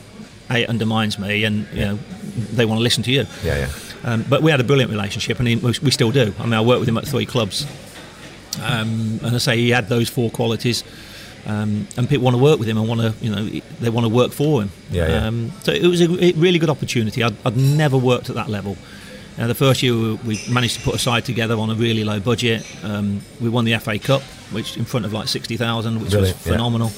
a 0.50 0.64
it 0.64 0.70
undermines 0.70 1.18
me, 1.18 1.44
and 1.44 1.66
you 1.74 1.80
know 1.82 2.00
they 2.54 2.66
want 2.66 2.78
to 2.80 2.84
listen 2.84 3.02
to 3.04 3.12
you. 3.12 3.26
Yeah, 3.44 3.58
yeah. 3.58 3.70
Um, 4.04 4.24
but 4.30 4.44
we 4.44 4.52
had 4.52 4.60
a 4.60 4.64
brilliant 4.64 4.92
relationship, 4.92 5.40
and 5.40 5.48
he, 5.48 5.56
we 5.56 5.90
still 5.90 6.12
do. 6.12 6.34
I 6.40 6.44
mean, 6.44 6.54
I 6.54 6.62
worked 6.62 6.82
with 6.82 6.90
him 6.90 6.98
at 7.00 7.08
three 7.08 7.26
clubs, 7.26 7.66
um, 8.62 9.20
and 9.24 9.36
I 9.36 9.38
say 9.38 9.58
he 9.58 9.70
had 9.70 9.90
those 9.90 10.10
four 10.10 10.30
qualities, 10.30 10.84
um, 11.46 11.88
and 11.98 12.10
people 12.10 12.24
want 12.26 12.36
to 12.38 12.42
work 12.42 12.58
with 12.60 12.68
him 12.68 12.78
and 12.78 12.88
want 12.88 13.02
to, 13.02 13.14
you 13.24 13.30
know, 13.34 13.46
they 13.80 13.90
want 13.90 14.06
to 14.06 14.10
work 14.14 14.32
for 14.32 14.62
him. 14.64 14.72
Yeah, 14.92 15.08
yeah. 15.08 15.28
Um, 15.28 15.52
so 15.64 15.72
it 15.72 15.84
was 15.88 16.02
a 16.02 16.08
really 16.34 16.60
good 16.60 16.70
opportunity. 16.70 17.24
I'd, 17.24 17.36
I'd 17.46 17.58
never 17.58 17.98
worked 17.98 18.30
at 18.30 18.36
that 18.36 18.50
level. 18.50 18.78
Now, 19.38 19.48
the 19.48 19.54
first 19.56 19.84
year 19.84 19.94
we 20.26 20.40
managed 20.50 20.78
to 20.78 20.82
put 20.82 20.96
a 20.96 21.00
side 21.00 21.26
together 21.26 21.56
on 21.56 21.70
a 21.70 21.76
really 21.76 22.04
low 22.06 22.20
budget. 22.20 22.66
Um, 22.84 23.22
we 23.42 23.50
won 23.50 23.66
the 23.66 23.78
FA 23.80 24.00
Cup, 24.00 24.22
which 24.52 24.78
in 24.78 24.86
front 24.86 25.06
of 25.06 25.12
like 25.14 25.28
sixty 25.28 25.58
thousand, 25.58 26.02
which 26.02 26.12
Brilliant, 26.12 26.38
was 26.38 26.46
yeah. 26.48 26.52
phenomenal. 26.54 26.92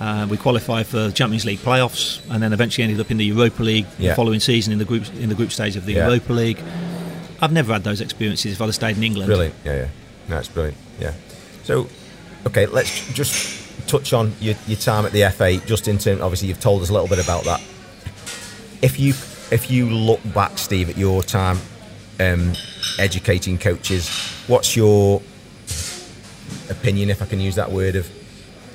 Uh, 0.00 0.26
we 0.30 0.36
qualified 0.36 0.86
for 0.86 0.98
the 1.08 1.12
Champions 1.12 1.44
League 1.44 1.58
playoffs, 1.60 2.20
and 2.30 2.42
then 2.42 2.52
eventually 2.52 2.84
ended 2.84 3.00
up 3.00 3.10
in 3.10 3.16
the 3.16 3.24
Europa 3.24 3.62
League 3.62 3.86
Yeah. 3.98 4.10
the 4.10 4.16
following 4.16 4.40
season 4.40 4.72
in 4.72 4.78
the 4.78 4.84
group 4.84 5.02
in 5.14 5.28
the 5.28 5.34
group 5.34 5.50
stage 5.50 5.76
of 5.76 5.84
the 5.84 5.94
Yeah. 5.94 6.06
Europa 6.06 6.32
League. 6.32 6.58
I've 7.40 7.52
never 7.52 7.72
had 7.72 7.82
those 7.84 8.00
experiences 8.00 8.52
if 8.54 8.60
I'd 8.62 8.66
have 8.66 8.74
stayed 8.74 8.96
in 8.96 9.02
England. 9.02 9.26
Brilliant. 9.26 9.54
Yeah, 9.64 9.74
yeah. 9.74 9.86
No, 10.28 10.42
brilliant. 10.52 10.76
Yeah. 10.98 11.12
So, 11.64 11.88
okay, 12.46 12.66
let's 12.66 13.12
just 13.12 13.88
touch 13.88 14.12
on 14.12 14.32
your, 14.40 14.54
your 14.66 14.78
time 14.78 15.04
at 15.04 15.12
the 15.12 15.30
FA. 15.30 15.58
Just 15.66 15.88
in 15.88 15.98
terms, 15.98 16.20
obviously, 16.20 16.48
you've 16.48 16.60
told 16.60 16.82
us 16.82 16.90
a 16.90 16.92
little 16.92 17.08
bit 17.08 17.22
about 17.22 17.44
that. 17.44 17.60
If 18.82 18.98
you 18.98 19.14
if 19.50 19.70
you 19.70 19.88
look 19.88 20.20
back, 20.34 20.58
Steve, 20.58 20.90
at 20.90 20.96
your 20.96 21.22
time 21.22 21.58
um, 22.20 22.54
educating 22.98 23.58
coaches, 23.58 24.08
what's 24.46 24.76
your 24.76 25.22
opinion, 26.70 27.10
if 27.10 27.22
I 27.22 27.26
can 27.26 27.40
use 27.40 27.54
that 27.56 27.70
word, 27.70 27.96
of 27.96 28.10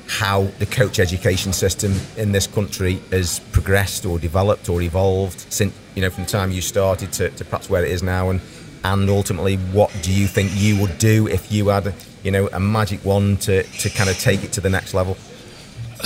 how 0.08 0.44
the 0.58 0.66
coach 0.66 1.00
education 1.00 1.54
system 1.54 1.94
in 2.18 2.32
this 2.32 2.48
country 2.48 3.00
has 3.12 3.40
progressed 3.52 4.06
or 4.06 4.18
developed 4.18 4.68
or 4.68 4.82
evolved 4.82 5.40
since 5.52 5.72
you 5.94 6.02
know 6.02 6.10
from 6.10 6.24
the 6.24 6.30
time 6.30 6.52
you 6.52 6.62
started 6.62 7.12
to, 7.14 7.30
to 7.30 7.46
perhaps 7.46 7.70
where 7.70 7.86
it 7.86 7.92
is 7.92 8.02
now 8.02 8.32
and 8.32 8.42
and 8.84 9.10
ultimately 9.10 9.56
what 9.58 9.92
do 10.02 10.12
you 10.12 10.28
think 10.28 10.52
you 10.56 10.80
would 10.80 10.98
do 10.98 11.28
if 11.28 11.52
you 11.52 11.68
had 11.68 11.94
you 12.24 12.32
know 12.32 12.48
a 12.54 12.60
magic 12.60 13.04
wand 13.06 13.42
to, 13.42 13.64
to 13.64 13.90
kind 13.90 14.10
of 14.10 14.18
take 14.20 14.44
it 14.44 14.52
to 14.54 14.62
the 14.62 14.70
next 14.70 14.94
level 14.94 15.18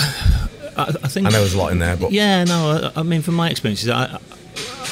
I, 0.76 0.92
I 1.04 1.08
think 1.08 1.26
I 1.26 1.30
know 1.30 1.38
there's 1.38 1.54
a 1.54 1.58
lot 1.58 1.72
in 1.72 1.78
there 1.78 1.96
but 1.96 2.10
Yeah, 2.12 2.44
no. 2.44 2.90
I, 2.94 3.00
I 3.00 3.02
mean, 3.04 3.22
from 3.22 3.34
my 3.34 3.48
experiences, 3.48 3.88
I, 3.88 4.18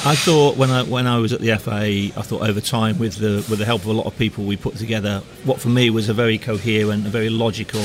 I 0.04 0.14
thought 0.14 0.56
when 0.56 0.70
I 0.70 0.82
when 0.84 1.06
I 1.06 1.18
was 1.18 1.32
at 1.32 1.40
the 1.40 1.56
FA, 1.58 1.80
I 2.18 2.22
thought 2.22 2.42
over 2.42 2.60
time 2.60 2.98
with 2.98 3.16
the 3.16 3.44
with 3.50 3.58
the 3.58 3.64
help 3.64 3.82
of 3.82 3.88
a 3.88 3.92
lot 3.92 4.06
of 4.06 4.16
people, 4.16 4.44
we 4.44 4.56
put 4.56 4.76
together 4.76 5.22
what 5.44 5.60
for 5.60 5.68
me 5.70 5.90
was 5.90 6.08
a 6.08 6.14
very 6.14 6.38
coherent, 6.38 7.06
a 7.06 7.10
very 7.10 7.30
logical, 7.30 7.82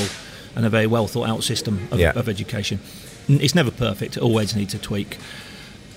and 0.54 0.64
a 0.64 0.68
very 0.70 0.86
well 0.86 1.06
thought 1.08 1.28
out 1.28 1.42
system 1.42 1.88
of, 1.90 1.98
Yeah. 1.98 2.12
of 2.14 2.28
education. 2.28 2.78
It's 3.28 3.54
never 3.54 3.70
perfect; 3.72 4.16
it 4.16 4.22
always 4.22 4.54
needs 4.54 4.74
a 4.74 4.78
tweak. 4.78 5.18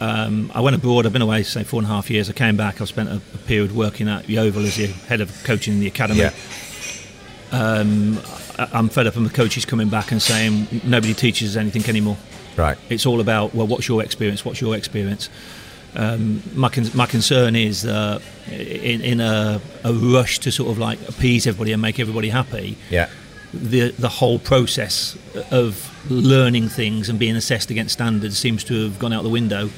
Um, 0.01 0.51
I 0.55 0.61
went 0.61 0.75
abroad. 0.75 1.05
I've 1.05 1.13
been 1.13 1.21
away 1.21 1.43
say 1.43 1.63
four 1.63 1.79
and 1.79 1.85
a 1.85 1.93
half 1.93 2.09
years. 2.09 2.27
I 2.29 2.33
came 2.33 2.57
back. 2.57 2.81
I 2.81 2.85
spent 2.85 3.09
a, 3.09 3.17
a 3.35 3.37
period 3.45 3.71
working 3.73 4.09
at 4.09 4.27
Yeovil 4.27 4.65
as 4.65 4.75
the 4.75 4.87
head 4.87 5.21
of 5.21 5.31
coaching 5.43 5.73
in 5.75 5.79
the 5.79 5.87
academy. 5.87 6.19
yeah 6.21 6.33
I- 7.51 8.69
I'm 8.73 8.89
fed 8.89 9.07
up 9.07 9.15
with 9.15 9.27
the 9.29 9.33
coaches 9.33 9.65
coming 9.65 9.89
back 9.89 10.11
and 10.11 10.21
saying 10.21 10.67
nobody 10.83 11.13
teaches 11.13 11.55
anything 11.57 11.87
anymore. 11.87 12.17
right 12.57 12.77
It's 12.89 13.05
all 13.05 13.19
about 13.19 13.53
well, 13.55 13.67
what's 13.67 13.87
your 13.87 14.03
experience? 14.03 14.43
What's 14.45 14.61
your 14.61 14.75
experience? 14.75 15.29
Um, 15.95 16.41
my 16.55 16.69
con- 16.69 16.89
my 16.93 17.05
concern 17.05 17.55
is 17.55 17.85
uh, 17.85 18.19
in 18.49 19.01
in 19.01 19.19
a, 19.19 19.59
a 19.83 19.93
rush 19.93 20.39
to 20.39 20.51
sort 20.51 20.69
of 20.71 20.77
like 20.77 20.99
appease 21.09 21.45
everybody 21.47 21.73
and 21.73 21.81
make 21.81 21.99
everybody 21.99 22.29
happy. 22.29 22.77
yeah 22.89 23.09
The 23.53 23.91
the 23.91 24.09
whole 24.09 24.39
process 24.39 25.17
of 25.51 25.89
learning 26.09 26.69
things 26.69 27.09
and 27.09 27.19
being 27.19 27.35
assessed 27.35 27.69
against 27.69 27.93
standards 27.93 28.37
seems 28.37 28.63
to 28.65 28.83
have 28.83 28.99
gone 28.99 29.13
out 29.13 29.23
the 29.23 29.29
window, 29.29 29.69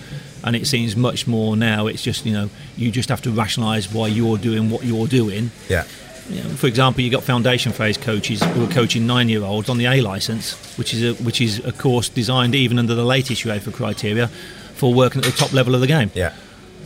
and 0.43 0.55
it 0.55 0.67
seems 0.67 0.95
much 0.95 1.27
more 1.27 1.55
now. 1.55 1.87
It's 1.87 2.03
just 2.03 2.25
you 2.25 2.33
know 2.33 2.49
you 2.77 2.91
just 2.91 3.09
have 3.09 3.21
to 3.23 3.31
rationalise 3.31 3.91
why 3.91 4.07
you're 4.07 4.37
doing 4.37 4.69
what 4.69 4.83
you're 4.83 5.07
doing 5.07 5.51
yeah 5.69 5.85
you 6.29 6.41
know, 6.41 6.49
for 6.51 6.67
example, 6.67 7.01
you've 7.01 7.11
got 7.11 7.23
foundation 7.23 7.71
phase 7.71 7.97
coaches 7.97 8.41
who 8.41 8.63
are 8.63 8.69
coaching 8.69 9.05
nine-year-olds 9.05 9.69
on 9.69 9.77
the 9.77 9.85
A 9.85 10.01
license, 10.01 10.53
which 10.77 10.93
is 10.93 11.03
a, 11.03 11.23
which 11.23 11.41
is 11.41 11.63
a 11.65 11.71
course 11.71 12.09
designed 12.09 12.55
even 12.55 12.79
under 12.79 12.95
the 12.95 13.03
latest 13.03 13.43
UEFA 13.43 13.73
criteria 13.73 14.27
for 14.27 14.93
working 14.93 15.19
at 15.19 15.25
the 15.25 15.37
top 15.37 15.53
level 15.53 15.75
of 15.75 15.81
the 15.81 15.87
game. 15.87 16.11
Yeah. 16.13 16.33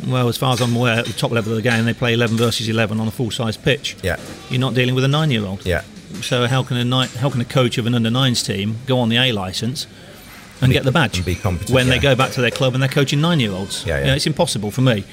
Well, 0.07 0.27
as 0.27 0.37
far 0.37 0.53
as 0.53 0.61
I'm 0.61 0.75
aware, 0.75 0.99
at 0.99 1.05
the 1.05 1.13
top 1.13 1.31
level 1.31 1.51
of 1.51 1.55
the 1.55 1.67
game, 1.67 1.85
they 1.85 1.93
play 1.93 2.13
11 2.13 2.37
versus 2.37 2.67
11 2.67 2.99
on 2.99 3.07
a 3.07 3.11
full-size 3.11 3.57
pitch. 3.57 3.95
Yeah. 4.03 4.19
You're 4.49 4.59
not 4.59 4.73
dealing 4.73 4.95
with 4.95 5.03
a 5.03 5.07
nine-year-old. 5.07 5.65
Yeah. 5.65 5.83
So 6.21 6.47
how 6.47 6.63
can 6.63 6.77
a 6.77 6.85
ni- 6.85 7.07
how 7.19 7.29
can 7.29 7.41
a 7.41 7.45
coach 7.45 7.77
of 7.77 7.85
an 7.85 7.93
under 7.93 8.09
nines 8.09 8.41
team 8.43 8.77
go 8.85 8.99
on 8.99 9.09
the 9.09 9.17
A 9.17 9.31
license 9.31 9.87
and 10.61 10.71
get 10.71 10.83
the 10.83 10.91
badge 10.91 11.23
be 11.25 11.35
when 11.69 11.87
they 11.89 11.99
go 11.99 12.15
back 12.15 12.31
to 12.31 12.41
their 12.41 12.51
club 12.51 12.73
and 12.73 12.81
they're 12.81 12.89
coaching 12.89 13.21
nine-year-olds? 13.21 13.85
Yeah, 13.85 13.95
yeah. 13.95 13.99
You 14.01 14.07
know, 14.07 14.15
it's 14.15 14.27
impossible 14.27 14.71
for 14.71 14.81
me. 14.81 15.03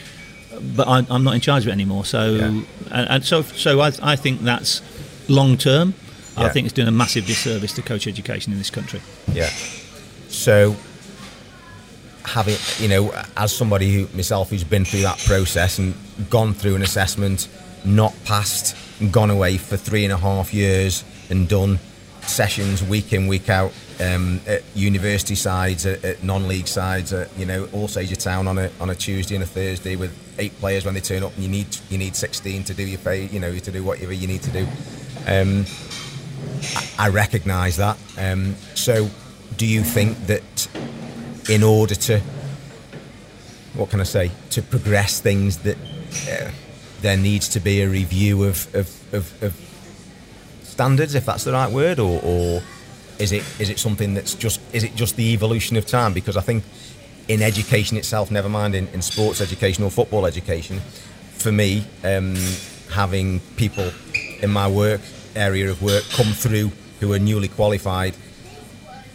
But 0.76 0.86
I, 0.86 1.04
I'm 1.10 1.24
not 1.24 1.34
in 1.34 1.40
charge 1.40 1.64
of 1.64 1.68
it 1.68 1.72
anymore. 1.72 2.04
So 2.04 2.30
Yeah. 2.34 2.44
and, 2.46 2.66
and 2.90 3.24
so 3.24 3.42
so 3.42 3.80
I, 3.80 3.92
I 4.02 4.16
think 4.16 4.40
that's 4.42 4.82
long 5.28 5.56
term. 5.56 5.94
I 6.36 6.48
think 6.48 6.64
it's 6.66 6.72
doing 6.74 6.88
a 6.88 6.92
massive 6.92 7.26
disservice 7.26 7.72
to 7.74 7.82
coach 7.82 8.06
education 8.08 8.52
in 8.52 8.58
this 8.58 8.70
country. 8.70 9.00
Yeah. 9.32 9.50
So, 10.28 10.74
having 12.24 12.56
you 12.78 12.88
know, 12.88 13.12
as 13.36 13.52
somebody 13.54 13.92
who 13.92 14.16
myself 14.16 14.50
who's 14.50 14.64
been 14.64 14.84
through 14.84 15.02
that 15.02 15.18
process 15.18 15.78
and 15.78 15.94
gone 16.30 16.54
through 16.54 16.74
an 16.76 16.82
assessment, 16.82 17.48
not 17.84 18.14
passed, 18.24 18.74
gone 19.12 19.30
away 19.30 19.58
for 19.58 19.76
three 19.76 20.04
and 20.04 20.12
a 20.12 20.16
half 20.16 20.52
years 20.52 21.04
and 21.30 21.48
done 21.48 21.78
sessions 22.22 22.82
week 22.82 23.12
in 23.12 23.26
week 23.26 23.48
out 23.48 23.72
um, 24.00 24.40
at 24.46 24.62
university 24.74 25.34
sides, 25.34 25.86
at, 25.86 26.04
at 26.04 26.22
non-league 26.22 26.66
sides, 26.66 27.12
at, 27.12 27.36
you 27.38 27.46
know, 27.46 27.68
all 27.72 27.88
Sager 27.88 28.16
Town 28.16 28.48
on 28.48 28.58
a 28.58 28.70
on 28.80 28.90
a 28.90 28.94
Tuesday 28.94 29.34
and 29.34 29.44
a 29.44 29.46
Thursday 29.46 29.96
with 29.96 30.12
eight 30.38 30.58
players 30.58 30.84
when 30.84 30.94
they 30.94 31.00
turn 31.00 31.22
up, 31.22 31.34
and 31.34 31.42
you 31.42 31.48
need 31.48 31.66
you 31.90 31.98
need 31.98 32.16
sixteen 32.16 32.64
to 32.64 32.74
do 32.74 32.82
your 32.82 32.98
pay, 32.98 33.26
you 33.26 33.40
know, 33.40 33.56
to 33.56 33.70
do 33.70 33.84
whatever 33.84 34.12
you 34.12 34.26
need 34.26 34.42
to 34.42 34.50
do. 34.50 34.66
Um, 35.26 35.66
I 36.98 37.08
recognise 37.08 37.76
that. 37.76 37.96
Um, 38.18 38.56
so, 38.74 39.08
do 39.56 39.66
you 39.66 39.82
think 39.82 40.26
that 40.26 40.68
in 41.48 41.62
order 41.62 41.94
to, 41.94 42.20
what 43.74 43.90
can 43.90 44.00
I 44.00 44.04
say, 44.04 44.30
to 44.50 44.62
progress 44.62 45.20
things, 45.20 45.58
that 45.58 45.76
uh, 46.30 46.50
there 47.04 47.18
needs 47.18 47.50
to 47.50 47.60
be 47.60 47.82
a 47.82 47.88
review 47.88 48.44
of, 48.44 48.74
of, 48.74 49.14
of, 49.14 49.42
of 49.42 49.52
standards, 50.62 51.14
if 51.14 51.26
that's 51.26 51.44
the 51.44 51.52
right 51.52 51.70
word, 51.70 51.98
or, 51.98 52.18
or 52.24 52.62
is 53.18 53.30
it 53.30 53.44
is 53.60 53.68
it 53.68 53.78
something 53.78 54.14
that's 54.14 54.34
just 54.34 54.58
is 54.72 54.84
it 54.84 54.96
just 54.96 55.14
the 55.16 55.34
evolution 55.34 55.76
of 55.76 55.86
time? 55.86 56.14
Because 56.14 56.38
I 56.38 56.40
think 56.40 56.64
in 57.28 57.42
education 57.42 57.98
itself, 57.98 58.30
never 58.30 58.48
mind 58.48 58.74
in, 58.74 58.88
in 58.88 59.02
sports 59.02 59.42
education 59.42 59.84
or 59.84 59.90
football 59.90 60.24
education, 60.24 60.80
for 61.34 61.52
me, 61.52 61.84
um, 62.04 62.36
having 62.90 63.40
people 63.56 63.90
in 64.40 64.50
my 64.50 64.66
work 64.66 65.02
area 65.36 65.70
of 65.70 65.82
work 65.82 66.04
come 66.10 66.32
through 66.32 66.72
who 67.00 67.12
are 67.12 67.18
newly 67.18 67.48
qualified, 67.48 68.14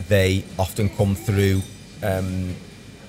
they 0.07 0.43
often 0.59 0.89
come 0.89 1.15
through 1.15 1.63
um, 2.03 2.55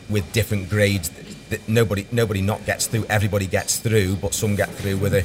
with 0.08 0.32
different 0.32 0.70
grades 0.70 1.10
that, 1.50 1.68
nobody 1.68 2.06
nobody 2.10 2.40
not 2.40 2.64
gets 2.66 2.86
through. 2.86 3.04
Everybody 3.08 3.46
gets 3.46 3.78
through, 3.78 4.16
but 4.16 4.34
some 4.34 4.56
get 4.56 4.68
through 4.70 4.96
with 4.96 5.14
a 5.14 5.24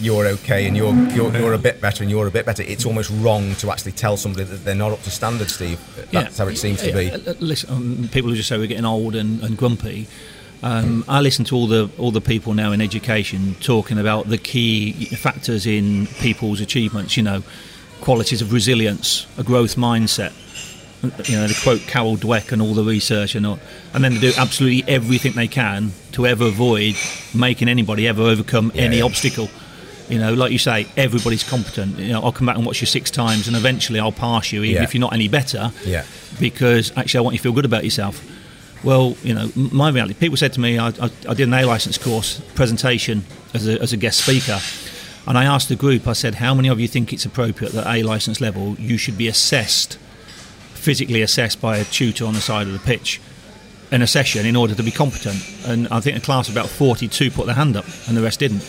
you're 0.00 0.26
okay 0.26 0.66
and 0.66 0.76
you're, 0.76 0.94
you're 1.10 1.32
you're 1.36 1.52
a 1.54 1.58
bit 1.58 1.80
better 1.80 2.02
and 2.02 2.10
you're 2.10 2.26
a 2.26 2.30
bit 2.30 2.46
better. 2.46 2.62
It's 2.62 2.86
almost 2.86 3.10
wrong 3.22 3.54
to 3.56 3.70
actually 3.70 3.92
tell 3.92 4.16
somebody 4.16 4.44
that 4.44 4.64
they're 4.64 4.74
not 4.74 4.92
up 4.92 5.02
to 5.02 5.10
standard, 5.10 5.50
Steve. 5.50 5.80
That's 6.12 6.38
how 6.38 6.48
it 6.48 6.56
seems 6.56 6.82
to 6.82 6.92
be. 6.92 7.10
Listen, 7.40 7.70
um, 7.70 8.08
people 8.12 8.30
who 8.30 8.36
just 8.36 8.48
say 8.48 8.58
we're 8.58 8.66
getting 8.66 8.84
old 8.84 9.14
and, 9.14 9.42
and 9.42 9.56
grumpy. 9.56 10.06
Um, 10.62 11.04
I 11.08 11.20
listen 11.20 11.44
to 11.46 11.56
all 11.56 11.66
the 11.66 11.90
all 11.98 12.12
the 12.12 12.20
people 12.20 12.54
now 12.54 12.70
in 12.70 12.80
education 12.80 13.56
talking 13.60 13.98
about 13.98 14.28
the 14.28 14.38
key 14.38 14.92
factors 15.06 15.66
in 15.66 16.06
people's 16.20 16.60
achievements. 16.60 17.16
You 17.16 17.24
know, 17.24 17.42
qualities 18.00 18.42
of 18.42 18.52
resilience, 18.52 19.26
a 19.38 19.42
growth 19.42 19.76
mindset. 19.76 20.32
You 21.02 21.36
know, 21.36 21.48
to 21.48 21.62
quote 21.62 21.80
Carol 21.80 22.16
Dweck 22.16 22.52
and 22.52 22.62
all 22.62 22.74
the 22.74 22.84
research 22.84 23.34
and 23.34 23.44
all, 23.44 23.58
and 23.92 24.04
then 24.04 24.14
they 24.14 24.20
do 24.20 24.32
absolutely 24.38 24.84
everything 24.92 25.32
they 25.32 25.48
can 25.48 25.92
to 26.12 26.26
ever 26.28 26.44
avoid 26.46 26.94
making 27.34 27.68
anybody 27.68 28.06
ever 28.06 28.22
overcome 28.22 28.70
Yeah, 28.74 28.82
any 28.82 28.98
yeah. 28.98 29.04
obstacle. 29.04 29.48
You 30.08 30.18
know, 30.18 30.34
like 30.34 30.52
you 30.52 30.58
say, 30.58 30.86
everybody's 30.96 31.42
competent. 31.42 31.98
You 31.98 32.12
know, 32.12 32.22
I'll 32.22 32.32
come 32.32 32.46
back 32.46 32.56
and 32.56 32.64
watch 32.66 32.80
you 32.80 32.86
six 32.86 33.10
times, 33.10 33.48
and 33.48 33.56
eventually 33.56 33.98
I'll 33.98 34.12
pass 34.12 34.52
you, 34.52 34.62
even 34.62 34.76
Yeah. 34.76 34.82
if 34.84 34.94
you're 34.94 35.00
not 35.00 35.12
any 35.12 35.26
better 35.28 35.72
Yeah. 35.84 36.04
because 36.38 36.92
actually 36.96 37.18
I 37.18 37.20
want 37.22 37.34
you 37.34 37.38
to 37.38 37.42
feel 37.42 37.52
good 37.52 37.64
about 37.64 37.82
yourself. 37.84 38.22
Well, 38.84 39.16
you 39.24 39.32
know, 39.34 39.50
my 39.56 39.90
reality. 39.90 40.14
People 40.14 40.36
said 40.36 40.52
to 40.54 40.60
me, 40.60 40.78
I, 40.78 40.88
I, 40.88 41.10
I 41.28 41.34
did 41.34 41.48
an 41.48 41.54
A 41.54 41.64
license 41.64 41.98
course 41.98 42.40
presentation 42.54 43.24
as 43.54 43.66
a, 43.66 43.80
as 43.80 43.92
a 43.92 43.96
guest 43.96 44.24
speaker, 44.24 44.60
and 45.26 45.38
I 45.38 45.44
asked 45.44 45.68
the 45.68 45.76
group. 45.76 46.06
I 46.06 46.12
said, 46.14 46.36
how 46.36 46.52
many 46.54 46.68
of 46.68 46.78
you 46.80 46.88
think 46.88 47.12
it's 47.12 47.24
appropriate 47.24 47.72
that 47.72 47.86
A 47.86 48.02
license 48.02 48.40
level 48.40 48.74
you 48.78 48.98
should 48.98 49.16
be 49.16 49.28
assessed, 49.28 49.98
physically 50.82 51.22
assessed 51.22 51.60
by 51.60 51.78
a 51.78 51.84
tutor 51.84 52.26
on 52.26 52.34
the 52.34 52.40
side 52.40 52.66
of 52.66 52.72
the 52.72 52.78
pitch, 52.80 53.20
in 53.90 54.02
a 54.02 54.06
session 54.06 54.46
in 54.46 54.56
order 54.56 54.74
to 54.74 54.82
be 54.82 54.90
competent? 54.90 55.40
And 55.66 55.86
I 55.88 56.00
think 56.00 56.16
a 56.16 56.20
class 56.20 56.48
of 56.48 56.56
about 56.56 56.68
forty-two 56.68 57.30
put 57.30 57.46
their 57.46 57.54
hand 57.54 57.76
up, 57.76 57.86
and 58.08 58.16
the 58.16 58.22
rest 58.22 58.40
didn't. 58.40 58.64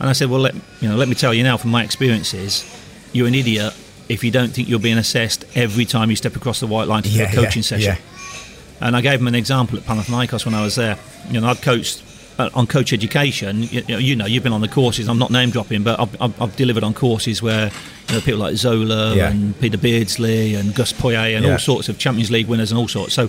And 0.00 0.08
I 0.08 0.12
said, 0.12 0.28
well, 0.30 0.40
let 0.40 0.54
you 0.80 0.88
know, 0.88 0.96
let 0.96 1.08
me 1.08 1.14
tell 1.14 1.34
you 1.34 1.42
now 1.42 1.56
from 1.56 1.70
my 1.70 1.82
experiences, 1.82 2.64
you're 3.12 3.26
an 3.26 3.34
idiot 3.34 3.74
if 4.08 4.22
you 4.24 4.30
don't 4.30 4.50
think 4.50 4.68
you're 4.68 4.78
being 4.78 4.98
assessed 4.98 5.44
every 5.56 5.84
time 5.84 6.08
you 6.10 6.16
step 6.16 6.36
across 6.36 6.60
the 6.60 6.66
white 6.66 6.88
line 6.88 7.02
to 7.02 7.08
do 7.10 7.18
Yeah, 7.18 7.30
a 7.30 7.34
coaching 7.34 7.60
yeah, 7.62 7.66
session. 7.66 7.96
yeah. 7.96 8.86
And 8.86 8.96
I 8.96 9.00
gave 9.00 9.18
them 9.18 9.26
an 9.28 9.34
example 9.34 9.76
at 9.76 9.84
Panathinaikos 9.84 10.44
when 10.46 10.54
I 10.54 10.62
was 10.62 10.76
there. 10.76 10.96
You 11.28 11.40
know, 11.40 11.48
I'd 11.48 11.60
coached 11.60 12.02
uh, 12.38 12.50
on 12.54 12.66
coach 12.66 12.92
education. 12.92 13.62
You, 13.64 13.68
you 13.68 13.82
know, 13.88 13.98
you 13.98 14.16
know, 14.16 14.26
you've 14.26 14.42
been 14.42 14.52
on 14.52 14.60
the 14.60 14.68
courses. 14.68 15.08
I'm 15.08 15.18
not 15.18 15.30
name 15.30 15.50
dropping, 15.50 15.82
but 15.82 15.98
I've, 16.00 16.22
I've, 16.22 16.42
I've 16.42 16.56
delivered 16.56 16.84
on 16.84 16.94
courses 16.94 17.42
where 17.42 17.70
you 18.08 18.14
know 18.14 18.20
people 18.20 18.40
like 18.40 18.56
Zola 18.56 19.14
Yeah. 19.14 19.30
and 19.30 19.58
Peter 19.60 19.78
Beardsley 19.78 20.54
and 20.54 20.74
Gus 20.74 20.92
Poyet 20.92 21.36
and 21.36 21.44
Yeah. 21.44 21.52
all 21.52 21.58
sorts 21.58 21.88
of 21.88 21.98
Champions 21.98 22.30
League 22.30 22.46
winners 22.46 22.70
and 22.70 22.78
all 22.78 22.88
sorts. 22.88 23.14
So, 23.14 23.28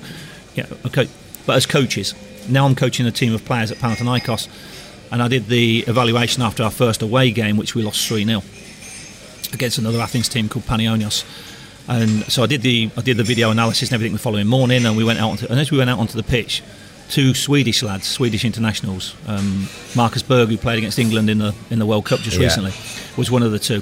yeah, 0.55 0.65
okay. 0.85 1.07
But 1.45 1.55
as 1.55 1.65
coaches, 1.65 2.13
now 2.47 2.65
I'm 2.65 2.75
coaching 2.75 3.05
a 3.07 3.11
team 3.11 3.33
of 3.33 3.43
players 3.45 3.71
at 3.71 3.77
Panathinaikos, 3.79 4.47
and 5.11 5.21
I 5.23 5.27
did 5.27 5.47
the 5.47 5.79
evaluation 5.87 6.43
after 6.43 6.61
our 6.63 6.71
first 6.71 7.01
away 7.01 7.31
game, 7.31 7.57
which 7.57 7.73
we 7.75 7.81
lost 7.81 8.07
three 8.07 8.23
0 8.25 8.43
against 9.53 9.77
another 9.79 9.99
Athens 9.99 10.29
team 10.29 10.47
called 10.49 10.65
Panionios. 10.65 11.23
And 11.87 12.23
so 12.31 12.43
I 12.43 12.45
did 12.45 12.61
the 12.61 12.91
I 12.95 13.01
did 13.01 13.17
the 13.17 13.23
video 13.23 13.49
analysis 13.49 13.89
and 13.89 13.95
everything 13.95 14.13
the 14.13 14.19
following 14.19 14.45
morning, 14.45 14.85
and 14.85 14.95
we 14.95 15.03
went 15.03 15.19
out 15.19 15.31
onto, 15.31 15.47
and 15.47 15.59
as 15.59 15.71
we 15.71 15.77
went 15.79 15.89
out 15.89 15.97
onto 15.97 16.15
the 16.15 16.23
pitch, 16.23 16.61
two 17.09 17.33
Swedish 17.33 17.81
lads, 17.83 18.07
Swedish 18.07 18.45
internationals, 18.45 19.15
um, 19.27 19.67
Marcus 19.95 20.21
Berg, 20.23 20.49
who 20.49 20.57
played 20.57 20.77
against 20.77 20.99
England 20.99 21.29
in 21.29 21.39
the 21.39 21.53
in 21.69 21.79
the 21.79 21.85
World 21.85 22.05
Cup 22.05 22.19
just 22.19 22.37
Yeah. 22.37 22.43
recently, 22.43 22.73
was 23.17 23.29
one 23.31 23.43
of 23.43 23.51
the 23.51 23.59
two, 23.59 23.81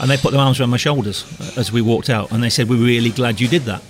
and 0.00 0.10
they 0.10 0.16
put 0.16 0.32
their 0.32 0.40
arms 0.40 0.60
around 0.60 0.70
my 0.70 0.76
shoulders 0.76 1.24
as 1.56 1.70
we 1.72 1.80
walked 1.82 2.08
out, 2.08 2.30
and 2.32 2.42
they 2.42 2.50
said, 2.50 2.68
"We're 2.68 2.76
really 2.84 3.10
glad 3.10 3.40
you 3.40 3.48
did 3.48 3.64
that." 3.64 3.82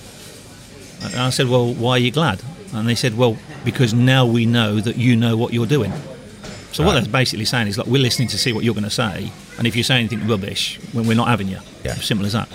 And 1.04 1.16
I 1.16 1.30
said, 1.30 1.48
"Well, 1.48 1.72
why 1.74 1.92
are 1.92 1.98
you 1.98 2.10
glad?" 2.10 2.40
And 2.72 2.88
they 2.88 2.94
said, 2.94 3.16
"Well, 3.16 3.36
because 3.64 3.92
now 3.94 4.24
we 4.26 4.46
know 4.46 4.80
that 4.80 4.96
you 4.96 5.16
know 5.16 5.36
what 5.36 5.52
you're 5.52 5.66
doing." 5.66 5.92
So 6.72 6.84
what 6.84 6.92
they're 6.94 7.10
basically 7.12 7.44
saying 7.46 7.66
is, 7.66 7.76
like, 7.76 7.88
we're 7.88 8.00
listening 8.00 8.28
to 8.28 8.38
see 8.38 8.52
what 8.52 8.62
you're 8.64 8.74
going 8.74 8.84
to 8.84 8.90
say, 8.90 9.32
and 9.58 9.66
if 9.66 9.74
you 9.74 9.82
say 9.82 9.98
anything 9.98 10.26
rubbish, 10.28 10.78
when 10.92 11.04
we're 11.06 11.16
not 11.16 11.26
having 11.28 11.48
you. 11.48 11.58
Yeah. 11.84 11.94
Simple 11.96 12.24
as 12.26 12.32
that. 12.32 12.48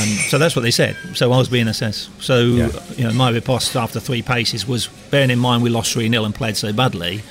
Um, 0.00 0.08
so 0.28 0.38
that's 0.38 0.56
what 0.56 0.62
they 0.62 0.70
said. 0.70 0.96
So 1.14 1.32
I 1.32 1.38
was 1.38 1.48
being 1.48 1.68
assessed. 1.68 2.10
So 2.22 2.40
Yeah. 2.44 2.68
you 2.96 3.04
know, 3.04 3.12
my 3.12 3.30
riposte 3.30 3.76
after 3.76 4.00
three 4.00 4.22
paces 4.22 4.66
was, 4.66 4.88
bearing 5.10 5.30
in 5.30 5.38
mind 5.38 5.62
we 5.62 5.70
lost 5.70 5.92
three 5.92 6.08
0 6.08 6.24
and 6.24 6.34
played 6.34 6.56
so 6.56 6.72
badly. 6.72 7.22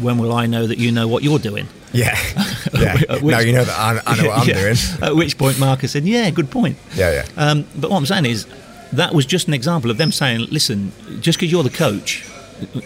When 0.00 0.18
will 0.18 0.32
I 0.32 0.46
know 0.46 0.66
that 0.66 0.78
you 0.78 0.92
know 0.92 1.08
what 1.08 1.22
you're 1.22 1.38
doing? 1.38 1.68
Yeah. 1.92 2.16
yeah. 2.78 2.96
Which- 3.20 3.22
now 3.32 3.40
you 3.40 3.52
know 3.52 3.64
that 3.64 3.76
I, 3.78 4.00
I 4.06 4.16
know 4.16 4.28
what 4.28 4.38
I'm 4.40 4.48
Yeah. 4.48 4.60
doing. 4.60 4.76
At 5.02 5.16
which 5.16 5.36
point 5.38 5.58
Marcus 5.58 5.92
said, 5.92 6.04
"Yeah, 6.04 6.30
good 6.30 6.50
point." 6.50 6.76
Yeah, 6.94 7.10
yeah. 7.12 7.26
Um, 7.36 7.64
but 7.76 7.90
what 7.90 7.96
I'm 7.96 8.06
saying 8.06 8.26
is, 8.26 8.46
that 8.92 9.14
was 9.14 9.26
just 9.26 9.48
an 9.48 9.54
example 9.54 9.90
of 9.90 9.96
them 9.98 10.12
saying, 10.12 10.46
listen, 10.50 10.92
just 11.20 11.38
because 11.38 11.50
you're 11.52 11.62
the 11.64 11.70
coach, 11.70 12.24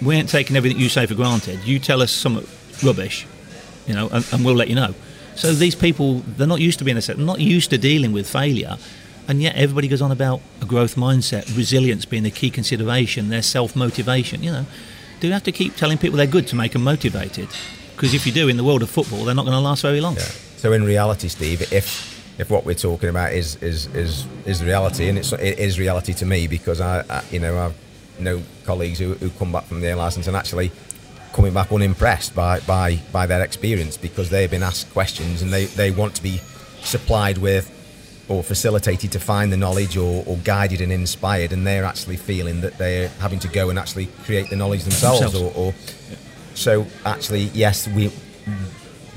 we 0.02 0.16
ain't 0.16 0.28
taking 0.30 0.56
everything 0.56 0.78
you 0.78 0.88
say 0.88 1.04
for 1.06 1.14
granted. 1.14 1.60
You 1.64 1.78
tell 1.78 2.00
us 2.02 2.10
some 2.10 2.46
rubbish, 2.82 3.26
you 3.86 3.94
know, 3.94 4.08
and, 4.10 4.24
and 4.32 4.44
we'll 4.44 4.54
let 4.54 4.68
you 4.68 4.74
know. 4.74 4.94
So 5.34 5.52
these 5.52 5.74
people, 5.74 6.20
they're 6.36 6.46
not 6.46 6.60
used 6.60 6.78
to 6.78 6.84
being 6.84 6.96
assessed, 6.96 7.16
they're 7.18 7.26
not 7.26 7.40
used 7.40 7.70
to 7.70 7.78
dealing 7.78 8.12
with 8.12 8.28
failure. 8.28 8.76
And 9.26 9.40
yet 9.40 9.56
everybody 9.56 9.88
goes 9.88 10.02
on 10.02 10.12
about 10.12 10.40
a 10.60 10.66
growth 10.66 10.96
mindset, 10.96 11.56
resilience 11.56 12.04
being 12.04 12.24
the 12.24 12.30
key 12.30 12.50
consideration, 12.50 13.30
their 13.30 13.42
self 13.42 13.74
motivation. 13.74 14.42
You 14.42 14.52
know, 14.52 14.66
do 15.20 15.26
you 15.26 15.32
have 15.32 15.44
to 15.44 15.52
keep 15.52 15.76
telling 15.76 15.98
people 15.98 16.16
they're 16.18 16.26
good 16.26 16.46
to 16.48 16.56
make 16.56 16.72
them 16.72 16.84
motivated? 16.84 17.48
Because 17.94 18.12
if 18.12 18.26
you 18.26 18.32
do 18.32 18.48
in 18.48 18.56
the 18.56 18.64
world 18.64 18.82
of 18.82 18.90
football, 18.90 19.24
they're 19.24 19.34
not 19.34 19.44
going 19.44 19.56
to 19.56 19.60
last 19.60 19.82
very 19.82 20.00
long. 20.00 20.16
Yeah. 20.16 20.22
So 20.22 20.72
in 20.72 20.84
reality, 20.84 21.28
Steve, 21.28 21.62
if 21.72 22.12
if 22.38 22.50
what 22.50 22.64
we're 22.64 22.74
talking 22.74 23.08
about 23.08 23.32
is 23.32 23.56
is 23.62 23.86
is, 23.94 24.26
is 24.44 24.62
reality, 24.62 25.08
and 25.08 25.18
it's 25.18 25.32
it 25.32 25.58
is 25.58 25.78
reality 25.78 26.12
to 26.14 26.26
me 26.26 26.46
because 26.46 26.80
I, 26.80 27.04
I 27.08 27.22
you 27.30 27.40
know 27.40 27.58
I've 27.58 27.74
know 28.20 28.42
colleagues 28.64 28.98
who, 28.98 29.14
who 29.14 29.30
come 29.30 29.52
back 29.52 29.64
from 29.64 29.80
their 29.80 29.96
license 29.96 30.26
and 30.26 30.36
actually 30.36 30.70
coming 31.32 31.52
back 31.52 31.72
unimpressed 31.72 32.34
by, 32.34 32.60
by 32.60 32.96
by 33.12 33.26
their 33.26 33.42
experience 33.42 33.96
because 33.96 34.30
they've 34.30 34.50
been 34.50 34.62
asked 34.62 34.92
questions 34.92 35.42
and 35.42 35.52
they, 35.52 35.64
they 35.64 35.90
want 35.90 36.14
to 36.14 36.22
be 36.22 36.38
supplied 36.82 37.38
with 37.38 37.70
or 38.28 38.42
facilitated 38.42 39.12
to 39.12 39.20
find 39.20 39.52
the 39.52 39.56
knowledge 39.56 39.96
or, 39.96 40.24
or 40.26 40.36
guided 40.38 40.80
and 40.80 40.90
inspired 40.92 41.52
and 41.52 41.66
they're 41.66 41.84
actually 41.84 42.16
feeling 42.16 42.60
that 42.62 42.78
they're 42.78 43.08
having 43.20 43.38
to 43.38 43.48
go 43.48 43.68
and 43.70 43.78
actually 43.78 44.06
create 44.24 44.48
the 44.50 44.56
knowledge 44.56 44.82
themselves, 44.82 45.20
Themselves. 45.20 45.56
or, 45.56 45.66
or 45.66 45.74
so 46.54 46.86
actually 47.04 47.42
yes 47.52 47.86
we 47.88 48.10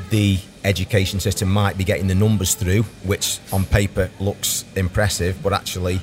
the 0.09 0.39
education 0.63 1.19
system 1.19 1.49
might 1.49 1.77
be 1.77 1.83
getting 1.83 2.07
the 2.07 2.15
numbers 2.15 2.53
through, 2.53 2.83
which 3.03 3.39
on 3.51 3.65
paper 3.65 4.09
looks 4.19 4.65
impressive, 4.75 5.41
but 5.41 5.53
actually, 5.53 6.01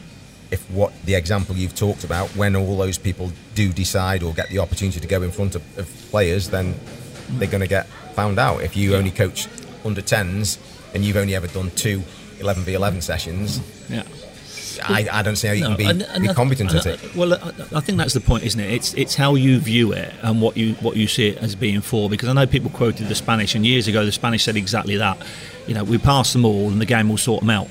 if 0.51 0.69
what 0.71 0.93
the 1.05 1.15
example 1.15 1.55
you've 1.57 1.75
talked 1.75 2.05
about, 2.05 2.29
when 2.31 2.57
all 2.57 2.77
those 2.77 2.99
people 2.99 3.31
do 3.55 3.73
decide 3.73 4.23
or 4.23 4.33
get 4.33 4.49
the 4.49 4.59
opportunity 4.59 5.01
to 5.01 5.07
go 5.07 5.23
in 5.23 5.31
front 5.31 5.55
of, 5.55 5.79
of 5.79 5.87
players, 6.11 6.49
then 6.51 6.75
they're 7.33 7.49
going 7.51 7.61
to 7.63 7.69
get 7.69 7.87
found 8.15 8.39
out. 8.39 8.63
If 8.63 8.77
you 8.77 8.95
only 8.95 9.11
coach 9.11 9.49
under 9.85 10.01
10s 10.01 10.59
and 10.95 11.05
you've 11.05 11.17
only 11.17 11.35
ever 11.35 11.47
done 11.47 11.71
two 11.73 12.03
11v11 12.45 13.03
sessions, 13.03 13.61
Yeah. 13.89 14.03
I, 14.83 15.07
I 15.11 15.23
don't 15.23 15.37
see 15.37 15.47
how 15.47 15.55
you 15.55 15.65
can 15.65 15.77
be, 15.77 15.85
and- 15.85 16.05
be 16.21 16.29
competent 16.35 16.71
and 16.73 16.81
at 16.81 16.87
it. 17.05 17.15
Well, 17.15 17.35
I, 17.35 17.53
I 17.77 17.81
think 17.81 17.97
that's 17.97 18.13
the 18.13 18.21
point, 18.21 18.43
isn't 18.43 18.59
it? 18.59 18.73
It's 18.73 18.93
it's 18.95 19.15
how 19.15 19.37
you 19.37 19.61
view 19.61 19.93
it 19.93 20.13
and 20.21 20.43
what 20.43 20.57
you 20.57 20.75
what 20.75 20.97
you 20.97 21.07
see 21.07 21.29
it 21.29 21.39
as 21.39 21.55
being 21.55 21.81
for. 21.81 22.11
Because 22.11 22.29
I 22.29 22.33
know 22.33 22.45
people 22.45 22.71
quoted 22.71 23.07
the 23.09 23.15
Spanish, 23.15 23.55
and 23.55 23.65
years 23.65 23.87
ago 23.87 24.05
the 24.05 24.11
Spanish 24.11 24.43
said 24.43 24.57
exactly 24.57 24.97
that. 24.97 25.17
You 25.69 25.75
know, 25.75 25.85
we 25.85 25.97
pass 25.99 26.33
them 26.33 26.45
all, 26.45 26.71
and 26.73 26.81
the 26.81 26.87
game 26.87 27.09
will 27.09 27.17
sort 27.19 27.41
them 27.43 27.51
out. 27.51 27.69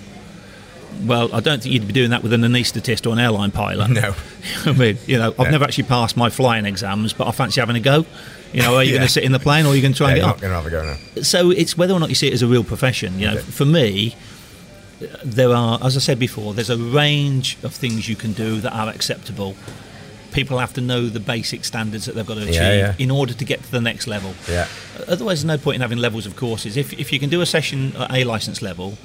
Well, 1.05 1.29
I 1.35 1.41
don't 1.41 1.61
think 1.61 1.73
you'd 1.73 1.87
be 1.87 1.93
doing 1.93 2.11
that 2.11 2.23
with 2.23 2.31
an 2.33 2.41
anaesthetist 2.41 3.05
or 3.05 3.09
an 3.13 3.19
airline 3.19 3.51
pilot. 3.51 3.89
No. 3.89 4.15
I 4.65 4.71
mean, 4.71 4.97
you 5.05 5.17
know, 5.17 5.35
I've 5.37 5.51
never 5.51 5.65
actually 5.65 5.85
passed 5.85 6.15
my 6.15 6.29
flying 6.29 6.65
exams, 6.65 7.11
but 7.13 7.27
I 7.27 7.31
fancy 7.31 7.59
having 7.59 7.75
a 7.75 7.79
go. 7.81 8.05
You 8.53 8.61
know, 8.61 8.75
are 8.75 8.83
you 8.83 8.91
Yeah. 8.91 8.97
going 8.99 9.07
to 9.07 9.13
sit 9.13 9.23
in 9.23 9.31
the 9.33 9.39
plane 9.39 9.65
or 9.65 9.69
are 9.69 9.75
you 9.75 9.81
going 9.81 9.93
to 9.93 9.97
try 9.97 10.13
Yeah, 10.13 10.13
and 10.13 10.21
get 10.21 10.27
not 10.27 10.35
up? 10.35 10.41
going 10.41 10.51
to 10.51 10.55
have 10.55 10.65
a 10.65 10.69
go 10.69 10.85
now. 11.17 11.21
so 11.23 11.49
it's 11.49 11.75
whether 11.77 11.93
or 11.93 11.99
not 11.99 12.09
you 12.09 12.15
see 12.15 12.27
it 12.27 12.33
as 12.33 12.43
a 12.43 12.47
real 12.47 12.63
profession. 12.63 13.19
You 13.19 13.25
know, 13.27 13.33
Okay. 13.33 13.41
for 13.41 13.65
me, 13.65 14.15
there 15.23 15.53
are, 15.53 15.79
as 15.83 15.95
I 15.95 15.99
said 15.99 16.19
before, 16.19 16.53
there's 16.53 16.69
a 16.69 16.77
range 16.77 17.57
of 17.63 17.73
things 17.73 18.07
you 18.09 18.15
can 18.15 18.33
do 18.33 18.59
that 18.61 18.73
are 18.73 18.89
acceptable. 18.89 19.55
People 20.31 20.57
have 20.57 20.73
to 20.73 20.81
know 20.81 21.07
the 21.09 21.19
basic 21.19 21.63
standards 21.63 22.05
that 22.05 22.15
they've 22.15 22.25
got 22.25 22.35
to 22.35 22.41
achieve 22.43 22.55
Yeah, 22.55 22.73
yeah. 22.75 22.95
in 22.97 23.11
order 23.11 23.33
to 23.33 23.45
get 23.45 23.61
to 23.63 23.71
the 23.71 23.81
next 23.81 24.07
level. 24.07 24.33
Yeah. 24.49 24.67
Otherwise, 25.07 25.43
there's 25.43 25.45
no 25.45 25.57
point 25.57 25.75
in 25.75 25.81
having 25.81 25.99
levels 25.99 26.25
of 26.25 26.35
courses. 26.35 26.75
If, 26.75 26.93
if 26.93 27.13
you 27.13 27.19
can 27.19 27.29
do 27.29 27.41
a 27.41 27.45
session 27.45 27.95
at 27.97 28.11
A 28.11 28.23
license 28.23 28.61
level 28.61 28.97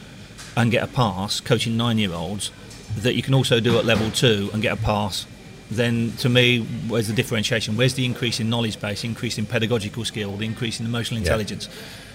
and 0.57 0.71
get 0.71 0.83
a 0.83 0.87
pass, 0.87 1.41
coaching 1.41 1.77
nine-year-olds, 1.77 2.51
that 2.97 3.15
you 3.15 3.23
can 3.23 3.35
also 3.35 3.61
do 3.61 3.79
at 3.79 3.85
level 3.85 4.11
two 4.11 4.49
and 4.53 4.63
get 4.63 4.73
a 4.73 4.81
pass, 4.81 5.27
then 5.71 6.13
to 6.19 6.31
me, 6.31 6.61
where's 6.89 7.09
the 7.09 7.13
differentiation? 7.15 7.77
Where's 7.77 7.93
the 7.93 8.07
increase 8.07 8.41
in 8.41 8.49
knowledge 8.49 8.81
base, 8.81 9.05
increase 9.05 9.37
in 9.37 9.45
pedagogical 9.45 10.05
skill, 10.07 10.37
the 10.39 10.47
increase 10.47 10.81
in 10.81 10.87
emotional 10.87 11.19
intelligence? 11.19 11.69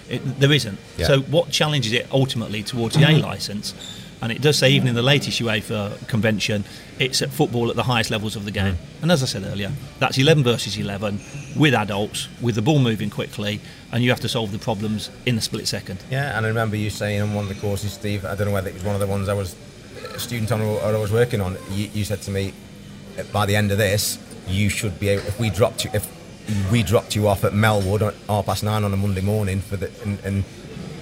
It, 0.08 0.18
there 0.40 0.52
isn't. 0.52 0.78
Yeah. 0.96 1.06
So 1.06 1.20
what 1.22 1.50
challenges 1.50 1.92
it 1.92 2.06
ultimately 2.12 2.62
towards 2.62 2.94
the 2.96 3.04
A 3.04 3.18
license? 3.18 3.74
And 4.22 4.32
it 4.32 4.40
does 4.40 4.58
say 4.58 4.70
even 4.70 4.88
in 4.88 4.94
the 4.94 5.02
latest 5.02 5.38
UEFA 5.40 6.08
convention, 6.08 6.64
it's 6.98 7.20
at 7.20 7.28
football 7.30 7.68
at 7.68 7.76
the 7.76 7.82
highest 7.82 8.10
levels 8.10 8.36
of 8.36 8.46
the 8.46 8.50
game. 8.50 8.78
And 9.02 9.12
as 9.12 9.22
I 9.22 9.26
said 9.26 9.42
earlier, 9.44 9.70
that's 9.98 10.16
11 10.16 10.44
versus 10.44 10.78
11 10.78 11.20
with 11.56 11.74
adults, 11.74 12.28
with 12.40 12.54
the 12.54 12.62
ball 12.62 12.78
moving 12.78 13.10
quickly, 13.10 13.60
and 13.92 14.02
you 14.02 14.08
have 14.08 14.20
to 14.20 14.28
solve 14.28 14.50
the 14.50 14.58
problems 14.58 15.10
in 15.26 15.36
a 15.36 15.42
split 15.42 15.68
second. 15.68 16.02
Yeah, 16.10 16.36
and 16.38 16.46
I 16.46 16.48
remember 16.48 16.76
you 16.76 16.88
saying 16.88 17.20
on 17.20 17.34
one 17.34 17.44
of 17.44 17.54
the 17.54 17.60
courses, 17.60 17.92
Steve, 17.92 18.24
I 18.24 18.34
don't 18.34 18.46
know 18.46 18.54
whether 18.54 18.70
it 18.70 18.74
was 18.74 18.84
one 18.84 18.94
of 18.94 19.00
the 19.00 19.06
ones 19.06 19.28
I 19.28 19.34
was 19.34 19.56
a 20.14 20.18
student 20.18 20.50
on 20.52 20.62
or, 20.62 20.80
I 20.80 20.96
was 20.96 21.12
working 21.12 21.42
on, 21.42 21.58
you, 21.72 21.90
you 21.92 22.04
said 22.04 22.22
to 22.22 22.30
me, 22.30 22.54
"Uh, 23.18 23.24
by 23.24 23.44
the 23.44 23.56
end 23.56 23.72
of 23.72 23.78
this, 23.78 24.18
you 24.48 24.68
should 24.70 24.98
be 24.98 25.08
able, 25.08 25.26
if 25.26 25.38
we 25.38 25.50
dropped 25.50 25.84
you, 25.84 25.90
if 25.92 26.08
we 26.70 26.82
dropped 26.82 27.16
you 27.16 27.28
off 27.28 27.44
at 27.44 27.52
Melwood 27.52 28.02
at 28.02 28.14
half 28.28 28.46
past 28.46 28.62
nine 28.62 28.84
on 28.84 28.92
a 28.92 28.96
Monday 28.96 29.20
morning 29.22 29.60
for 29.60 29.76
the, 29.76 29.90
and, 30.02 30.18
and 30.24 30.44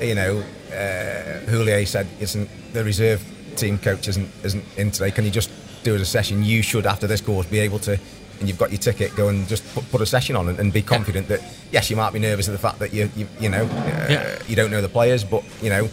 you 0.00 0.14
know, 0.14 0.42
uh, 0.68 1.84
said, 1.84 2.06
isn't 2.20 2.48
the 2.72 2.84
reserve 2.84 3.24
team 3.56 3.78
coach 3.78 4.08
isn't, 4.08 4.30
isn't 4.44 4.64
in 4.76 4.90
today, 4.90 5.10
can 5.10 5.24
you 5.24 5.30
just 5.30 5.50
do 5.82 5.94
as 5.94 6.00
a 6.00 6.06
session? 6.06 6.42
You 6.42 6.62
should, 6.62 6.86
after 6.86 7.06
this 7.06 7.20
course, 7.20 7.46
be 7.46 7.58
able 7.60 7.78
to, 7.80 7.98
and 8.40 8.48
you've 8.48 8.58
got 8.58 8.70
your 8.70 8.78
ticket, 8.78 9.14
go 9.14 9.28
and 9.28 9.46
just 9.48 9.64
put, 9.74 9.88
put 9.90 10.00
a 10.00 10.06
session 10.06 10.36
on 10.36 10.48
and, 10.48 10.58
and 10.58 10.72
be 10.72 10.82
confident 10.82 11.28
that, 11.28 11.40
yes, 11.70 11.90
you 11.90 11.96
might 11.96 12.12
be 12.12 12.18
nervous 12.18 12.48
of 12.48 12.52
the 12.52 12.58
fact 12.58 12.78
that 12.78 12.92
you, 12.92 13.10
you, 13.16 13.28
you 13.40 13.48
know, 13.48 13.64
uh, 13.64 14.06
Yeah. 14.10 14.38
you 14.48 14.56
don't 14.56 14.70
know 14.70 14.80
the 14.80 14.88
players, 14.88 15.22
but, 15.24 15.44
you 15.62 15.70
know, 15.70 15.88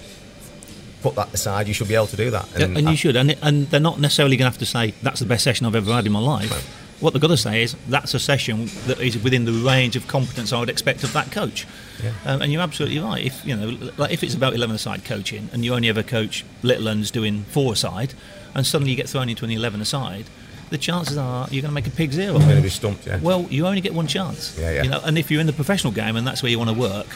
put 1.02 1.16
that 1.16 1.34
aside, 1.34 1.68
you 1.68 1.74
should 1.74 1.88
be 1.88 1.95
able 1.95 2.08
to 2.08 2.18
do 2.18 2.32
that. 2.32 2.47
And, 2.56 2.78
and 2.78 2.88
I- 2.88 2.91
you 2.91 2.97
should. 2.97 3.16
And, 3.16 3.38
and 3.41 3.68
they're 3.68 3.80
not 3.80 4.00
necessarily 4.00 4.38
going 4.38 4.52
to 4.52 4.54
have 4.54 4.60
to 4.60 4.66
say, 4.66 4.93
that's 5.02 5.20
the 5.20 5.26
best 5.26 5.43
session 5.43 5.66
I've 5.66 5.76
ever 5.76 5.91
had 5.93 6.06
in 6.06 6.12
my 6.12 6.20
life. 6.20 6.86
What 7.00 7.14
they've 7.14 7.22
got 7.22 7.30
to 7.30 7.38
say 7.38 7.64
is, 7.64 7.76
that's 7.88 8.14
a 8.14 8.20
session 8.20 8.66
that 8.88 9.00
is 9.00 9.18
within 9.24 9.45
the 9.45 9.54
range 9.54 9.95
of 9.95 10.08
competence 10.08 10.52
I 10.52 10.60
would 10.60 10.70
expect 10.70 11.04
of 11.04 11.14
that 11.14 11.32
coach. 11.32 11.66
Yeah. 12.04 12.12
Um, 12.26 12.41
and 12.41 12.52
you're 12.52 12.62
absolutely 12.62 13.00
right. 13.00 13.26
If 13.26 13.45
you 13.45 13.56
know, 13.56 13.91
like 13.97 14.12
if 14.12 14.22
it's 14.22 14.36
about 14.36 14.54
eleven-a-side 14.54 15.06
coaching, 15.06 15.50
and 15.54 15.64
you 15.64 15.74
only 15.74 15.88
ever 15.88 16.04
coach 16.04 16.43
little 16.62 16.88
uns 16.89 17.10
doing 17.10 17.43
four-a-side, 17.43 18.14
and 18.54 18.66
suddenly 18.66 18.91
you 18.91 18.97
get 18.97 19.08
thrown 19.08 19.30
into 19.30 19.45
an 19.45 19.52
eleven-a-side, 19.52 20.26
the 20.72 20.78
chances 20.78 21.18
are 21.18 21.47
you're 21.50 21.62
going 21.62 21.72
to 21.72 21.76
make 21.76 21.88
a 21.88 21.91
pig 21.91 22.12
zero. 22.12 22.36
I'm 22.36 22.41
going 22.41 22.58
to 22.58 22.62
be 22.62 22.70
stumped, 22.70 23.08
yeah. 23.08 23.20
Well, 23.22 23.47
you 23.50 23.66
only 23.66 23.82
get 23.82 23.93
one 23.93 24.08
chance. 24.08 24.58
Yeah, 24.60 24.72
yeah. 24.72 24.84
You 24.84 24.89
know, 24.89 25.02
and 25.04 25.18
if 25.18 25.32
you're 25.32 25.41
in 25.41 25.47
the 25.47 25.54
professional 25.54 25.93
game 25.93 26.16
and 26.16 26.28
that's 26.28 26.43
where 26.43 26.52
you 26.52 26.60
want 26.60 26.70
to 26.70 26.78
work, 26.78 27.08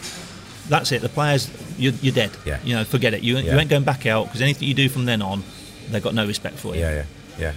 that's 0.70 0.94
it. 0.94 1.02
The 1.02 1.10
players, 1.10 1.52
you're, 1.78 1.94
you're 2.02 2.14
dead. 2.14 2.32
Yeah. 2.46 2.60
You 2.64 2.76
know, 2.76 2.84
forget 2.86 3.14
it. 3.14 3.22
You, 3.22 3.38
you 3.38 3.52
ain't 3.52 3.70
going 3.70 3.84
back 3.84 4.06
out 4.06 4.28
because 4.28 4.42
anything 4.42 4.68
you 4.68 4.74
do 4.74 4.88
from 4.88 5.06
then 5.06 5.22
on, 5.22 5.44
they've 5.90 6.02
got 6.02 6.14
no 6.14 6.26
respect 6.26 6.56
for 6.56 6.74
you. 6.74 6.82
Yeah, 6.82 7.04
yeah, 7.38 7.54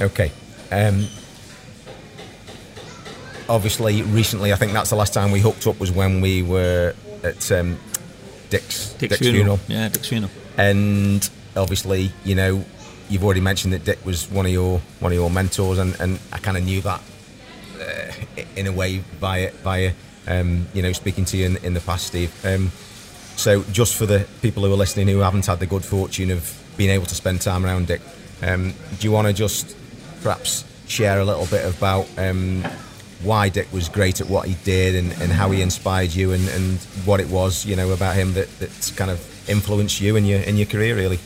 yeah. 0.00 0.04
Okay. 0.04 0.32
Um, 0.70 1.06
obviously, 3.48 4.02
recently, 4.02 4.52
I 4.52 4.56
think 4.56 4.72
that's 4.72 4.90
the 4.90 4.96
last 4.96 5.14
time 5.14 5.32
we 5.32 5.40
hooked 5.40 5.66
up 5.66 5.80
was 5.80 5.90
when 5.90 6.20
we 6.20 6.42
were 6.42 6.94
at 7.22 7.50
um, 7.52 7.78
Dick's, 8.50 8.92
Dick's, 8.94 9.18
funeral. 9.18 9.58
Yeah, 9.68 9.88
Dick's 9.88 10.08
funeral. 10.08 10.30
and 10.56 11.28
obviously, 11.56 12.12
you 12.24 12.34
know, 12.34 12.64
you've 13.08 13.24
already 13.24 13.40
mentioned 13.40 13.72
that 13.72 13.84
Dick 13.84 14.04
was 14.04 14.30
one 14.30 14.46
of 14.46 14.52
your 14.52 14.80
one 15.00 15.12
of 15.12 15.16
your 15.16 15.30
mentors, 15.30 15.78
and, 15.78 15.98
and 16.00 16.18
I 16.32 16.38
kind 16.38 16.56
of 16.56 16.64
knew 16.64 16.80
that 16.82 17.00
uh, 17.80 18.12
in 18.56 18.66
a 18.66 18.72
way 18.72 19.02
by 19.20 19.52
via 19.62 19.92
um, 20.26 20.66
you 20.74 20.82
know 20.82 20.92
speaking 20.92 21.24
to 21.26 21.36
you 21.36 21.46
in, 21.46 21.56
in 21.58 21.74
the 21.74 21.80
past, 21.80 22.08
Steve. 22.08 22.34
Um, 22.44 22.70
so, 23.36 23.62
just 23.70 23.94
for 23.94 24.04
the 24.06 24.26
people 24.42 24.64
who 24.64 24.72
are 24.72 24.76
listening 24.76 25.08
who 25.08 25.18
haven't 25.18 25.46
had 25.46 25.60
the 25.60 25.66
good 25.66 25.84
fortune 25.84 26.30
of 26.30 26.54
being 26.76 26.90
able 26.90 27.06
to 27.06 27.14
spend 27.14 27.40
time 27.40 27.64
around 27.64 27.86
Dick, 27.86 28.00
um, 28.42 28.74
do 28.98 29.06
you 29.06 29.12
want 29.12 29.26
to 29.28 29.32
just 29.32 29.76
perhaps 30.22 30.64
share 30.86 31.20
a 31.20 31.24
little 31.24 31.46
bit 31.46 31.64
about 31.64 32.06
um, 32.16 32.62
why 33.22 33.48
Dick 33.48 33.72
was 33.72 33.88
great 33.88 34.20
at 34.20 34.28
what 34.28 34.46
he 34.48 34.54
did 34.64 34.94
and, 34.94 35.12
and 35.20 35.32
how 35.32 35.50
he 35.50 35.60
inspired 35.60 36.14
you 36.14 36.32
and, 36.32 36.48
and 36.48 36.78
what 37.04 37.20
it 37.20 37.28
was, 37.28 37.66
you 37.66 37.76
know, 37.76 37.90
about 37.92 38.14
him 38.16 38.32
that, 38.34 38.48
that 38.58 38.92
kind 38.96 39.10
of 39.10 39.18
influenced 39.48 40.00
you 40.00 40.16
in 40.16 40.24
your 40.24 40.40
in 40.40 40.56
your 40.56 40.66
career, 40.66 40.94
really? 40.94 41.18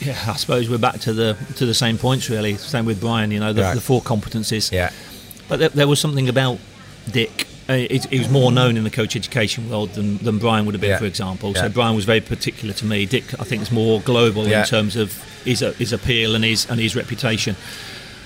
Yeah, 0.00 0.16
I 0.26 0.34
suppose 0.36 0.68
we're 0.70 0.78
back 0.78 0.98
to 1.00 1.12
the 1.12 1.36
to 1.56 1.66
the 1.66 1.74
same 1.74 1.98
points 1.98 2.30
really. 2.30 2.56
Same 2.56 2.86
with 2.86 3.00
Brian. 3.00 3.30
You 3.30 3.40
know, 3.40 3.52
the, 3.52 3.62
Right. 3.62 3.74
the 3.74 3.80
four 3.80 4.00
competencies. 4.02 4.72
Yeah, 4.72 4.90
But 5.48 5.58
there, 5.58 5.68
there 5.70 5.88
was 5.88 6.00
something 6.00 6.28
about 6.28 6.58
Dick. 7.10 7.46
Uh, 7.68 7.76
he 8.10 8.18
was 8.18 8.28
more 8.28 8.52
known 8.52 8.76
in 8.76 8.84
the 8.84 8.90
coach 8.90 9.16
education 9.16 9.70
world 9.70 9.90
than, 9.94 10.18
than 10.18 10.38
Brian 10.38 10.66
would 10.66 10.74
have 10.74 10.82
been, 10.82 10.90
Yeah. 10.90 10.98
for 10.98 11.06
example. 11.06 11.52
Yeah. 11.54 11.62
So 11.62 11.68
Brian 11.70 11.96
was 11.96 12.04
very 12.04 12.20
particular 12.20 12.74
to 12.74 12.84
me. 12.84 13.06
Dick, 13.06 13.24
I 13.40 13.44
think, 13.44 13.62
is 13.62 13.72
more 13.72 14.00
global 14.02 14.46
Yeah. 14.46 14.60
in 14.60 14.66
terms 14.66 14.96
of 14.96 15.12
his 15.44 15.62
uh, 15.62 15.72
his 15.72 15.92
appeal 15.92 16.34
and 16.34 16.44
his 16.44 16.68
and 16.70 16.78
his 16.78 16.94
reputation. 16.94 17.56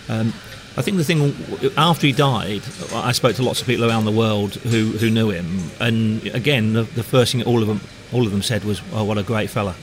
Um, 0.09 0.33
I 0.77 0.83
think 0.83 0.97
the 0.97 1.05
thing 1.05 1.35
after 1.77 2.07
he 2.07 2.13
died, 2.13 2.63
I 2.95 3.13
spoke 3.13 3.35
to 3.37 3.43
lots 3.43 3.61
of 3.61 3.67
people 3.67 3.85
around 3.85 4.05
the 4.05 4.13
world 4.13 4.55
who, 4.55 4.93
who 4.93 5.11
knew 5.11 5.31
him, 5.31 5.71
and 5.81 6.25
again, 6.29 6.73
the, 6.73 6.83
the 6.85 7.03
first 7.03 7.33
thing 7.33 7.43
all 7.45 7.63
of 7.63 7.69
them 7.69 7.81
all 8.13 8.25
of 8.25 8.31
them 8.33 8.43
said 8.43 8.65
was, 8.65 8.81
"Oh, 8.93 9.05
what 9.05 9.19
a 9.19 9.23
great 9.23 9.51
fella," 9.51 9.75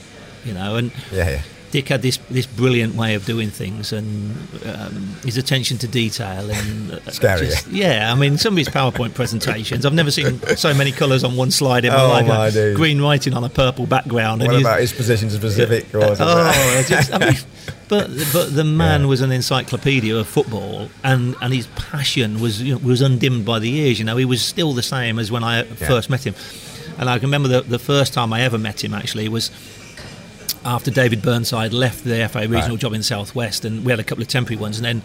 you 0.45 0.53
know. 0.53 0.75
And 0.77 0.91
yeah, 1.11 1.29
yeah. 1.29 1.41
Dick 1.75 1.89
had 1.89 2.01
this 2.01 2.15
this 2.29 2.45
brilliant 2.45 2.95
way 2.95 3.15
of 3.15 3.25
doing 3.25 3.49
things, 3.49 3.91
and 3.91 4.31
um, 4.65 5.15
his 5.25 5.35
attention 5.37 5.77
to 5.79 5.87
detail, 5.89 6.49
and 6.49 6.91
uh, 6.93 7.11
Scary, 7.11 7.47
just- 7.47 7.67
yeah. 7.67 8.13
I 8.13 8.15
mean, 8.15 8.37
some 8.37 8.53
of 8.53 8.57
his 8.57 8.69
PowerPoint 8.69 9.13
presentations, 9.13 9.85
I've 9.85 9.93
never 9.93 10.09
seen 10.09 10.39
so 10.55 10.73
many 10.73 10.93
colours 10.93 11.25
on 11.25 11.35
one 11.35 11.51
slide 11.51 11.83
in 11.83 11.91
my 11.91 12.01
Oh, 12.01 12.07
life. 12.07 12.27
my. 12.55 12.73
Green 12.75 13.01
writing 13.01 13.33
on 13.33 13.43
a 13.43 13.49
purple 13.49 13.85
background. 13.87 14.39
What 14.41 14.51
and 14.51 14.61
about 14.61 14.79
his 14.79 14.93
position 14.93 15.29
specific? 15.29 15.93
Or? 15.93 16.15
Oh, 16.17 16.83
just, 16.87 17.13
I 17.13 17.17
mean, 17.19 17.33
but 17.89 18.09
but 18.31 18.55
the 18.55 18.63
man 18.63 19.01
Yeah. 19.01 19.07
was 19.07 19.19
an 19.19 19.33
encyclopedia 19.33 20.15
of 20.15 20.27
football, 20.29 20.87
and, 21.03 21.35
and 21.41 21.53
his 21.53 21.67
passion 21.75 22.39
was 22.39 22.61
you 22.61 22.75
know, 22.75 22.79
was 22.79 23.01
undimmed 23.01 23.43
by 23.43 23.59
the 23.59 23.69
years. 23.69 23.99
You 23.99 24.05
know, 24.05 24.15
he 24.15 24.23
was 24.23 24.41
still 24.41 24.71
the 24.71 24.81
same 24.83 25.19
as 25.19 25.29
when 25.29 25.43
I 25.43 25.63
first 25.63 26.09
met 26.09 26.25
him. 26.25 26.35
And 26.97 27.09
I 27.09 27.19
can 27.19 27.27
remember 27.27 27.49
the, 27.49 27.61
the 27.61 27.79
first 27.79 28.13
time 28.13 28.31
I 28.31 28.43
ever 28.43 28.57
met 28.57 28.81
him 28.81 28.93
actually 28.93 29.27
was 29.27 29.51
after 30.65 30.91
David 30.91 31.21
Burnside 31.21 31.71
left 31.73 32.03
the 32.03 32.27
FA 32.27 32.41
regional 32.41 32.71
Right. 32.71 32.79
job 32.79 32.93
in 32.93 33.03
Southwest, 33.03 33.63
and 33.65 33.85
we 33.85 33.91
had 33.91 33.99
a 33.99 34.03
couple 34.03 34.21
of 34.23 34.27
temporary 34.27 34.59
ones, 34.59 34.77
and 34.77 34.85
then 34.85 35.01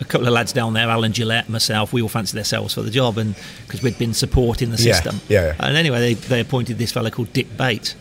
a 0.00 0.04
couple 0.04 0.26
of 0.26 0.32
lads 0.32 0.52
down 0.52 0.72
there, 0.74 0.88
Alan 0.88 1.12
Gillette, 1.12 1.48
myself, 1.48 1.92
we 1.92 2.00
all 2.02 2.08
fancied 2.08 2.38
ourselves 2.38 2.74
for 2.74 2.82
the 2.82 2.90
job, 2.90 3.18
and 3.18 3.34
because 3.66 3.82
we'd 3.82 3.98
been 3.98 4.14
supporting 4.14 4.70
the 4.70 4.78
system. 4.78 5.20
yeah, 5.28 5.46
yeah. 5.46 5.54
And 5.60 5.76
anyway, 5.76 5.98
they, 6.00 6.14
they 6.14 6.40
appointed 6.40 6.78
this 6.78 6.92
fellow 6.92 7.10
called 7.10 7.32
Dick 7.32 7.56
Bate. 7.56 7.94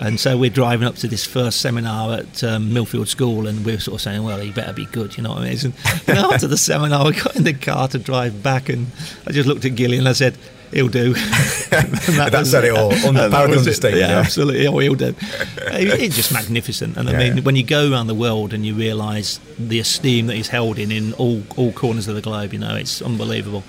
And 0.00 0.20
so 0.20 0.38
we're 0.38 0.48
driving 0.48 0.86
up 0.86 0.94
to 0.96 1.08
this 1.08 1.26
first 1.26 1.60
seminar 1.60 2.18
at 2.20 2.44
um, 2.44 2.70
Millfield 2.70 3.08
School, 3.08 3.48
and 3.48 3.64
we're 3.66 3.80
sort 3.80 3.96
of 3.96 4.00
saying, 4.00 4.22
"Well, 4.22 4.38
he 4.38 4.52
better 4.52 4.72
be 4.72 4.86
good," 4.86 5.16
you 5.16 5.24
know 5.24 5.30
what 5.30 5.38
I 5.42 5.50
mean? 5.50 5.58
And 6.06 6.18
after 6.18 6.46
the 6.46 6.56
seminar, 6.56 7.04
we 7.04 7.14
got 7.14 7.34
in 7.34 7.42
the 7.42 7.52
car 7.52 7.88
to 7.88 7.98
drive 7.98 8.40
back, 8.40 8.68
and 8.68 8.86
I 9.26 9.32
just 9.32 9.48
looked 9.48 9.64
at 9.64 9.74
Gilly 9.74 9.98
and 9.98 10.08
I 10.08 10.12
said, 10.12 10.38
"He'll 10.72 10.88
do." 10.88 11.14
And 11.70 11.92
That 12.32 12.46
said 12.46 12.64
it 12.64 12.70
all. 12.70 12.92
On 13.06 13.14
the 13.14 13.28
was 13.28 13.32
it. 13.32 13.58
understatement, 13.58 14.00
Yeah, 14.00 14.08
yeah. 14.10 14.18
absolutely. 14.20 14.66
Oh, 14.66 14.78
he'll 14.78 14.94
do. 14.94 15.12
He's 15.72 16.16
just 16.16 16.32
magnificent, 16.32 16.96
and 16.96 17.08
I 17.08 17.12
Yeah, 17.12 17.18
mean, 17.18 17.36
yeah. 17.38 17.42
when 17.42 17.56
you 17.56 17.62
go 17.62 17.90
around 17.92 18.06
the 18.06 18.14
world 18.14 18.52
and 18.54 18.64
you 18.64 18.74
realise 18.74 19.38
the 19.58 19.78
esteem 19.80 20.26
that 20.28 20.36
he's 20.36 20.48
held 20.48 20.78
in 20.78 20.90
in 20.90 21.12
all 21.14 21.42
all 21.56 21.72
corners 21.72 22.08
of 22.08 22.14
the 22.14 22.22
globe, 22.22 22.52
you 22.52 22.58
know, 22.58 22.74
it's 22.74 23.02
unbelievable. 23.02 23.62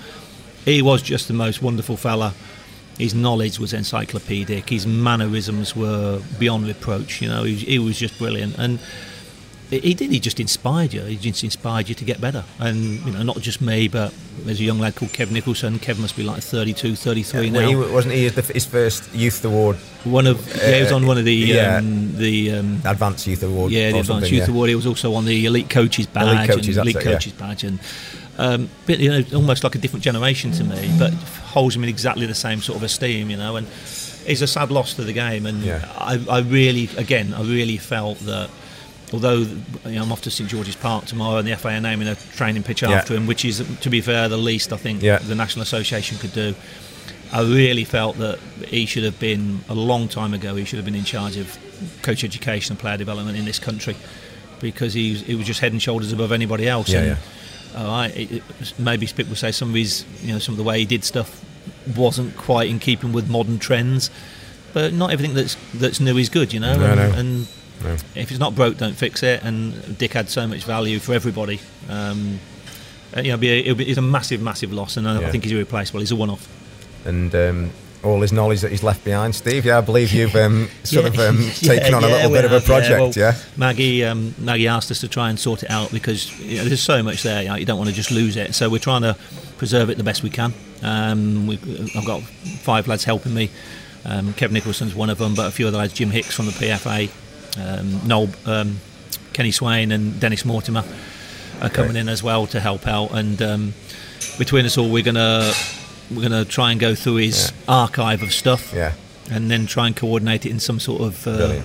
He 0.64 0.82
was 0.82 1.02
just 1.02 1.26
the 1.28 1.34
most 1.34 1.62
wonderful 1.62 1.96
fella 1.96 2.32
His 2.98 3.14
knowledge 3.14 3.58
was 3.58 3.72
encyclopedic. 3.72 4.68
His 4.68 4.86
mannerisms 4.86 5.74
were 5.74 6.20
beyond 6.38 6.66
reproach. 6.66 7.22
You 7.22 7.28
know, 7.28 7.44
he, 7.44 7.54
he 7.54 7.78
was 7.78 7.98
just 7.98 8.18
brilliant. 8.18 8.58
And 8.58 8.78
he 9.70 9.94
did. 9.94 10.10
He 10.10 10.20
just 10.20 10.40
inspired 10.40 10.92
you. 10.92 11.02
He 11.02 11.16
just 11.16 11.44
inspired 11.44 11.88
you 11.88 11.94
to 11.94 12.04
get 12.04 12.20
better. 12.20 12.44
And 12.58 12.76
you 13.06 13.12
know, 13.12 13.22
not 13.22 13.40
just 13.40 13.60
me, 13.60 13.88
but 13.88 14.12
there's 14.40 14.60
a 14.60 14.64
young 14.64 14.78
lad 14.78 14.96
called 14.96 15.12
Kev 15.12 15.30
Nicholson. 15.30 15.78
Kev 15.78 15.98
must 15.98 16.16
be 16.16 16.22
like 16.22 16.42
32, 16.42 16.96
33 16.96 17.44
yeah, 17.46 17.50
now. 17.50 17.68
He, 17.68 17.76
wasn't 17.76 18.14
he 18.14 18.28
his 18.28 18.66
first 18.66 19.14
youth 19.14 19.44
award? 19.44 19.76
One 20.04 20.26
of 20.26 20.46
yeah, 20.56 20.76
he 20.76 20.82
was 20.82 20.92
on 20.92 21.06
one 21.06 21.18
of 21.18 21.24
the 21.24 21.34
yeah. 21.34 21.76
um, 21.76 22.16
the 22.16 22.52
um, 22.52 22.82
advanced 22.84 23.26
youth 23.26 23.42
award. 23.42 23.70
Yeah, 23.70 23.92
the 23.92 24.00
advanced 24.00 24.30
youth 24.30 24.48
yeah. 24.48 24.54
award. 24.54 24.68
He 24.70 24.74
was 24.74 24.86
also 24.86 25.14
on 25.14 25.24
the 25.24 25.46
elite 25.46 25.70
coaches 25.70 26.06
badge. 26.06 26.36
Elite 26.36 26.50
coaches, 26.50 26.76
and 26.76 26.88
elite 26.88 26.96
it, 26.96 27.04
coaches 27.04 27.32
badge, 27.32 27.64
and 27.64 27.78
um, 28.38 28.70
but, 28.86 28.98
you 28.98 29.10
know, 29.10 29.22
almost 29.34 29.64
like 29.64 29.74
a 29.74 29.78
different 29.78 30.02
generation 30.02 30.50
to 30.52 30.64
me, 30.64 30.90
but 30.98 31.12
holds 31.12 31.76
him 31.76 31.82
in 31.82 31.90
exactly 31.90 32.24
the 32.24 32.34
same 32.34 32.60
sort 32.60 32.78
of 32.78 32.82
esteem. 32.82 33.30
You 33.30 33.36
know, 33.36 33.56
and 33.56 33.66
it's 34.26 34.40
a 34.40 34.46
sad 34.46 34.70
loss 34.70 34.94
to 34.94 35.04
the 35.04 35.12
game. 35.12 35.46
And 35.46 35.62
I, 35.70 36.18
I 36.28 36.40
really, 36.40 36.88
again, 36.96 37.34
I 37.34 37.42
really 37.42 37.76
felt 37.76 38.18
that 38.20 38.50
although 39.12 39.38
you 39.38 39.60
know, 39.84 40.02
I'm 40.02 40.12
off 40.12 40.22
to 40.22 40.30
St 40.30 40.48
George's 40.48 40.76
Park 40.76 41.06
tomorrow 41.06 41.38
and 41.38 41.48
the 41.48 41.56
FA 41.56 41.70
are 41.70 41.80
naming 41.80 42.08
a 42.08 42.14
training 42.14 42.62
pitch 42.62 42.82
yeah. 42.82 42.90
after 42.90 43.14
him, 43.14 43.26
which 43.26 43.44
is, 43.44 43.64
to 43.80 43.90
be 43.90 44.00
fair, 44.00 44.28
the 44.28 44.36
least 44.36 44.72
I 44.72 44.76
think 44.76 45.02
yeah. 45.02 45.18
the 45.18 45.34
National 45.34 45.62
Association 45.62 46.18
could 46.18 46.32
do. 46.32 46.54
I 47.32 47.42
really 47.42 47.84
felt 47.84 48.18
that 48.18 48.38
he 48.66 48.86
should 48.86 49.04
have 49.04 49.18
been, 49.20 49.60
a 49.68 49.74
long 49.74 50.08
time 50.08 50.34
ago, 50.34 50.56
he 50.56 50.64
should 50.64 50.78
have 50.78 50.84
been 50.84 50.96
in 50.96 51.04
charge 51.04 51.36
of 51.36 51.58
coach 52.02 52.24
education 52.24 52.72
and 52.72 52.80
player 52.80 52.96
development 52.96 53.38
in 53.38 53.44
this 53.44 53.58
country 53.58 53.96
because 54.60 54.94
he, 54.94 55.14
he 55.14 55.34
was 55.34 55.46
just 55.46 55.60
head 55.60 55.72
and 55.72 55.80
shoulders 55.80 56.12
above 56.12 56.32
anybody 56.32 56.68
else. 56.68 56.88
Yeah, 56.88 56.98
and, 56.98 57.06
yeah. 57.08 57.80
All 57.80 57.86
right, 57.86 58.16
it, 58.16 58.32
it, 58.32 58.74
maybe 58.78 59.06
people 59.06 59.36
say 59.36 59.52
some 59.52 59.68
of 59.68 59.74
his, 59.74 60.04
you 60.22 60.32
know, 60.32 60.38
some 60.40 60.54
of 60.54 60.58
the 60.58 60.64
way 60.64 60.80
he 60.80 60.84
did 60.84 61.04
stuff 61.04 61.44
wasn't 61.96 62.36
quite 62.36 62.68
in 62.68 62.80
keeping 62.80 63.12
with 63.12 63.30
modern 63.30 63.60
trends, 63.60 64.10
but 64.72 64.92
not 64.92 65.12
everything 65.12 65.34
that's 65.34 65.56
that's 65.74 66.00
new 66.00 66.16
is 66.16 66.28
good, 66.28 66.52
you 66.52 66.58
know. 66.58 66.76
No, 66.76 66.84
and, 66.84 66.96
no. 66.96 67.18
and 67.18 67.48
If 68.14 68.30
it's 68.30 68.40
not 68.40 68.54
broke, 68.54 68.76
don't 68.76 68.94
fix 68.94 69.22
it. 69.22 69.42
And 69.42 69.98
Dick 69.98 70.12
had 70.12 70.28
so 70.28 70.46
much 70.46 70.64
value 70.64 70.98
for 70.98 71.14
everybody. 71.14 71.60
Um, 71.88 72.38
uh, 73.16 73.20
you 73.20 73.36
know, 73.36 73.42
it'll 73.42 73.74
be, 73.74 73.88
it's 73.88 73.98
a 73.98 74.02
massive, 74.02 74.40
massive 74.40 74.72
loss, 74.72 74.96
and 74.96 75.08
I, 75.08 75.20
yeah. 75.20 75.28
I 75.28 75.30
think 75.30 75.44
he's 75.44 75.52
irreplaceable. 75.52 76.00
He's 76.00 76.12
a 76.12 76.16
one-off. 76.16 76.48
And 77.04 77.34
um, 77.34 77.70
all 78.02 78.20
his 78.20 78.32
knowledge 78.32 78.60
that 78.60 78.70
he's 78.70 78.82
left 78.82 79.04
behind, 79.04 79.34
Steve. 79.34 79.64
Yeah, 79.64 79.78
I 79.78 79.80
believe 79.80 80.12
you've 80.12 80.34
um, 80.36 80.68
sort 80.84 81.04
yeah. 81.04 81.10
of 81.10 81.36
um, 81.36 81.50
taken 81.54 81.90
yeah, 81.90 81.96
on 81.96 82.04
a 82.04 82.08
little 82.08 82.30
bit 82.30 82.42
have, 82.42 82.52
of 82.52 82.62
a 82.62 82.66
project. 82.66 83.16
Yeah, 83.16 83.32
well, 83.32 83.42
Maggie, 83.56 84.04
um, 84.04 84.34
Maggie 84.38 84.68
asked 84.68 84.90
us 84.90 85.00
to 85.00 85.08
try 85.08 85.30
and 85.30 85.38
sort 85.38 85.62
it 85.62 85.70
out 85.70 85.90
because 85.90 86.38
you 86.40 86.58
know, 86.58 86.64
there's 86.64 86.82
so 86.82 87.02
much 87.02 87.22
there. 87.22 87.42
You, 87.42 87.48
know, 87.48 87.54
you, 87.56 87.66
don't 87.66 87.78
want 87.78 87.90
to 87.90 87.96
just 87.96 88.10
lose 88.10 88.36
it. 88.36 88.54
So 88.54 88.68
we're 88.68 88.78
trying 88.78 89.02
to 89.02 89.16
preserve 89.58 89.90
it 89.90 89.96
the 89.96 90.04
best 90.04 90.22
we 90.22 90.30
can. 90.30 90.54
Um, 90.82 91.50
I've 91.50 92.06
got 92.06 92.22
five 92.22 92.88
lads 92.88 93.04
helping 93.04 93.34
me. 93.34 93.50
Um, 94.04 94.32
Kevin 94.32 94.54
Nicholson's 94.54 94.94
one 94.94 95.10
of 95.10 95.18
them, 95.18 95.34
but 95.34 95.46
a 95.46 95.50
few 95.50 95.66
other 95.68 95.78
lads. 95.78 95.92
Jim 95.92 96.10
Hicks 96.10 96.34
from 96.34 96.46
the 96.46 96.52
PFA, 96.52 97.10
um, 97.58 98.06
Noel, 98.06 98.28
um, 98.46 98.78
Kenny 99.32 99.50
Swain, 99.50 99.92
and 99.92 100.18
Dennis 100.20 100.44
Mortimer 100.44 100.84
are 101.60 101.70
coming 101.70 101.96
in 101.96 102.08
as 102.08 102.22
well 102.22 102.46
to 102.48 102.60
help 102.60 102.86
out. 102.86 103.12
And 103.12 103.40
um, 103.42 103.74
between 104.38 104.64
us 104.64 104.78
all, 104.78 104.90
we're 104.90 105.02
gonna 105.02 105.52
we're 106.10 106.22
gonna 106.22 106.44
try 106.44 106.72
and 106.72 106.80
go 106.80 106.94
through 106.94 107.16
his 107.16 107.50
yeah. 107.50 107.74
archive 107.74 108.22
of 108.22 108.32
stuff, 108.32 108.72
yeah. 108.74 108.94
and 109.30 109.50
then 109.50 109.66
try 109.66 109.86
and 109.86 109.96
coordinate 109.96 110.46
it 110.46 110.50
in 110.50 110.60
some 110.60 110.80
sort 110.80 111.02
of 111.02 111.26
uh, 111.26 111.60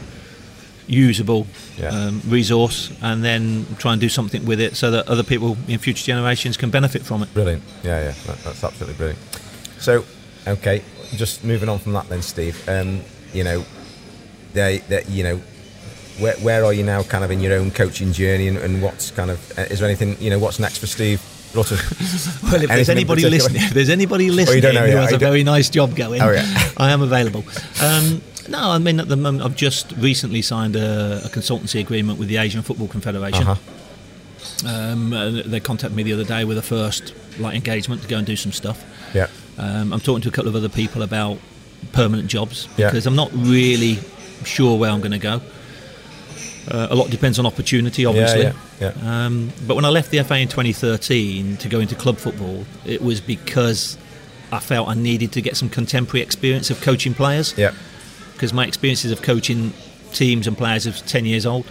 usable 0.87 1.47
yeah. 1.77 1.89
um, 1.89 2.21
resource, 2.27 2.91
and 3.01 3.23
then 3.23 3.65
try 3.77 3.93
and 3.93 4.01
do 4.01 4.09
something 4.09 4.45
with 4.45 4.59
it 4.59 4.75
so 4.75 4.91
that 4.91 5.07
other 5.07 5.23
people 5.23 5.57
in 5.67 5.79
future 5.79 6.03
generations 6.03 6.57
can 6.57 6.69
benefit 6.69 7.01
from 7.01 7.23
it. 7.23 7.33
Brilliant. 7.33 7.63
Yeah, 7.83 8.01
yeah, 8.01 8.13
that, 8.27 8.37
that's 8.39 8.63
absolutely 8.63 8.95
brilliant. 8.95 9.19
So, 9.79 10.05
okay, 10.47 10.83
just 11.15 11.43
moving 11.43 11.69
on 11.69 11.79
from 11.79 11.93
that 11.93 12.07
then, 12.09 12.21
Steve. 12.21 12.67
Um, 12.67 13.01
you 13.33 13.43
know, 13.43 13.65
they, 14.53 14.79
they, 14.79 15.03
you 15.05 15.23
know, 15.23 15.41
where, 16.19 16.35
where 16.37 16.65
are 16.65 16.73
you 16.73 16.83
now, 16.83 17.03
kind 17.03 17.23
of 17.23 17.31
in 17.31 17.39
your 17.39 17.53
own 17.53 17.71
coaching 17.71 18.11
journey, 18.13 18.47
and, 18.47 18.57
and 18.57 18.81
what's 18.81 19.11
kind 19.11 19.31
of 19.31 19.57
uh, 19.57 19.63
is 19.63 19.79
there 19.79 19.87
anything 19.87 20.17
you 20.19 20.29
know 20.29 20.39
what's 20.39 20.59
next 20.59 20.79
for 20.79 20.87
Steve? 20.87 21.21
well, 21.55 21.63
if 21.63 22.67
there's 22.67 22.89
anybody 22.89 23.29
listening, 23.29 23.61
if 23.61 23.73
there's 23.73 23.89
anybody 23.89 24.29
listening 24.31 24.65
oh, 24.65 24.85
who 24.87 24.97
has 24.97 25.13
a 25.13 25.17
very 25.17 25.41
nice 25.41 25.69
job 25.69 25.95
going, 25.95 26.21
oh, 26.21 26.31
yeah. 26.31 26.43
I 26.75 26.91
am 26.91 27.01
available. 27.01 27.45
Um, 27.81 28.21
no, 28.49 28.71
I 28.71 28.77
mean 28.77 28.99
at 28.99 29.07
the 29.07 29.15
moment 29.15 29.43
I've 29.43 29.55
just 29.55 29.93
recently 29.93 30.41
signed 30.41 30.75
a, 30.75 31.21
a 31.23 31.29
consultancy 31.29 31.79
agreement 31.79 32.19
with 32.19 32.27
the 32.27 32.37
Asian 32.37 32.61
Football 32.61 32.89
Confederation. 32.89 33.47
Uh-huh. 33.47 34.67
Um, 34.67 35.13
uh, 35.13 35.29
they 35.45 35.59
contacted 35.59 35.95
me 35.95 36.03
the 36.03 36.13
other 36.13 36.23
day 36.23 36.43
with 36.43 36.57
a 36.57 36.61
first 36.61 37.13
like 37.39 37.55
engagement 37.55 38.01
to 38.01 38.07
go 38.07 38.17
and 38.17 38.27
do 38.27 38.35
some 38.35 38.51
stuff. 38.51 38.83
Yeah. 39.13 39.27
Um, 39.57 39.93
I'm 39.93 39.99
talking 39.99 40.21
to 40.21 40.29
a 40.29 40.31
couple 40.31 40.49
of 40.49 40.55
other 40.55 40.69
people 40.69 41.01
about 41.01 41.39
permanent 41.93 42.27
jobs 42.27 42.67
because 42.75 43.05
yeah. 43.05 43.09
I'm 43.09 43.15
not 43.15 43.31
really 43.33 43.99
sure 44.43 44.77
where 44.77 44.91
I'm 44.91 44.99
going 44.99 45.11
to 45.11 45.19
go. 45.19 45.41
Uh, 46.67 46.87
a 46.89 46.95
lot 46.95 47.09
depends 47.09 47.37
on 47.37 47.45
opportunity, 47.45 48.05
obviously. 48.05 48.41
Yeah, 48.41 48.53
yeah, 48.79 48.91
yeah. 48.95 49.25
Um, 49.25 49.51
but 49.67 49.75
when 49.75 49.85
I 49.85 49.89
left 49.89 50.11
the 50.11 50.23
FA 50.23 50.37
in 50.37 50.47
2013 50.47 51.57
to 51.57 51.69
go 51.69 51.79
into 51.79 51.95
club 51.95 52.17
football, 52.17 52.65
it 52.85 53.01
was 53.01 53.21
because 53.21 53.97
I 54.51 54.59
felt 54.59 54.87
I 54.87 54.95
needed 54.95 55.31
to 55.33 55.41
get 55.41 55.57
some 55.57 55.69
contemporary 55.69 56.23
experience 56.23 56.69
of 56.69 56.81
coaching 56.81 57.13
players. 57.13 57.55
Yeah. 57.57 57.73
Because 58.33 58.51
my 58.51 58.65
experiences 58.65 59.11
of 59.11 59.21
coaching 59.21 59.73
teams 60.11 60.47
and 60.47 60.57
players 60.57 60.85
of 60.85 60.97
10 61.05 61.25
years 61.25 61.45
old. 61.45 61.65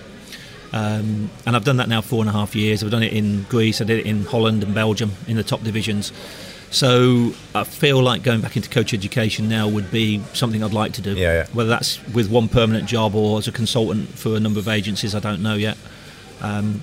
Um, 0.73 1.31
and 1.47 1.55
I've 1.55 1.65
done 1.65 1.77
that 1.77 1.89
now 1.89 2.01
four 2.01 2.21
and 2.21 2.29
a 2.29 2.33
half 2.33 2.57
years. 2.57 2.83
I've 2.83 2.91
done 2.91 3.03
it 3.03 3.13
in 3.13 3.45
Greece, 3.45 3.81
I 3.81 3.85
did 3.85 4.01
it 4.01 4.07
in 4.07 4.25
Holland 4.25 4.63
and 4.63 4.75
Belgium 4.75 5.13
in 5.29 5.37
the 5.37 5.45
top 5.45 5.63
divisions. 5.63 6.13
So 6.75 7.33
I 7.55 7.63
feel 7.63 8.03
like 8.03 8.25
going 8.25 8.41
back 8.41 8.57
into 8.57 8.69
coach 8.69 8.93
education 8.93 9.49
now 9.49 9.69
would 9.69 9.93
be 9.93 10.21
something 10.33 10.61
I'd 10.61 10.73
like 10.73 10.95
to 10.95 11.03
do. 11.03 11.15
Yeah, 11.15 11.33
yeah. 11.33 11.47
Whether 11.53 11.69
that's 11.69 12.05
with 12.09 12.29
one 12.29 12.49
permanent 12.49 12.89
job 12.89 13.15
or 13.15 13.39
as 13.39 13.47
a 13.47 13.53
consultant 13.53 14.09
for 14.09 14.35
a 14.35 14.41
number 14.41 14.59
of 14.59 14.67
agencies, 14.67 15.15
I 15.15 15.21
don't 15.21 15.41
know 15.41 15.55
yet. 15.55 15.79
Um, 16.41 16.83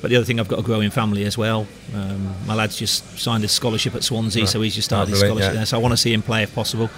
but 0.00 0.10
the 0.10 0.16
other 0.16 0.24
thing, 0.24 0.38
I've 0.38 0.46
got 0.46 0.60
a 0.60 0.62
growing 0.62 0.90
family 0.90 1.24
as 1.24 1.36
well. 1.36 1.66
Um, 1.92 2.32
my 2.46 2.54
lad's 2.54 2.78
just 2.78 3.18
signed 3.18 3.42
a 3.42 3.48
scholarship 3.48 3.96
at 3.96 4.04
Swansea, 4.04 4.42
right. 4.42 4.48
so 4.48 4.60
he's 4.60 4.76
just 4.76 4.86
started 4.86 5.10
his 5.10 5.18
scholarship 5.18 5.50
yeah. 5.50 5.56
there. 5.56 5.66
So 5.66 5.78
I 5.78 5.80
want 5.80 5.94
to 5.94 5.96
see 5.96 6.12
him 6.12 6.22
play 6.22 6.44
if 6.44 6.54
possible. 6.54 6.88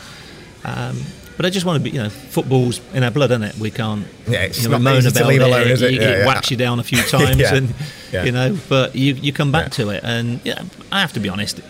Um, 0.63 1.01
but 1.39 1.47
I 1.47 1.51
just 1.51 1.65
want 1.65 1.83
to 1.83 1.91
be, 1.91 1.97
you 1.97 2.03
know, 2.03 2.11
football's 2.11 2.83
in 2.93 3.03
our 3.03 3.11
blood, 3.11 3.31
isn't 3.31 3.45
it? 3.45 3.57
We 3.57 3.71
can't 3.71 4.07
yeah, 4.29 4.41
it's 4.41 4.63
you 4.63 4.69
know, 4.69 4.79
moan 4.79 5.07
about 5.07 5.33
it. 5.33 5.41
Alone, 5.41 5.69
it? 5.69 5.81
it, 5.81 5.95
yeah, 5.95 6.01
it 6.01 6.19
yeah. 6.19 6.27
whacks 6.27 6.51
you 6.51 6.59
down 6.59 6.81
a 6.81 6.83
few 6.83 7.03
times, 7.03 7.41
and 7.41 7.75
you 8.13 8.33
know, 8.33 8.59
but 8.69 8.95
you 8.95 9.15
you 9.15 9.33
come 9.33 9.53
back 9.53 9.71
to 9.73 9.89
it, 9.89 10.03
and 10.05 10.45
yeah, 10.45 10.65
I 10.93 11.01
have 11.01 11.15
to 11.15 11.21
be 11.21 11.31
honest 11.31 11.61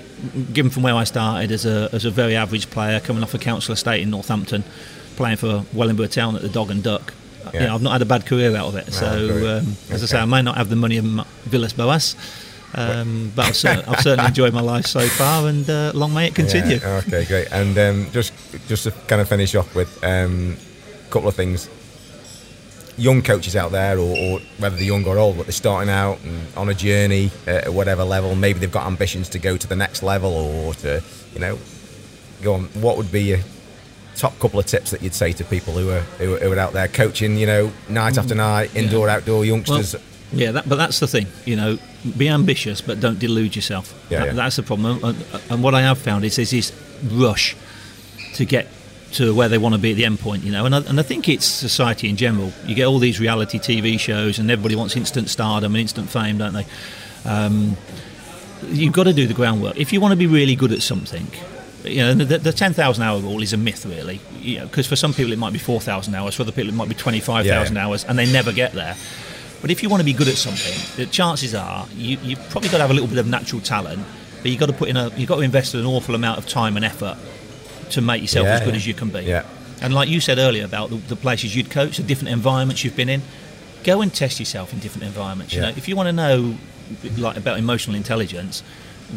given 0.52 0.70
from 0.70 0.82
where 0.82 0.94
I 0.94 1.04
started 1.04 1.50
as 1.52 1.66
a, 1.66 1.88
as 1.92 2.04
a 2.04 2.10
very 2.10 2.36
average 2.36 2.70
player, 2.70 3.00
coming 3.00 3.22
off 3.22 3.34
a 3.34 3.38
council 3.38 3.72
estate 3.72 4.02
in 4.02 4.10
Northampton, 4.10 4.64
playing 5.16 5.36
for 5.36 5.64
Wellingborough 5.72 6.08
Town 6.08 6.36
at 6.36 6.42
the 6.42 6.48
Dog 6.48 6.70
and 6.70 6.82
Duck, 6.82 7.14
yeah. 7.52 7.60
you 7.60 7.66
know, 7.66 7.74
I've 7.74 7.82
not 7.82 7.92
had 7.92 8.02
a 8.02 8.06
bad 8.06 8.26
career 8.26 8.54
out 8.56 8.68
of 8.68 8.76
it. 8.76 8.92
so, 8.92 9.06
um, 9.58 9.76
as 9.90 10.02
I 10.02 10.06
say, 10.06 10.18
I 10.18 10.24
may 10.24 10.42
not 10.42 10.56
have 10.56 10.68
the 10.68 10.76
money 10.76 10.96
of 10.98 11.04
Villas-Boas. 11.44 12.16
Um, 12.74 13.32
but 13.34 13.46
I've, 13.46 13.56
cer- 13.64 13.84
I've, 13.86 14.00
certainly 14.00 14.28
enjoyed 14.28 14.52
my 14.52 14.60
life 14.60 14.86
so 14.86 15.00
far, 15.00 15.48
and 15.48 15.68
uh, 15.70 15.92
long 15.94 16.12
may 16.12 16.26
it 16.26 16.34
continue. 16.34 16.76
Yeah, 16.76 17.02
okay, 17.06 17.24
great. 17.24 17.48
And 17.50 17.78
um, 17.78 18.10
just 18.12 18.34
just 18.68 18.84
to 18.84 18.90
kind 18.90 19.22
of 19.22 19.28
finish 19.28 19.54
off 19.54 19.74
with 19.74 20.02
um, 20.04 20.56
a 21.06 21.10
couple 21.10 21.28
of 21.28 21.34
things 21.34 21.70
young 22.98 23.22
coaches 23.22 23.56
out 23.56 23.72
there, 23.72 23.98
or, 23.98 24.16
or, 24.16 24.40
whether 24.58 24.76
they're 24.76 24.84
young 24.84 25.04
or 25.06 25.18
old, 25.18 25.36
but 25.36 25.46
they're 25.46 25.52
starting 25.52 25.90
out 25.90 26.22
and 26.24 26.46
on 26.56 26.68
a 26.68 26.74
journey 26.74 27.30
at 27.46 27.72
whatever 27.72 28.04
level. 28.04 28.34
Maybe 28.34 28.58
they've 28.58 28.72
got 28.72 28.86
ambitions 28.86 29.28
to 29.30 29.38
go 29.38 29.56
to 29.56 29.66
the 29.66 29.76
next 29.76 30.02
level, 30.02 30.32
or 30.32 30.74
to, 30.74 31.02
you 31.34 31.40
know, 31.40 31.58
go 32.42 32.54
on. 32.54 32.64
What 32.74 32.96
would 32.96 33.12
be 33.12 33.22
your 33.24 33.38
top 34.16 34.38
couple 34.38 34.58
of 34.58 34.66
tips 34.66 34.90
that 34.90 35.02
you'd 35.02 35.14
say 35.14 35.32
to 35.32 35.44
people 35.44 35.74
who 35.74 35.90
are 35.90 36.00
who 36.18 36.34
are, 36.34 36.38
who 36.38 36.52
are 36.52 36.58
out 36.58 36.72
there 36.72 36.88
coaching, 36.88 37.36
you 37.36 37.46
know, 37.46 37.72
night 37.88 38.14
mm. 38.14 38.18
after 38.18 38.34
night, 38.34 38.74
indoor, 38.74 39.06
yeah. 39.06 39.16
outdoor 39.16 39.44
youngsters? 39.44 39.94
Well, 39.94 40.02
yeah, 40.32 40.52
that, 40.52 40.68
but 40.68 40.76
that's 40.76 40.98
the 40.98 41.06
thing, 41.06 41.26
you 41.44 41.54
know, 41.54 41.78
be 42.16 42.28
ambitious, 42.28 42.80
but 42.80 43.00
don't 43.00 43.18
delude 43.18 43.54
yourself. 43.54 43.94
Yeah, 44.10 44.20
that, 44.20 44.26
yeah. 44.26 44.32
That's 44.32 44.56
the 44.56 44.62
problem. 44.62 45.02
And, 45.04 45.24
and 45.50 45.62
what 45.62 45.74
I 45.74 45.82
have 45.82 45.98
found 45.98 46.24
is 46.24 46.36
there's 46.36 46.50
this 46.50 46.72
rush 47.04 47.56
to 48.34 48.44
get 48.44 48.66
to 49.16 49.34
where 49.34 49.48
they 49.48 49.58
want 49.58 49.74
to 49.74 49.80
be 49.80 49.92
at 49.92 49.96
the 49.96 50.04
end 50.04 50.20
point, 50.20 50.44
you 50.44 50.52
know. 50.52 50.66
And 50.66 50.74
I, 50.74 50.78
and 50.80 51.00
I 51.00 51.02
think 51.02 51.28
it's 51.28 51.46
society 51.46 52.08
in 52.08 52.16
general. 52.16 52.52
You 52.66 52.74
get 52.74 52.84
all 52.84 52.98
these 52.98 53.18
reality 53.18 53.58
TV 53.58 53.98
shows, 53.98 54.38
and 54.38 54.50
everybody 54.50 54.76
wants 54.76 54.96
instant 54.96 55.28
stardom 55.30 55.74
and 55.74 55.80
instant 55.80 56.10
fame, 56.10 56.38
don't 56.38 56.52
they? 56.52 56.66
Um, 57.24 57.76
you've 58.68 58.92
got 58.92 59.04
to 59.04 59.12
do 59.12 59.26
the 59.26 59.34
groundwork 59.34 59.76
if 59.76 59.92
you 59.92 60.00
want 60.00 60.12
to 60.12 60.16
be 60.16 60.26
really 60.26 60.54
good 60.54 60.72
at 60.72 60.82
something. 60.82 61.26
You 61.82 61.98
know, 61.98 62.14
the, 62.14 62.38
the 62.38 62.52
ten 62.52 62.72
thousand 62.72 63.04
hour 63.04 63.18
rule 63.20 63.42
is 63.42 63.52
a 63.52 63.56
myth, 63.56 63.86
really. 63.86 64.20
You 64.40 64.60
know, 64.60 64.66
because 64.66 64.86
for 64.86 64.96
some 64.96 65.14
people 65.14 65.32
it 65.32 65.38
might 65.38 65.52
be 65.52 65.58
four 65.58 65.80
thousand 65.80 66.14
hours, 66.14 66.34
for 66.34 66.42
other 66.42 66.52
people 66.52 66.68
it 66.68 66.74
might 66.74 66.88
be 66.88 66.94
twenty 66.94 67.20
five 67.20 67.46
thousand 67.46 67.76
yeah. 67.76 67.86
hours, 67.86 68.04
and 68.04 68.18
they 68.18 68.30
never 68.30 68.52
get 68.52 68.72
there. 68.72 68.96
But 69.62 69.70
if 69.70 69.82
you 69.82 69.88
want 69.88 70.00
to 70.00 70.04
be 70.04 70.12
good 70.12 70.28
at 70.28 70.36
something, 70.36 70.96
the 70.96 71.10
chances 71.10 71.54
are 71.54 71.86
you 71.94 72.18
you 72.22 72.36
probably 72.50 72.68
got 72.68 72.78
to 72.78 72.82
have 72.82 72.90
a 72.90 72.94
little 72.94 73.08
bit 73.08 73.18
of 73.18 73.26
natural 73.26 73.62
talent, 73.62 74.04
but 74.42 74.50
you've 74.50 74.60
got 74.60 74.66
to 74.66 74.74
put 74.74 74.88
in 74.88 74.96
a 74.96 75.08
you've 75.16 75.28
got 75.28 75.36
to 75.36 75.42
invest 75.42 75.74
an 75.74 75.86
awful 75.86 76.14
amount 76.14 76.38
of 76.38 76.46
time 76.46 76.76
and 76.76 76.84
effort 76.84 77.16
to 77.90 78.00
make 78.00 78.22
yourself 78.22 78.46
yeah, 78.46 78.54
as 78.54 78.60
good 78.60 78.70
yeah. 78.70 78.76
as 78.76 78.86
you 78.86 78.94
can 78.94 79.10
be. 79.10 79.20
Yeah. 79.20 79.44
And 79.82 79.94
like 79.94 80.08
you 80.08 80.20
said 80.20 80.38
earlier 80.38 80.64
about 80.64 80.90
the, 80.90 80.96
the, 80.96 81.16
places 81.16 81.54
you'd 81.54 81.70
coach, 81.70 81.98
the 81.98 82.02
different 82.02 82.32
environments 82.32 82.82
you've 82.82 82.96
been 82.96 83.08
in, 83.08 83.22
go 83.84 84.00
and 84.00 84.12
test 84.12 84.40
yourself 84.40 84.72
in 84.72 84.78
different 84.78 85.04
environments. 85.06 85.52
You 85.54 85.60
know, 85.60 85.68
if 85.68 85.88
you 85.88 85.96
want 85.96 86.08
to 86.08 86.12
know 86.12 86.56
like 87.18 87.36
about 87.36 87.58
emotional 87.58 87.96
intelligence, 87.96 88.62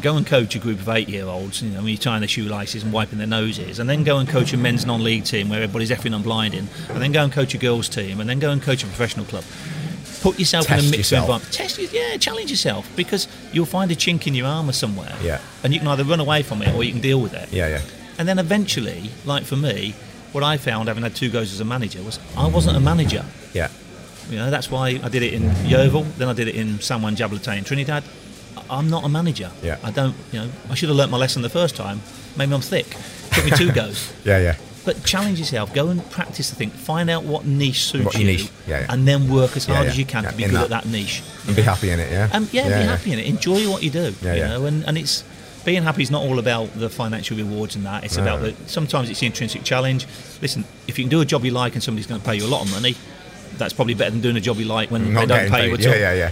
go 0.01 0.15
and 0.15 0.25
coach 0.25 0.55
a 0.55 0.59
group 0.59 0.79
of 0.79 0.89
eight-year-olds. 0.89 1.61
You 1.61 1.71
know, 1.71 1.77
when 1.77 1.87
you're 1.87 1.97
tying 1.97 2.21
their 2.21 2.27
shoelaces 2.27 2.83
and 2.83 2.91
wiping 2.91 3.17
their 3.17 3.27
noses, 3.27 3.79
and 3.79 3.89
then 3.89 4.03
go 4.03 4.17
and 4.17 4.27
coach 4.27 4.53
a 4.53 4.57
men's 4.57 4.85
non-league 4.85 5.23
team 5.23 5.49
where 5.49 5.63
everybody's 5.63 5.91
effing 5.91 6.13
and 6.13 6.23
blinding, 6.23 6.67
and 6.89 7.01
then 7.01 7.11
go 7.11 7.23
and 7.23 7.31
coach 7.31 7.53
a 7.53 7.57
girls' 7.57 7.89
team, 7.89 8.19
and 8.19 8.29
then 8.29 8.39
go 8.39 8.51
and 8.51 8.61
coach 8.61 8.83
a 8.83 8.87
professional 8.87 9.25
club. 9.25 9.43
Put 10.21 10.37
yourself 10.37 10.69
in 10.69 10.79
a 10.79 10.83
mixed 10.83 11.13
environment. 11.13 11.51
Test, 11.53 11.79
yeah, 11.93 12.17
challenge 12.17 12.51
yourself 12.51 12.89
because 12.97 13.29
you'll 13.53 13.65
find 13.65 13.89
a 13.89 13.95
chink 13.95 14.27
in 14.27 14.35
your 14.35 14.47
armour 14.47 14.73
somewhere. 14.73 15.15
Yeah. 15.23 15.39
And 15.63 15.73
you 15.73 15.79
can 15.79 15.87
either 15.87 16.03
run 16.03 16.19
away 16.19 16.43
from 16.43 16.61
it 16.61 16.75
or 16.75 16.83
you 16.83 16.91
can 16.91 16.99
deal 16.99 17.21
with 17.21 17.33
it. 17.33 17.53
Yeah, 17.53 17.69
yeah. 17.69 17.81
And 18.19 18.27
then 18.27 18.37
eventually, 18.37 19.09
like 19.25 19.45
for 19.45 19.55
me, 19.55 19.95
what 20.33 20.43
I 20.43 20.57
found 20.57 20.89
having 20.89 21.03
had 21.03 21.15
two 21.15 21.29
goes 21.29 21.53
as 21.53 21.61
a 21.61 21.65
manager 21.65 22.03
was 22.03 22.19
I 22.37 22.47
wasn't 22.47 22.75
a 22.75 22.79
manager. 22.79 23.25
Yeah. 23.53 23.69
You 24.29 24.37
know, 24.37 24.51
that's 24.51 24.69
why 24.69 24.99
I 25.01 25.09
did 25.09 25.23
it 25.23 25.33
in 25.33 25.43
Yeovil, 25.65 26.03
then 26.17 26.27
I 26.27 26.33
did 26.33 26.47
it 26.49 26.55
in 26.55 26.79
San 26.81 27.01
Juan 27.01 27.15
Jabloteh 27.15 27.57
in 27.57 27.63
Trinidad. 27.63 28.03
I'm 28.69 28.89
not 28.89 29.05
a 29.05 29.09
manager. 29.09 29.51
Yeah. 29.63 29.77
I 29.83 29.89
don't, 29.91 30.15
you 30.31 30.39
know, 30.39 30.49
I 30.69 30.75
should 30.75 30.89
have 30.89 30.97
learnt 30.97 31.09
my 31.09 31.17
lesson 31.17 31.41
the 31.41 31.49
first 31.49 31.75
time. 31.75 32.01
Maybe 32.37 32.53
I'm 32.53 32.61
thick. 32.61 32.95
Took 33.31 33.45
me 33.45 33.51
two 33.51 33.71
goes. 33.73 34.13
Yeah, 34.25 34.37
yeah. 34.37 34.55
But 34.85 35.03
challenge 35.03 35.39
yourself. 35.39 35.73
Go 35.73 35.87
and 35.87 36.07
practice 36.11 36.49
the 36.49 36.55
thing. 36.55 36.69
Find 36.69 37.09
out 37.09 37.23
what 37.23 37.45
niche 37.45 37.83
suits 37.83 38.05
What 38.05 38.17
you, 38.17 38.25
niche, 38.25 38.49
yeah, 38.67 38.81
yeah. 38.81 38.85
and 38.89 39.07
then 39.07 39.29
work 39.29 39.55
as 39.57 39.65
hard 39.65 39.85
yeah. 39.85 39.91
as 39.91 39.97
you 39.97 40.05
can 40.05 40.23
to 40.23 40.35
be 40.35 40.43
in 40.43 40.49
good 40.49 40.57
that. 40.57 40.63
at 40.65 40.83
that 40.83 40.85
niche. 40.87 41.23
And 41.47 41.55
be 41.55 41.61
happy 41.61 41.89
in 41.89 41.99
it, 41.99 42.11
yeah? 42.11 42.29
Um, 42.31 42.47
yeah, 42.51 42.67
be 42.67 42.85
happy 42.85 43.13
in 43.13 43.19
it. 43.19 43.25
Enjoy 43.27 43.69
what 43.69 43.81
you 43.81 43.89
do. 43.89 44.13
Yeah, 44.21 44.33
you 44.33 44.39
yeah. 44.39 44.47
know, 44.49 44.65
and, 44.65 44.85
and 44.87 44.97
it's 44.97 45.23
being 45.65 45.83
happy 45.83 46.01
is 46.01 46.09
not 46.11 46.21
all 46.23 46.39
about 46.39 46.73
the 46.79 46.89
financial 46.89 47.37
rewards 47.37 47.75
and 47.75 47.85
that. 47.85 48.03
It's 48.03 48.17
No. 48.17 48.23
about 48.23 48.41
the 48.41 48.53
sometimes 48.67 49.09
it's 49.09 49.19
the 49.19 49.25
intrinsic 49.25 49.63
challenge. 49.63 50.05
Listen, 50.41 50.63
if 50.87 50.97
you 50.97 51.03
can 51.05 51.09
do 51.09 51.21
a 51.21 51.25
job 51.25 51.43
you 51.45 51.51
like 51.51 51.73
and 51.73 51.83
somebody's 51.83 52.07
going 52.07 52.21
to 52.21 52.25
pay 52.25 52.35
you 52.35 52.45
a 52.45 52.47
lot 52.47 52.63
of 52.65 52.71
money, 52.71 52.95
that's 53.57 53.73
probably 53.73 53.93
better 53.93 54.11
than 54.11 54.21
doing 54.21 54.37
a 54.37 54.41
job 54.41 54.57
you 54.57 54.65
like 54.65 54.89
when 54.91 55.13
Not 55.13 55.21
they 55.21 55.25
don't 55.27 55.49
pay 55.51 55.69
you 55.69 55.77
paid. 55.77 55.85
at 55.85 55.91
all. 55.93 55.99
Yeah, 55.99 56.13
yeah, 56.13 56.31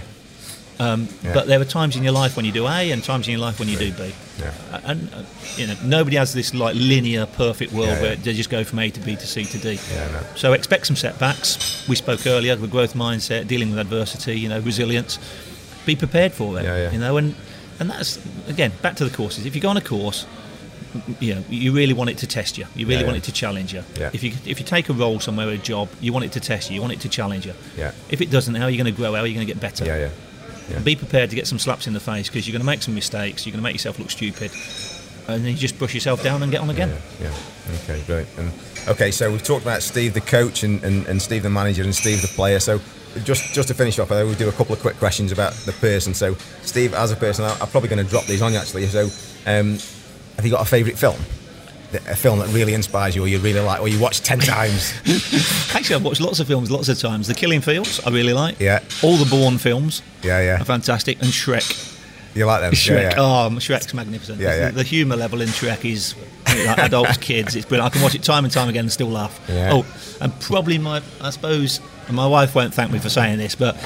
Um, 0.92 1.08
Yeah. 1.24 1.34
But 1.34 1.48
there 1.48 1.60
are 1.60 1.64
times 1.64 1.96
in 1.96 2.04
your 2.04 2.12
life 2.12 2.36
when 2.36 2.44
you 2.46 2.52
do 2.52 2.66
A 2.68 2.90
and 2.92 3.02
times 3.02 3.26
in 3.26 3.32
your 3.32 3.40
life 3.40 3.58
when 3.58 3.68
you 3.68 3.76
do 3.76 3.90
B. 3.92 4.12
Yeah. 4.40 4.52
Uh, 4.72 4.80
And 4.84 5.08
uh, 5.12 5.22
you 5.56 5.66
know, 5.66 5.74
nobody 5.84 6.16
has 6.16 6.32
this 6.32 6.54
like 6.54 6.76
linear, 6.76 7.26
perfect 7.26 7.72
world 7.72 7.88
Yeah, 7.88 7.94
yeah. 7.96 8.02
where 8.02 8.16
they 8.16 8.32
just 8.32 8.48
go 8.48 8.62
from 8.64 8.78
A 8.78 8.88
to 8.90 9.00
B 9.00 9.16
to 9.16 9.26
C 9.26 9.44
to 9.44 9.58
D. 9.58 9.72
Yeah, 9.92 10.08
no. 10.12 10.20
So 10.36 10.52
expect 10.52 10.86
some 10.86 10.94
setbacks. 10.96 11.84
We 11.88 11.96
spoke 11.96 12.24
earlier, 12.26 12.54
the 12.56 12.68
growth 12.68 12.94
mindset, 12.94 13.48
dealing 13.48 13.70
with 13.70 13.80
adversity, 13.80 14.38
you 14.38 14.48
know, 14.48 14.60
resilience. 14.60 15.18
Be 15.84 15.96
prepared 15.96 16.32
for 16.32 16.58
it. 16.60 16.64
Yeah, 16.64 16.76
yeah. 16.76 16.92
You 16.92 16.98
know, 16.98 17.16
and 17.16 17.34
and 17.80 17.90
that's 17.90 18.18
again 18.48 18.72
back 18.82 18.96
to 18.96 19.04
the 19.04 19.14
courses. 19.14 19.46
If 19.46 19.54
you 19.54 19.60
go 19.60 19.68
on 19.68 19.76
a 19.76 19.80
course, 19.80 20.26
you 21.20 21.34
know, 21.34 21.44
you 21.50 21.72
really 21.72 21.92
want 21.94 22.10
it 22.10 22.18
to 22.18 22.26
test 22.26 22.58
you. 22.58 22.66
You 22.74 22.86
really 22.86 23.00
Yeah, 23.00 23.06
want 23.06 23.16
yeah. 23.16 23.22
it 23.22 23.24
to 23.24 23.32
challenge 23.32 23.72
you. 23.74 23.82
Yeah. 23.98 24.10
If 24.12 24.22
you 24.22 24.32
if 24.46 24.58
you 24.58 24.64
take 24.66 24.88
a 24.88 24.92
role 24.92 25.20
somewhere, 25.20 25.48
a 25.50 25.58
job, 25.58 25.88
you 26.00 26.12
want 26.12 26.24
it 26.24 26.32
to 26.32 26.40
test 26.40 26.70
you. 26.70 26.76
You 26.76 26.80
want 26.80 26.94
it 26.94 27.00
to 27.00 27.08
challenge 27.08 27.46
you. 27.46 27.54
Yeah. 27.76 27.92
If 28.08 28.20
it 28.20 28.30
doesn't, 28.30 28.54
how 28.54 28.64
are 28.64 28.70
you 28.70 28.78
going 28.82 28.92
to 28.92 28.96
grow? 28.96 29.12
How 29.14 29.20
are 29.22 29.26
you 29.26 29.34
going 29.34 29.46
to 29.46 29.52
get 29.52 29.60
better? 29.60 29.84
Yeah, 29.84 29.96
yeah. 29.98 30.10
Yeah. 30.70 30.78
Be 30.80 30.96
prepared 30.96 31.30
to 31.30 31.36
get 31.36 31.46
some 31.46 31.58
slaps 31.58 31.86
in 31.86 31.94
the 31.94 32.00
face 32.00 32.28
because 32.28 32.46
you're 32.46 32.52
going 32.52 32.60
to 32.60 32.66
make 32.66 32.82
some 32.82 32.94
mistakes. 32.94 33.46
You're 33.46 33.52
going 33.52 33.60
to 33.60 33.64
make 33.64 33.74
yourself 33.74 33.98
look 33.98 34.10
stupid, 34.10 34.50
and 35.26 35.42
then 35.42 35.52
you 35.52 35.56
just 35.56 35.78
brush 35.78 35.94
yourself 35.94 36.22
down 36.22 36.42
and 36.42 36.52
get 36.52 36.60
on 36.60 36.68
again. 36.68 36.90
Yeah, 37.20 37.28
yeah. 37.30 37.74
Okay, 37.84 38.02
Great. 38.06 38.26
And, 38.36 38.52
okay, 38.86 39.10
so 39.10 39.30
we've 39.32 39.42
talked 39.42 39.62
about 39.62 39.82
Steve 39.82 40.12
the 40.12 40.20
coach 40.20 40.62
and, 40.64 40.82
and, 40.84 41.06
and 41.06 41.22
Steve 41.22 41.42
the 41.42 41.48
manager 41.48 41.82
and 41.84 41.94
Steve 41.94 42.20
the 42.20 42.28
player. 42.28 42.60
So 42.60 42.80
just 43.24 43.52
just 43.54 43.68
to 43.68 43.74
finish 43.74 43.98
off, 43.98 44.10
I 44.12 44.22
will 44.24 44.34
do 44.34 44.48
a 44.48 44.52
couple 44.52 44.74
of 44.74 44.80
quick 44.80 44.96
questions 44.96 45.32
about 45.32 45.52
the 45.66 45.72
person. 45.72 46.14
So 46.14 46.34
Steve, 46.62 46.94
as 46.94 47.10
a 47.12 47.16
person, 47.16 47.44
I- 47.44 47.56
I'm 47.60 47.68
probably 47.68 47.88
going 47.88 48.04
to 48.04 48.10
drop 48.10 48.24
these 48.26 48.42
on 48.42 48.52
you 48.52 48.58
actually. 48.58 48.86
So 48.86 49.08
um, 49.46 49.78
have 50.36 50.44
you 50.44 50.50
got 50.50 50.62
a 50.62 50.64
favourite 50.68 50.98
film? 50.98 51.16
A 51.94 52.14
film 52.14 52.38
that 52.40 52.48
really 52.52 52.74
inspires 52.74 53.16
you, 53.16 53.24
or 53.24 53.28
you 53.28 53.38
really 53.38 53.60
like, 53.60 53.80
or 53.80 53.88
you 53.88 53.98
watch 53.98 54.20
ten 54.20 54.38
times? 54.38 54.92
Actually, 55.74 55.96
I've 55.96 56.04
watched 56.04 56.20
lots 56.20 56.38
of 56.38 56.46
films, 56.46 56.70
lots 56.70 56.90
of 56.90 56.98
times. 56.98 57.28
The 57.28 57.32
Killing 57.34 57.62
Fields, 57.62 57.98
I 58.04 58.10
really 58.10 58.34
like. 58.34 58.60
Yeah. 58.60 58.80
All 59.02 59.16
the 59.16 59.24
Bourne 59.24 59.56
films 59.56 60.02
Yeah, 60.22 60.38
yeah. 60.42 60.60
are 60.60 60.64
fantastic, 60.66 61.16
and 61.22 61.30
Shrek. 61.30 61.97
You 62.34 62.46
like 62.46 62.60
them? 62.60 62.72
Shrek. 62.72 63.02
Yeah, 63.02 63.10
yeah. 63.10 63.14
Oh, 63.16 63.48
Shrek's 63.52 63.92
magnificent. 63.94 64.40
Yeah, 64.40 64.54
yeah. 64.54 64.66
The, 64.66 64.76
the 64.76 64.82
humour 64.82 65.16
level 65.16 65.40
in 65.40 65.48
Shrek 65.48 65.84
is 65.84 66.14
like 66.66 66.78
adults, 66.78 67.16
kids. 67.20 67.56
It's 67.56 67.66
brilliant. 67.66 67.90
I 67.90 67.94
can 67.94 68.02
watch 68.02 68.14
it 68.14 68.22
time 68.22 68.44
and 68.44 68.52
time 68.52 68.68
again 68.68 68.84
and 68.84 68.92
still 68.92 69.08
laugh. 69.08 69.40
Yeah. 69.48 69.70
Oh, 69.72 70.18
and 70.20 70.38
probably 70.40 70.78
my, 70.78 71.02
I 71.20 71.30
suppose, 71.30 71.80
my 72.10 72.26
wife 72.26 72.54
won't 72.54 72.74
thank 72.74 72.92
me 72.92 72.98
for 72.98 73.08
saying 73.08 73.38
this, 73.38 73.54
but 73.54 73.76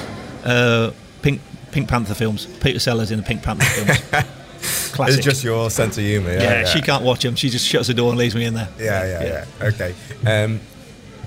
uh, 0.43 0.91
Pink 1.21 1.41
Pink 1.71 1.89
Panther 1.89 2.13
films. 2.13 2.45
Peter 2.61 2.79
Sellers 2.79 3.11
in 3.11 3.17
the 3.17 3.23
Pink 3.23 3.41
Panther 3.43 3.65
films. 3.65 4.25
Classic. 4.93 5.17
It's 5.17 5.25
just 5.25 5.43
your 5.43 5.69
sense 5.69 5.97
of 5.97 6.03
humour. 6.03 6.31
Yeah, 6.31 6.41
yeah, 6.41 6.65
she 6.65 6.81
can't 6.81 7.03
watch 7.03 7.23
them. 7.23 7.35
She 7.35 7.49
just 7.49 7.67
shuts 7.67 7.87
the 7.87 7.93
door 7.93 8.09
and 8.09 8.17
leaves 8.17 8.35
me 8.35 8.45
in 8.45 8.53
there. 8.53 8.69
Yeah, 8.79 9.05
yeah, 9.05 9.45
yeah. 9.59 9.67
Okay. 9.67 9.95
Um, 10.25 10.61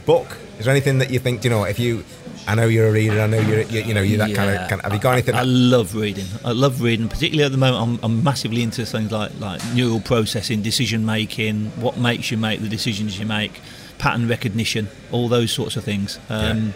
book. 0.07 0.37
Is 0.59 0.65
there 0.65 0.73
anything 0.73 0.99
that 1.01 1.11
you 1.11 1.19
think? 1.19 1.43
do 1.43 1.49
You 1.49 1.55
know, 1.55 1.65
if 1.65 1.79
you, 1.79 2.05
I 2.49 2.55
know 2.55 2.67
you're 2.67 2.89
a 2.89 2.93
reader. 2.93 3.21
I 3.21 3.27
know 3.27 3.41
you're, 3.41 3.63
you, 3.63 3.81
you 3.81 3.95
know, 3.95 4.03
you're 4.03 4.19
that 4.19 4.35
kind 4.35 4.51
of. 4.51 4.69
Kind 4.69 4.81
of, 4.81 4.85
have 4.85 4.93
you 4.95 5.01
got 5.01 5.13
anything? 5.15 5.35
I 5.35 5.39
that- 5.45 5.47
love 5.49 5.95
reading. 5.95 6.27
I 6.45 6.53
love 6.53 6.81
reading, 6.81 7.09
particularly 7.09 7.45
at 7.45 7.51
the 7.53 7.59
moment. 7.59 8.01
I'm, 8.03 8.05
I'm 8.05 8.23
massively 8.25 8.63
into 8.63 8.87
things 8.87 9.11
like 9.11 9.33
like 9.41 9.61
neural 9.75 10.01
processing, 10.01 10.63
decision 10.63 11.05
making, 11.05 11.67
what 11.81 11.97
makes 11.99 12.31
you 12.31 12.37
make 12.37 12.61
the 12.61 12.69
decisions 12.69 13.19
you 13.19 13.27
make, 13.27 13.61
pattern 13.99 14.29
recognition, 14.29 14.89
all 15.11 15.29
those 15.29 15.51
sorts 15.51 15.77
of 15.77 15.85
things. 15.85 16.19
Um, 16.29 16.73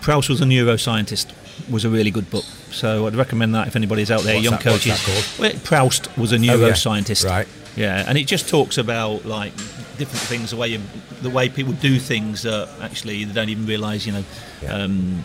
Proust 0.00 0.28
was 0.28 0.40
a 0.40 0.44
neuroscientist. 0.44 1.32
Was 1.68 1.84
a 1.84 1.90
really 1.90 2.12
good 2.12 2.30
book, 2.30 2.44
so 2.70 3.08
I'd 3.08 3.16
recommend 3.16 3.52
that 3.56 3.66
if 3.66 3.74
anybody's 3.74 4.12
out 4.12 4.22
there, 4.22 4.34
What's 4.36 4.44
young 4.44 4.54
that- 4.58 4.64
what's 4.64 4.84
coaches. 4.84 5.38
Well, 5.40 5.50
Proust 5.64 6.16
was 6.16 6.32
a 6.32 6.38
yeah. 6.38 6.52
neuroscientist, 6.54 7.24
Right. 7.28 7.48
Yeah, 7.74 8.04
and 8.06 8.16
it 8.16 8.28
just 8.28 8.48
talks 8.48 8.78
about 8.78 9.24
like 9.24 9.52
different 9.98 10.22
things, 10.22 10.50
the 10.50 10.56
way 10.56 10.76
the 11.22 11.30
way 11.30 11.48
people 11.48 11.72
do 11.74 11.98
things 11.98 12.42
that 12.42 12.68
actually 12.80 13.24
they 13.24 13.32
don't 13.34 13.48
even 13.48 13.66
realise. 13.66 14.06
You 14.06 14.12
know, 14.12 14.24
Yeah. 14.62 14.74
um, 14.74 15.22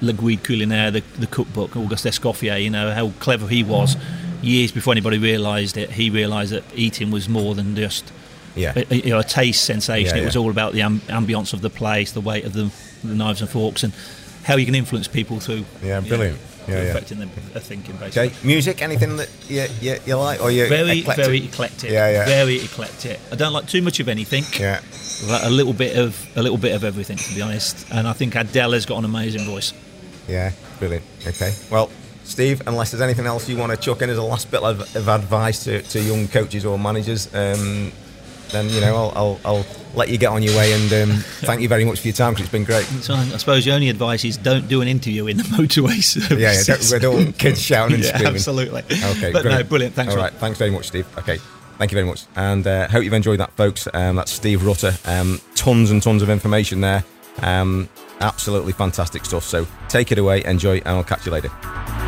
Le 0.00 0.12
Guide 0.12 0.42
Culinaire, 0.42 0.92
the, 0.92 1.02
the 1.18 1.26
cookbook, 1.26 1.76
Auguste 1.76 2.06
Escoffier, 2.06 2.62
you 2.62 2.70
know, 2.70 2.92
how 2.92 3.10
clever 3.20 3.46
he 3.48 3.62
was. 3.62 3.96
Years 4.42 4.72
before 4.72 4.92
anybody 4.92 5.18
realised 5.18 5.76
it, 5.76 5.90
he 5.90 6.10
realised 6.10 6.52
that 6.52 6.64
eating 6.74 7.10
was 7.10 7.28
more 7.28 7.54
than 7.54 7.74
just 7.76 8.10
Yeah. 8.56 8.72
a, 8.76 8.94
you 8.94 9.10
know, 9.10 9.18
a 9.20 9.24
taste 9.24 9.64
sensation. 9.64 10.16
Yeah, 10.16 10.22
it 10.22 10.26
was 10.26 10.36
all 10.36 10.50
about 10.50 10.72
the 10.72 10.80
amb- 10.80 11.00
ambience 11.08 11.52
of 11.52 11.60
the 11.60 11.70
place, 11.70 12.12
the 12.12 12.20
weight 12.20 12.44
of 12.44 12.52
the, 12.52 12.70
the 13.02 13.14
knives 13.14 13.40
and 13.40 13.48
forks, 13.48 13.82
and 13.84 13.92
how 14.44 14.56
you 14.56 14.66
can 14.66 14.74
influence 14.74 15.08
people 15.08 15.38
through 15.40 15.64
Yeah, 15.82 15.96
you 16.00 16.02
know, 16.02 16.08
brilliant. 16.16 16.38
Yeah, 16.66 16.74
yeah. 16.74 16.80
affecting 16.90 17.18
their 17.18 17.28
thinking, 17.28 17.96
basically. 17.96 18.28
Okay, 18.28 18.46
music. 18.46 18.82
Anything 18.82 19.16
that 19.16 19.28
you 19.48 19.66
you, 19.80 19.96
you 20.06 20.16
like, 20.16 20.42
or 20.42 20.50
you 20.50 20.68
Very, 20.68 21.00
eclectic? 21.00 21.24
very 21.24 21.44
eclectic. 21.44 21.90
Yeah, 21.90 22.10
yeah. 22.10 22.24
Very 22.24 22.56
eclectic. 22.56 23.20
I 23.30 23.36
don't 23.36 23.52
like 23.52 23.66
too 23.66 23.82
much 23.82 24.00
of 24.00 24.08
anything. 24.08 24.44
Yeah. 24.58 24.80
a 25.42 25.50
little 25.50 25.72
bit 25.72 25.96
of 25.96 26.26
a 26.36 26.42
little 26.42 26.58
bit 26.58 26.74
of 26.74 26.84
everything, 26.84 27.16
to 27.18 27.34
be 27.34 27.42
honest. 27.42 27.86
And 27.92 28.08
I 28.08 28.12
think 28.12 28.34
Adele 28.34 28.72
has 28.72 28.86
got 28.86 28.98
an 28.98 29.04
amazing 29.04 29.44
voice. 29.44 29.72
Yeah, 30.28 30.52
brilliant. 30.78 31.04
Okay, 31.26 31.52
well, 31.70 31.90
Steve, 32.24 32.62
unless 32.66 32.90
there's 32.90 33.02
anything 33.02 33.26
else 33.26 33.48
you 33.48 33.58
want 33.58 33.70
to 33.72 33.76
chuck 33.76 34.00
in 34.00 34.08
as 34.08 34.16
a 34.16 34.22
last 34.22 34.50
bit 34.50 34.62
of, 34.62 34.80
of 34.96 35.08
advice 35.08 35.64
to, 35.64 35.82
to 35.82 36.00
young 36.00 36.26
coaches 36.28 36.64
or 36.64 36.78
managers, 36.78 37.26
um, 37.34 37.92
then 38.50 38.68
you 38.70 38.80
know 38.80 38.96
I'll, 38.96 39.12
I'll, 39.14 39.40
I'll 39.44 39.66
let 39.96 40.08
you 40.08 40.18
get 40.18 40.28
on 40.30 40.42
your 40.42 40.56
way. 40.56 40.72
And 40.72 40.92
um, 41.10 41.16
thank 41.40 41.60
you 41.60 41.68
very 41.68 41.84
much 41.84 42.00
for 42.00 42.08
your 42.08 42.14
time 42.14 42.32
because 42.32 42.44
it's 42.46 42.52
been 42.52 42.64
great. 42.64 42.84
So 42.84 43.14
I 43.14 43.24
suppose 43.36 43.64
your 43.66 43.74
only 43.74 43.88
advice 43.88 44.24
is 44.24 44.36
don't 44.36 44.68
do 44.68 44.80
an 44.80 44.88
interview 44.88 45.26
in 45.26 45.36
the 45.36 45.42
motorway 45.58 46.02
service. 46.02 46.30
Yeah, 46.38 46.52
yeah. 46.52 46.62
Don't, 46.64 46.92
we 46.92 46.98
don't 46.98 47.24
want 47.24 47.38
kids 47.38 47.60
shouting 47.70 47.94
and 47.94 48.04
Yeah, 48.04 48.10
screaming. 48.10 48.34
absolutely. 48.34 48.82
Okay, 48.82 49.32
but 49.32 49.44
no, 49.44 49.62
brilliant. 49.62 49.94
Thanks. 49.94 50.12
All 50.12 50.18
right, 50.20 50.32
thanks 50.32 50.58
very 50.58 50.70
much, 50.70 50.88
Steve. 50.88 51.06
Okay, 51.18 51.38
thank 51.78 51.90
you 51.92 51.96
very 51.96 52.06
much, 52.06 52.24
and 52.36 52.66
uh, 52.66 52.88
hope 52.88 53.04
you've 53.04 53.12
enjoyed 53.12 53.40
that, 53.40 53.52
folks. 53.52 53.86
Um, 53.94 54.16
that's 54.16 54.32
Steve 54.32 54.64
Rutter. 54.64 54.92
Um, 55.06 55.40
tons 55.54 55.90
and 55.90 56.02
tons 56.02 56.22
of 56.22 56.30
information 56.30 56.80
there. 56.80 57.04
Um, 57.42 57.88
absolutely 58.20 58.72
fantastic 58.72 59.24
stuff. 59.24 59.44
So 59.44 59.66
take 59.88 60.12
it 60.12 60.18
away, 60.18 60.44
enjoy, 60.44 60.76
and 60.78 60.88
I'll 60.88 61.04
catch 61.04 61.26
you 61.26 61.32
later. 61.32 62.03